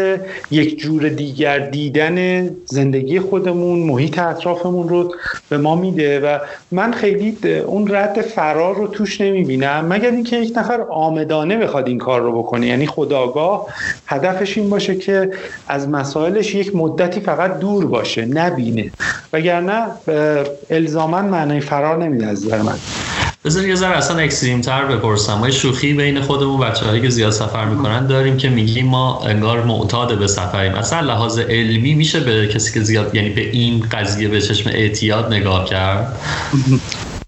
یک 0.50 0.78
جور 0.78 1.08
دیگر 1.08 1.58
دیدن 1.58 2.48
زندگی 2.66 3.20
خودمون 3.20 3.78
محیط 3.78 4.18
اطرافمون 4.18 4.88
رو 4.88 5.14
به 5.48 5.58
ما 5.58 5.74
میده. 5.74 6.20
و 6.20 6.38
من 6.72 6.92
خیلی 6.92 7.36
اون 7.66 7.94
رد 7.94 8.20
فرار 8.20 8.74
رو 8.74 8.86
توش 8.86 9.20
نمی‌بینم. 9.20 9.86
مگر 9.88 10.10
اینکه 10.10 10.36
یک 10.36 10.52
نفر 10.56 10.80
آمدانه 10.90 11.56
بخواد 11.56 11.88
این 11.88 11.98
کار 11.98 12.20
رو 12.20 12.42
بکنه. 12.42 12.66
یعنی 12.66 12.86
خداگاه 12.86 13.66
هدفش 14.06 14.58
این 14.58 14.70
باشه 14.70 14.96
که 14.96 15.30
از 15.68 15.88
مسائلش 15.88 16.54
یک 16.54 16.76
مدتی 16.76 17.20
فقط 17.20 17.58
دور 17.58 17.86
باشه 17.86 18.24
نبینه. 18.24 18.90
وگرنه 19.32 19.86
الزاما 20.70 21.20
معنی 21.30 21.60
فرار 21.60 22.04
نمیده 22.04 22.26
از 22.26 22.46
نظر 22.46 22.62
من. 22.62 22.78
بذار 23.44 23.66
یه 23.66 23.74
ذره 23.74 23.96
اصلا 23.96 24.18
اکستریم 24.18 24.60
تر 24.60 24.84
بپرسم. 24.84 25.34
ما 25.34 25.50
شوخی 25.50 25.92
بین 25.94 26.20
خودمون 26.20 26.60
بچه 26.60 26.86
هایی 26.86 27.02
که 27.02 27.10
زیاد 27.10 27.30
سفر 27.30 27.64
می‌کنن 27.64 28.06
داریم 28.06 28.36
که 28.36 28.48
میگیم 28.48 28.86
ما 28.86 29.22
انگار 29.24 29.62
معتاد 29.64 30.18
به 30.18 30.26
سفریم؟ 30.26 30.74
اصلا 30.74 31.00
لحاظ 31.00 31.38
علمی 31.38 31.94
میشه 31.94 32.20
به 32.20 32.46
کسی 32.46 32.72
که 32.72 32.80
زیاد 32.80 33.14
یعنی 33.14 33.30
به 33.30 33.40
این 33.40 33.84
قضیه 33.92 34.28
به 34.28 34.40
چشم 34.40 34.70
اعتیاد 34.70 35.32
نگاه 35.32 35.64
کرد؟ 35.64 36.16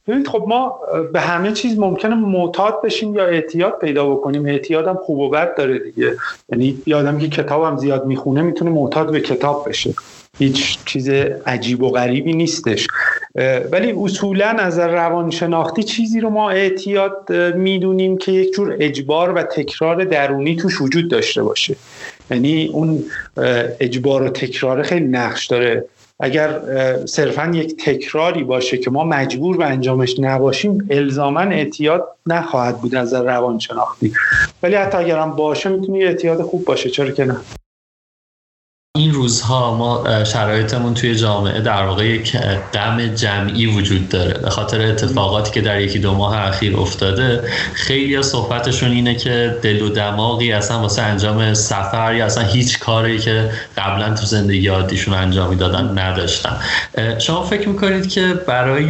ببینید 0.08 0.28
خب 0.28 0.44
ما 0.48 0.78
به 1.12 1.20
همه 1.20 1.52
چیز 1.52 1.78
ممکنه 1.78 2.14
معتاد 2.14 2.82
بشیم 2.84 3.14
یا 3.14 3.24
اعتیاد 3.24 3.78
پیدا 3.80 4.10
بکنیم. 4.10 4.46
اعتیاد 4.46 4.88
هم 4.88 4.98
خوب 5.06 5.18
و 5.18 5.30
بد 5.30 5.56
داره 5.56 5.78
دیگه. 5.78 6.16
یعنی 6.48 6.78
یه 6.86 6.96
آدمی 6.96 7.28
که 7.28 7.42
کتاب 7.42 7.62
هم 7.62 7.76
زیاد 7.76 8.06
می‌خونه 8.06 8.42
می‌تونه 8.42 8.70
معتاد 8.70 9.12
به 9.12 9.20
کتاب 9.20 9.68
بشه. 9.68 9.94
هیچ 10.38 10.78
چیز 10.84 11.08
عجیب 11.46 11.82
و 11.82 11.90
غریبی 11.90 12.32
نیستش. 12.32 12.86
ولی 13.72 13.94
اصولا 13.98 14.46
از 14.48 14.78
روانشناختی 14.78 15.82
چیزی 15.82 16.20
رو 16.20 16.30
ما 16.30 16.50
اعتیاد 16.50 17.32
می‌دونیم 17.56 18.18
که 18.18 18.32
یک 18.32 18.54
جور 18.54 18.76
اجبار 18.80 19.32
و 19.32 19.42
تکرار 19.42 20.04
درونی 20.04 20.56
توش 20.56 20.80
وجود 20.80 21.10
داشته 21.10 21.42
باشه. 21.42 21.76
یعنی 22.30 22.70
اون 22.72 23.04
اجبار 23.80 24.22
و 24.22 24.28
تکرار 24.28 24.82
خیلی 24.82 25.06
نقش 25.06 25.46
داره. 25.46 25.84
اگر 26.20 26.60
صرفا 27.06 27.50
یک 27.54 27.76
تکراری 27.84 28.44
باشه 28.44 28.78
که 28.78 28.90
ما 28.90 29.04
مجبور 29.04 29.56
به 29.56 29.64
انجامش 29.64 30.14
نباشیم 30.18 30.88
الزاما 30.90 31.40
اعتیاد 31.40 32.08
نخواهد 32.26 32.78
بود 32.80 32.94
از 32.94 33.14
روانشناختی. 33.14 34.12
ولی 34.62 34.74
حتی 34.74 34.98
اگرم 34.98 35.30
باشه 35.30 35.68
می‌تونه 35.68 35.98
اعتیاد 35.98 36.42
خوب 36.42 36.64
باشه. 36.64 36.90
چرا 36.90 37.10
که 37.10 37.24
نه؟ 37.24 37.36
این 38.98 39.12
روزها 39.12 39.74
ما 39.74 40.24
شرایطمون 40.24 40.94
توی 40.94 41.14
جامعه 41.16 41.60
در 41.60 41.86
واقع 41.86 42.06
یک 42.06 42.36
غم 42.74 43.06
جمعی 43.06 43.66
وجود 43.66 44.08
داره. 44.08 44.38
به 44.38 44.50
خاطر 44.50 44.80
اتفاقاتی 44.80 45.50
که 45.50 45.60
در 45.60 45.80
یکی 45.80 45.98
دو 45.98 46.14
ماه 46.14 46.36
اخیر 46.36 46.76
افتاده 46.76 47.42
خیلی 47.74 48.22
صحبتشون 48.22 48.90
اینه 48.90 49.14
که 49.14 49.56
دل 49.62 49.82
و 49.82 49.88
دماغی 49.88 50.52
اصلا 50.52 50.80
واسه 50.80 51.02
انجام 51.02 51.54
سفر 51.54 52.14
یا 52.14 52.26
اصلا 52.26 52.44
هیچ 52.44 52.78
کاری 52.78 53.18
که 53.18 53.50
قبلا 53.76 54.14
تو 54.14 54.26
زندگی 54.26 54.68
عادیشون 54.68 55.14
انجام 55.14 55.50
می‌دادن 55.50 55.98
نداشتن. 55.98 56.56
شما 57.18 57.42
فکر 57.42 57.68
می‌کنید 57.68 58.08
که 58.08 58.34
برای 58.46 58.84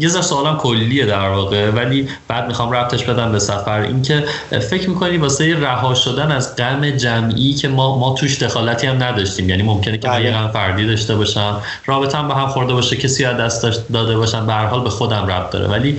یه 0.00 0.08
ذره 0.08 0.22
سوالم 0.22 0.56
کلیه 0.56 1.06
در 1.06 1.28
واقع 1.28 1.70
ولی 1.70 2.08
بعد 2.28 2.46
می‌خوام 2.46 2.72
ربطش 2.72 3.04
بدم 3.04 3.32
به 3.32 3.38
سفر. 3.38 3.80
اینکه 3.80 4.24
فکر 4.70 4.90
می‌کنید 4.90 5.20
واسه 5.20 5.60
رها 5.60 5.94
شدن 5.94 6.32
از 6.32 6.56
غم 6.56 6.90
جمعی 6.90 7.54
که 7.54 7.68
ما 7.68 7.98
ما 7.98 8.14
توش 8.14 8.42
دخالتی 8.42 8.86
هم 8.86 9.02
نداشتیم 9.02 9.25
نداشتیم 9.26 9.48
یعنی 9.48 9.62
ممکنه 9.62 9.98
که 9.98 10.08
من 10.08 10.24
یه 10.24 10.30
غم 10.30 10.48
فردی 10.48 10.86
داشته 10.86 11.16
باشم. 11.16 11.60
رابطم 11.86 12.28
به 12.28 12.34
هم 12.34 12.46
خورده 12.46 12.72
باشه 12.72 12.96
کسی 12.96 13.24
از 13.24 13.36
دست 13.36 13.92
داده 13.92 14.16
باشم 14.16 14.46
به 14.46 14.52
هر 14.52 14.66
حال 14.66 14.80
به 14.80 14.90
خودم 14.90 15.26
ربط 15.26 15.50
داره. 15.50 15.66
ولی 15.66 15.98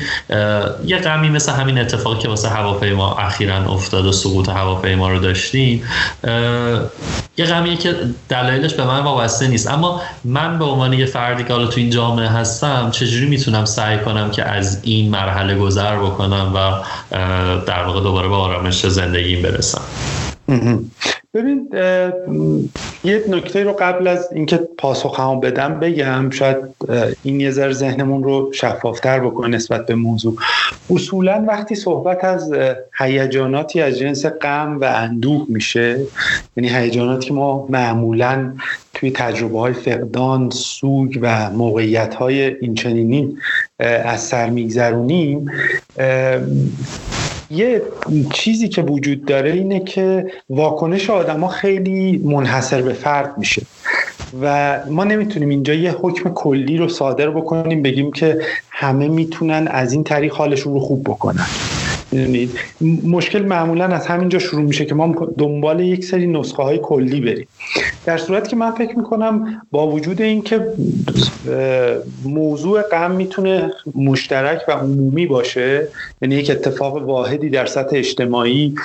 یه 0.85 0.97
غمی 0.97 1.29
مثل 1.29 1.51
همین 1.51 1.77
اتفاقی 1.79 2.21
که 2.21 2.27
واسه 2.27 2.49
هواپیما 2.49 3.15
اخیرا 3.15 3.55
افتاد 3.55 4.05
و 4.05 4.11
سقوط 4.11 4.49
هواپیما 4.49 5.09
رو 5.09 5.19
داشتیم 5.19 5.83
یه 7.37 7.45
غمیه 7.45 7.77
که 7.77 7.95
دلایلش 8.29 8.73
به 8.73 8.85
من 8.85 8.99
وابسته 8.99 9.47
نیست. 9.47 9.67
اما 9.67 10.01
من 10.23 10.59
به 10.59 10.65
عنوان 10.65 10.93
یه 10.93 11.05
فردی 11.05 11.43
که 11.43 11.53
حالا 11.53 11.67
تو 11.67 11.79
این 11.79 11.89
جامعه 11.89 12.27
هستم 12.27 12.91
چجوری 12.91 13.25
می‌تونم 13.25 13.65
سعی 13.65 13.97
کنم 13.97 14.31
که 14.31 14.43
از 14.43 14.79
این 14.83 15.09
مرحله 15.09 15.55
گذر 15.55 15.95
بکنم 15.95 16.51
و 16.55 16.71
در 17.65 17.83
واقع 17.83 17.99
دوباره 18.01 18.27
به 18.27 18.35
آرامش 18.35 18.85
زندگیم 18.85 19.41
برسم؟ 19.41 19.81
ببین 21.37 21.69
یه 23.03 23.23
نکته 23.29 23.63
رو 23.63 23.73
قبل 23.73 24.07
از 24.07 24.29
اینکه 24.31 24.57
پاسخ 24.77 25.19
هم 25.19 25.39
بدم 25.39 25.79
بگم 25.79 26.29
شاید 26.29 26.57
این 27.23 27.39
یه 27.39 27.51
ذره 27.51 27.73
ذهنمون 27.73 28.23
رو 28.23 28.53
شفافتر 28.53 29.19
بکنه 29.19 29.47
نسبت 29.47 29.85
به 29.85 29.95
موضوع. 29.95 30.35
اصولا 30.89 31.45
وقتی 31.47 31.75
صحبت 31.75 32.23
از 32.23 32.53
هیجاناتی 32.97 33.81
از 33.81 33.97
جنس 33.97 34.25
غم 34.25 34.77
و 34.81 34.83
اندوه 34.83 35.45
میشه 35.49 35.99
یعنی 36.57 36.69
هیجاناتی 36.69 37.27
که 37.27 37.33
ما 37.33 37.67
معمولا 37.69 38.53
توی 38.93 39.11
تجربه 39.11 39.59
های 39.59 39.73
فقدان 39.73 40.49
سوگ 40.49 41.19
و 41.21 41.49
موقعیت 41.49 42.15
های 42.15 42.55
اینچنینی 42.55 43.37
از 43.79 44.21
سر 44.21 44.49
میگذرونیم 44.49 45.51
یه 47.49 47.81
چیزی 48.33 48.67
که 48.67 48.81
وجود 48.81 49.25
داره 49.25 49.51
اینه 49.51 49.79
که 49.79 50.31
واکنش 50.49 51.09
آدما 51.09 51.47
خیلی 51.47 52.17
منحصر 52.17 52.81
به 52.81 52.93
فرد 52.93 53.37
میشه. 53.37 53.61
و 54.41 54.79
ما 54.89 55.03
نمی‌تونیم 55.03 55.49
اینجا 55.49 55.73
یه 55.73 55.91
حکم 55.91 56.29
کلی 56.29 56.77
رو 56.77 56.87
صادر 56.87 57.29
بکنیم 57.29 57.81
بگیم 57.81 58.11
که 58.11 58.41
همه 58.69 59.07
می‌تونن 59.07 59.67
از 59.71 59.93
این 59.93 60.03
طریق 60.03 60.33
حالشون 60.33 60.73
رو 60.73 60.79
خوب 60.79 61.03
بکنن. 61.03 61.47
می‌دونید. 62.11 62.59
مشکل 63.03 63.41
معمولا 63.41 63.85
از 63.85 64.07
همینجا 64.07 64.39
شروع 64.39 64.61
میشه 64.61 64.85
که 64.85 64.95
ما 64.95 65.27
دنبال 65.37 65.79
یک 65.79 66.05
سری 66.05 66.27
نسخه 66.27 66.63
های 66.63 66.79
کلی 66.83 67.21
بریم. 67.21 67.47
در 68.05 68.17
صورت 68.17 68.47
که 68.47 68.55
من 68.55 68.71
فکر 68.71 68.97
می‌کنم 68.97 69.61
با 69.71 69.87
وجود 69.87 70.21
اینکه 70.21 70.67
موضوع 72.25 72.81
غم 72.81 73.11
می‌تونه 73.11 73.71
مشترک 73.95 74.61
و 74.67 74.71
عمومی 74.71 75.25
باشه 75.25 75.87
یعنی 76.21 76.35
یک 76.35 76.51
اتفاق 76.51 76.95
واحدی 76.95 77.49
در 77.49 77.65
سطح 77.65 77.95
اجتماعی 77.97 78.75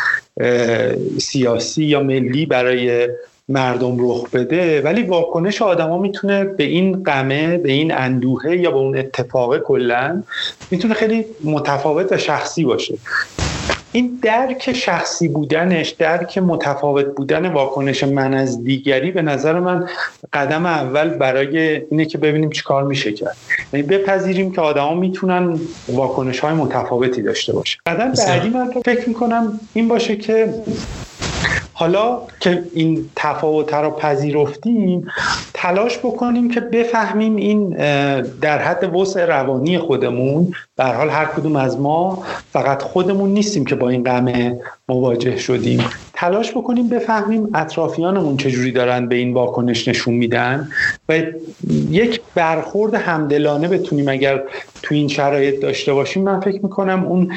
سیاسی 1.19 1.85
یا 1.85 2.03
ملی 2.03 2.47
برای 2.47 3.09
مردم 3.53 3.97
رخ 4.01 4.31
بده 4.31 4.81
ولی 4.81 5.03
واکنش 5.03 5.63
آدما 5.63 5.99
می‌تونه 5.99 6.45
به 6.45 6.65
این 6.65 7.03
غمه 7.03 7.59
به 7.59 7.73
این 7.73 7.95
اندوهه 7.95 8.57
یا 8.57 8.71
به 8.71 8.77
اون 8.77 8.99
اتفاق 8.99 9.59
کلا 9.59 10.23
می‌تونه 10.71 10.95
خیلی 10.95 11.25
متفاوت 11.45 12.13
و 12.13 12.17
شخصی 12.17 12.65
باشه. 12.65 12.99
این 13.95 14.19
درک 14.23 14.73
شخصی 14.73 15.29
بودنش 15.29 15.91
درک 15.91 16.39
متفاوت 16.39 17.07
بودن 17.07 17.53
واکنش 17.53 18.05
من 18.05 18.35
از 18.35 18.65
دیگری 18.65 19.11
به 19.11 19.23
نظر 19.23 19.61
من 19.61 19.89
قدم 20.33 20.67
اول 20.67 21.09
برای 21.09 21.83
اینه 21.91 22.05
که 22.05 22.19
ببینیم 22.19 22.51
چی 22.51 22.63
کار 22.63 22.85
میشه 22.85 23.13
کرد. 23.13 23.37
یعنی 23.73 23.87
بپذیریم 23.87 24.53
که 24.53 24.61
آدما 24.61 24.95
می‌تونن 24.95 25.61
واکنش 25.89 26.41
های 26.41 26.55
متفاوتی 26.55 27.23
داشته 27.23 27.53
باشه. 27.53 27.79
قدم 27.87 28.13
بعدی 28.13 28.49
من 28.49 28.71
فکر 28.85 29.09
می‌کنم 29.09 29.61
این 29.73 29.89
باشه 29.89 30.17
که 30.17 30.55
حالا 31.73 32.19
که 32.41 32.63
این 32.75 33.11
تفاوت 33.17 33.75
را 33.75 33.91
پذیرفتیم 33.91 35.07
تلاش 35.55 35.99
بکنیم 35.99 36.51
که 36.51 36.61
بفهمیم 36.61 37.37
این 37.37 37.69
در 38.41 38.59
حد 38.59 38.95
وسع 38.95 39.27
روانی 39.27 39.79
خودمون 39.79 40.55
به 40.77 40.85
حال 40.85 41.11
هر 41.11 41.25
کدوم 41.25 41.57
از 41.57 41.81
ما 41.81 42.25
فقط 42.53 42.83
خودمون 42.83 43.31
نیستیم 43.31 43.65
که 43.65 43.75
با 43.75 43.89
این 43.89 44.05
غم 44.05 44.59
مواجه 44.89 45.37
شدیم. 45.37 45.85
تلاش 46.23 46.51
بکنیم 46.51 46.89
بفهمیم 46.89 47.49
اطرافیانمون 47.55 48.37
چجوری 48.37 48.73
دارن 48.73 49.09
به 49.09 49.15
این 49.15 49.35
واکنش 49.35 49.89
نشون 49.89 50.15
میدن 50.15 50.69
و 51.09 51.23
یک 51.91 52.21
برخورد 52.35 52.95
همدلانه 52.95 53.69
بتونیم 53.69 54.09
اگر 54.09 54.43
تو 54.83 54.95
این 54.95 55.09
شرایط 55.09 55.61
داشته 55.61 55.93
باشیم. 55.93 56.23
من 56.23 56.41
فکر 56.41 56.61
می‌کنم 56.63 57.05
اون 57.05 57.33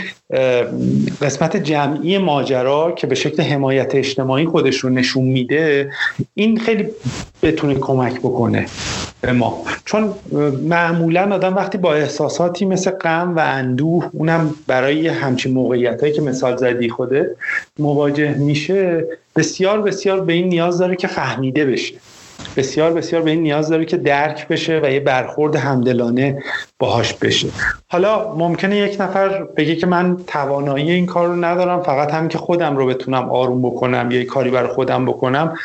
قسمت 1.22 1.58
جمعی 1.58 2.18
ماجرا 2.18 2.92
که 2.92 3.08
به 3.08 3.16
شکل 3.16 3.44
حمایت 3.44 3.96
اجتماعی 3.96 4.46
خودش 4.46 4.78
رو 4.78 4.90
نشون 4.90 5.24
میده 5.24 5.92
این 6.34 6.60
خیلی 6.60 6.88
بتونه 7.44 7.76
کمک 7.76 8.20
بکنه 8.20 8.66
به 9.22 9.32
ما. 9.32 9.64
چون 9.86 10.14
معمولا 10.64 11.36
آدم 11.36 11.56
وقتی 11.56 11.78
با 11.78 11.94
احساساتی 11.94 12.66
مثل 12.66 12.92
غم 12.92 13.34
و 13.36 13.40
اندوه 13.40 14.10
اونم 14.14 14.54
برای 14.68 15.08
همچین 15.08 15.54
موقعیت 15.54 16.02
هایی 16.02 16.14
که 16.14 16.22
مثال 16.22 16.58
زدی 16.58 16.90
خوده 16.90 17.36
مواجه 17.80 18.34
میشه. 18.38 18.75
بسیار 19.36 19.82
بسیار 19.82 20.20
به 20.20 20.34
این 20.34 20.48
نیاز 20.48 20.78
داره 20.78 20.96
که 20.96 21.08
فهمیده 21.08 21.66
بشه. 21.66 21.96
بسیار 22.58 22.94
بسیار 22.94 23.22
به 23.22 23.32
این 23.32 23.42
نیاز 23.42 23.70
داره 23.70 23.86
که 23.86 23.98
درک 23.98 24.48
بشه 24.48 24.80
و 24.84 24.92
یه 24.92 25.00
برخورد 25.00 25.56
همدلانه 25.56 26.44
باهاش 26.80 27.14
بشه. 27.14 27.48
حالا 27.88 28.36
ممکنه 28.36 28.78
یک 28.78 29.02
نفر 29.02 29.44
بگه 29.44 29.76
که 29.76 29.88
من 29.88 30.18
توانایی 30.28 30.92
این 30.92 31.06
کار 31.06 31.28
رو 31.28 31.36
ندارم 31.36 31.84
فقط 31.84 32.14
هم 32.14 32.28
که 32.28 32.38
خودم 32.38 32.78
رو 32.78 32.86
بتونم 32.86 33.30
آروم 33.30 33.62
بکنم 33.62 34.12
یا 34.12 34.26
کاری 34.26 34.50
برای 34.50 34.74
خودم 34.74 35.06
بکنم. 35.06 35.58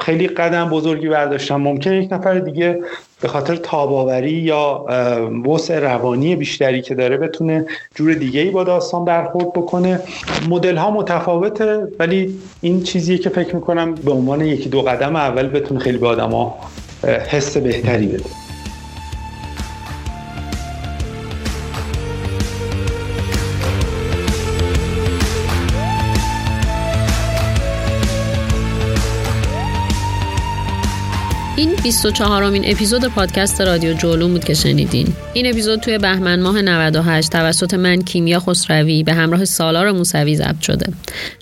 خیلی 0.00 0.26
قدم 0.26 0.68
بزرگی 0.68 1.08
برداشتم 1.08 1.56
ممکنه 1.56 2.04
یک 2.04 2.12
نفر 2.12 2.38
دیگه 2.38 2.78
به 3.20 3.28
خاطر 3.28 3.56
تاباوری 3.56 4.30
یا 4.30 4.86
وسع 5.46 5.78
روانی 5.78 6.36
بیشتری 6.36 6.82
که 6.82 6.94
داره 6.94 7.16
بتونه 7.16 7.66
جور 7.94 8.14
دیگه 8.14 8.40
ای 8.40 8.50
با 8.50 8.64
داستان 8.64 9.04
برخورد 9.04 9.52
بکنه. 9.52 10.00
مدل 10.48 10.76
ها 10.76 10.90
متفاوته 10.90 11.82
ولی 11.98 12.34
این 12.60 12.82
چیزیه 12.82 13.18
که 13.18 13.30
فکر 13.30 13.54
می‌کنم 13.54 13.94
به 13.94 14.12
عنوان 14.12 14.40
یکی 14.40 14.68
دو 14.68 14.82
قدم 14.82 15.16
اول 15.16 15.48
بتونه 15.48 15.80
خیلی 15.80 15.98
به 15.98 16.06
آدما 16.06 16.58
حس 17.30 17.56
بهتری 17.56 18.06
بده. 18.06 18.43
این 31.64 31.73
24 31.84 32.42
امین 32.42 32.62
اپیزود 32.66 33.04
پادکست 33.04 33.60
رادیو 33.60 33.92
جولون 33.92 34.32
بود 34.32 34.44
که 34.44 34.54
شنیدین. 34.54 35.06
این 35.34 35.46
اپیزود 35.46 35.80
توی 35.80 35.98
بهمن 35.98 36.40
ماه 36.40 36.62
98 36.62 37.30
توسط 37.30 37.74
من 37.74 38.02
کیمیا 38.02 38.40
خسروی 38.40 39.02
به 39.02 39.12
همراه 39.12 39.44
سالار 39.44 39.92
موسوی 39.92 40.36
ضبط 40.36 40.60
شده. 40.60 40.92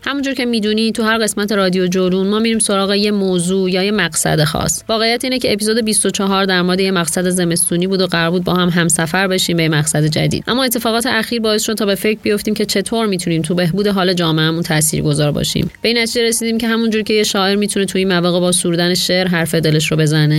همونجور 0.04 0.34
که 0.34 0.44
می‌دونی 0.44 0.92
تو 0.92 1.02
هر 1.02 1.18
قسمت 1.18 1.52
رادیو 1.52 1.86
جولون 1.86 2.26
ما 2.28 2.38
میریم 2.38 2.58
سراغ 2.58 2.94
یه 2.94 3.10
موضوع 3.10 3.70
یا 3.70 3.82
یه 3.82 3.90
مقصد 3.90 4.44
خاص. 4.44 4.82
واقعیت 4.88 5.24
اینه 5.24 5.38
که 5.38 5.52
اپیزود 5.52 5.84
24 5.84 6.44
در 6.44 6.62
مورد 6.62 6.80
یه 6.80 6.90
مقصد 6.90 7.28
زمستونی 7.28 7.86
بود 7.86 8.00
و 8.00 8.06
قرار 8.06 8.30
بود 8.30 8.44
با 8.44 8.54
هم 8.54 8.68
همسفر 8.68 9.28
بشیم 9.28 9.56
به 9.56 9.68
مقصد 9.68 10.04
جدید. 10.04 10.44
اما 10.46 10.64
اتفاقات 10.64 11.06
اخیر 11.06 11.40
باعث 11.40 11.62
شد 11.62 11.74
تا 11.74 11.86
به 11.86 11.94
فکر 11.94 12.18
بیفتیم 12.22 12.54
که 12.54 12.64
چطور 12.64 13.06
می‌تونیم 13.06 13.42
تو 13.42 13.54
بهبود 13.54 13.86
حال 13.86 14.14
جامعهمون 14.14 14.62
تاثیرگذار 14.62 15.32
باشیم. 15.32 15.70
به 15.82 15.88
این 15.88 15.98
نتیجه 15.98 16.22
رسیدیم 16.22 16.58
که 16.58 16.68
همونجور 16.68 17.02
که 17.02 17.14
یه 17.14 17.22
شاعر 17.22 17.56
می‌تونه 17.56 17.86
توی 17.86 17.98
این 17.98 18.08
مواقع 18.12 18.40
با 18.40 18.52
سرودن 18.52 18.94
شعر 18.94 19.28
حرف 19.28 19.54
دلش 19.54 19.90
رو 19.90 19.96
بزنه 19.96 20.31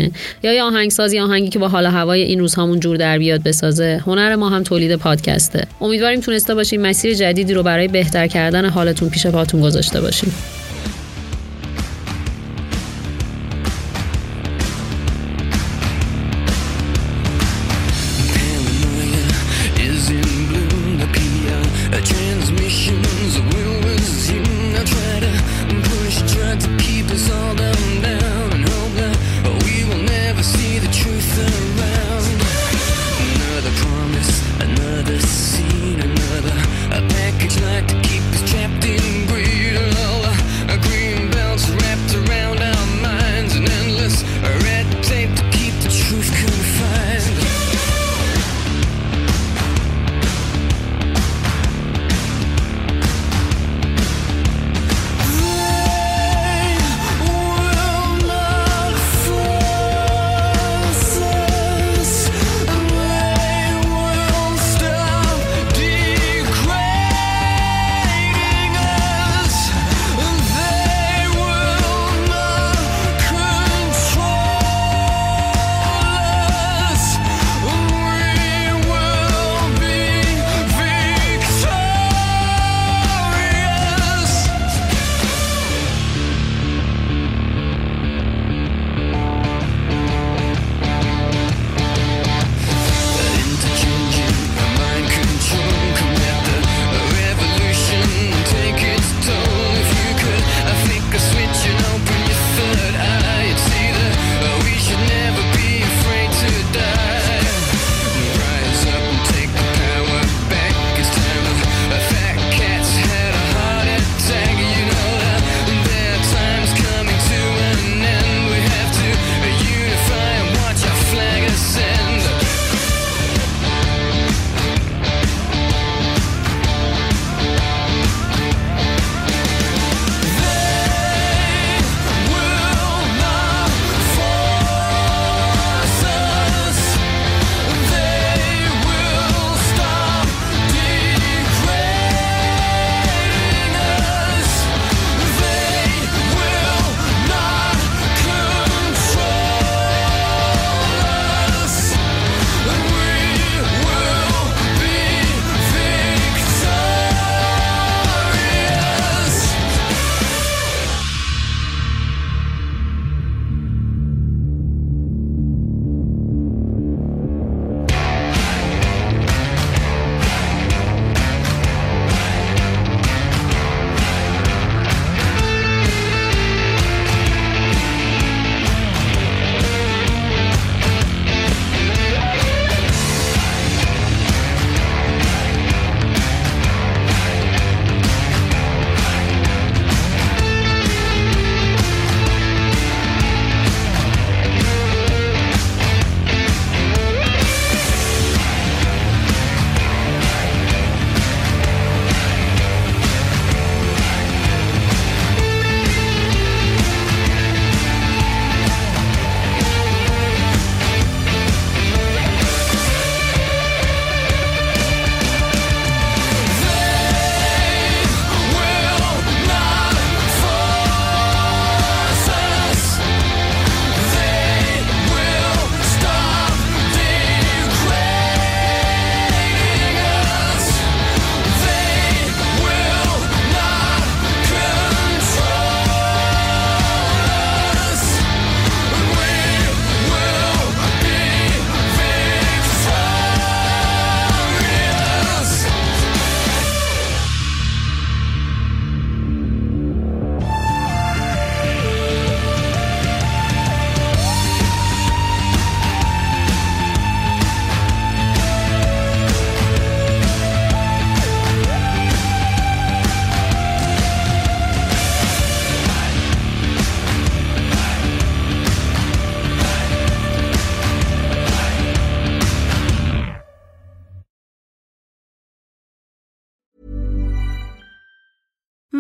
یا 0.43 0.53
یه 0.53 0.63
یا 1.13 1.23
آهنگی 1.23 1.49
که 1.49 1.59
با 1.59 1.67
حال 1.67 1.85
هوای 1.85 2.21
این 2.21 2.39
روزهامون 2.39 2.79
جور 2.79 2.97
در 2.97 3.17
بیاد 3.17 3.43
بسازه. 3.43 4.01
هنر 4.05 4.35
ما 4.35 4.49
هم 4.49 4.63
تولید 4.63 4.95
پادکسته. 4.95 5.67
امیدواریم 5.81 6.19
تونسته 6.19 6.55
باشیم 6.55 6.81
مسیر 6.81 7.13
جدیدی 7.13 7.53
رو 7.53 7.63
برای 7.63 7.87
بهتر 7.87 8.27
کردن 8.27 8.69
حالتون 8.69 9.09
پیش 9.09 9.27
پاتون 9.27 9.61
گذاشته 9.61 10.01
باشیم 10.01 10.33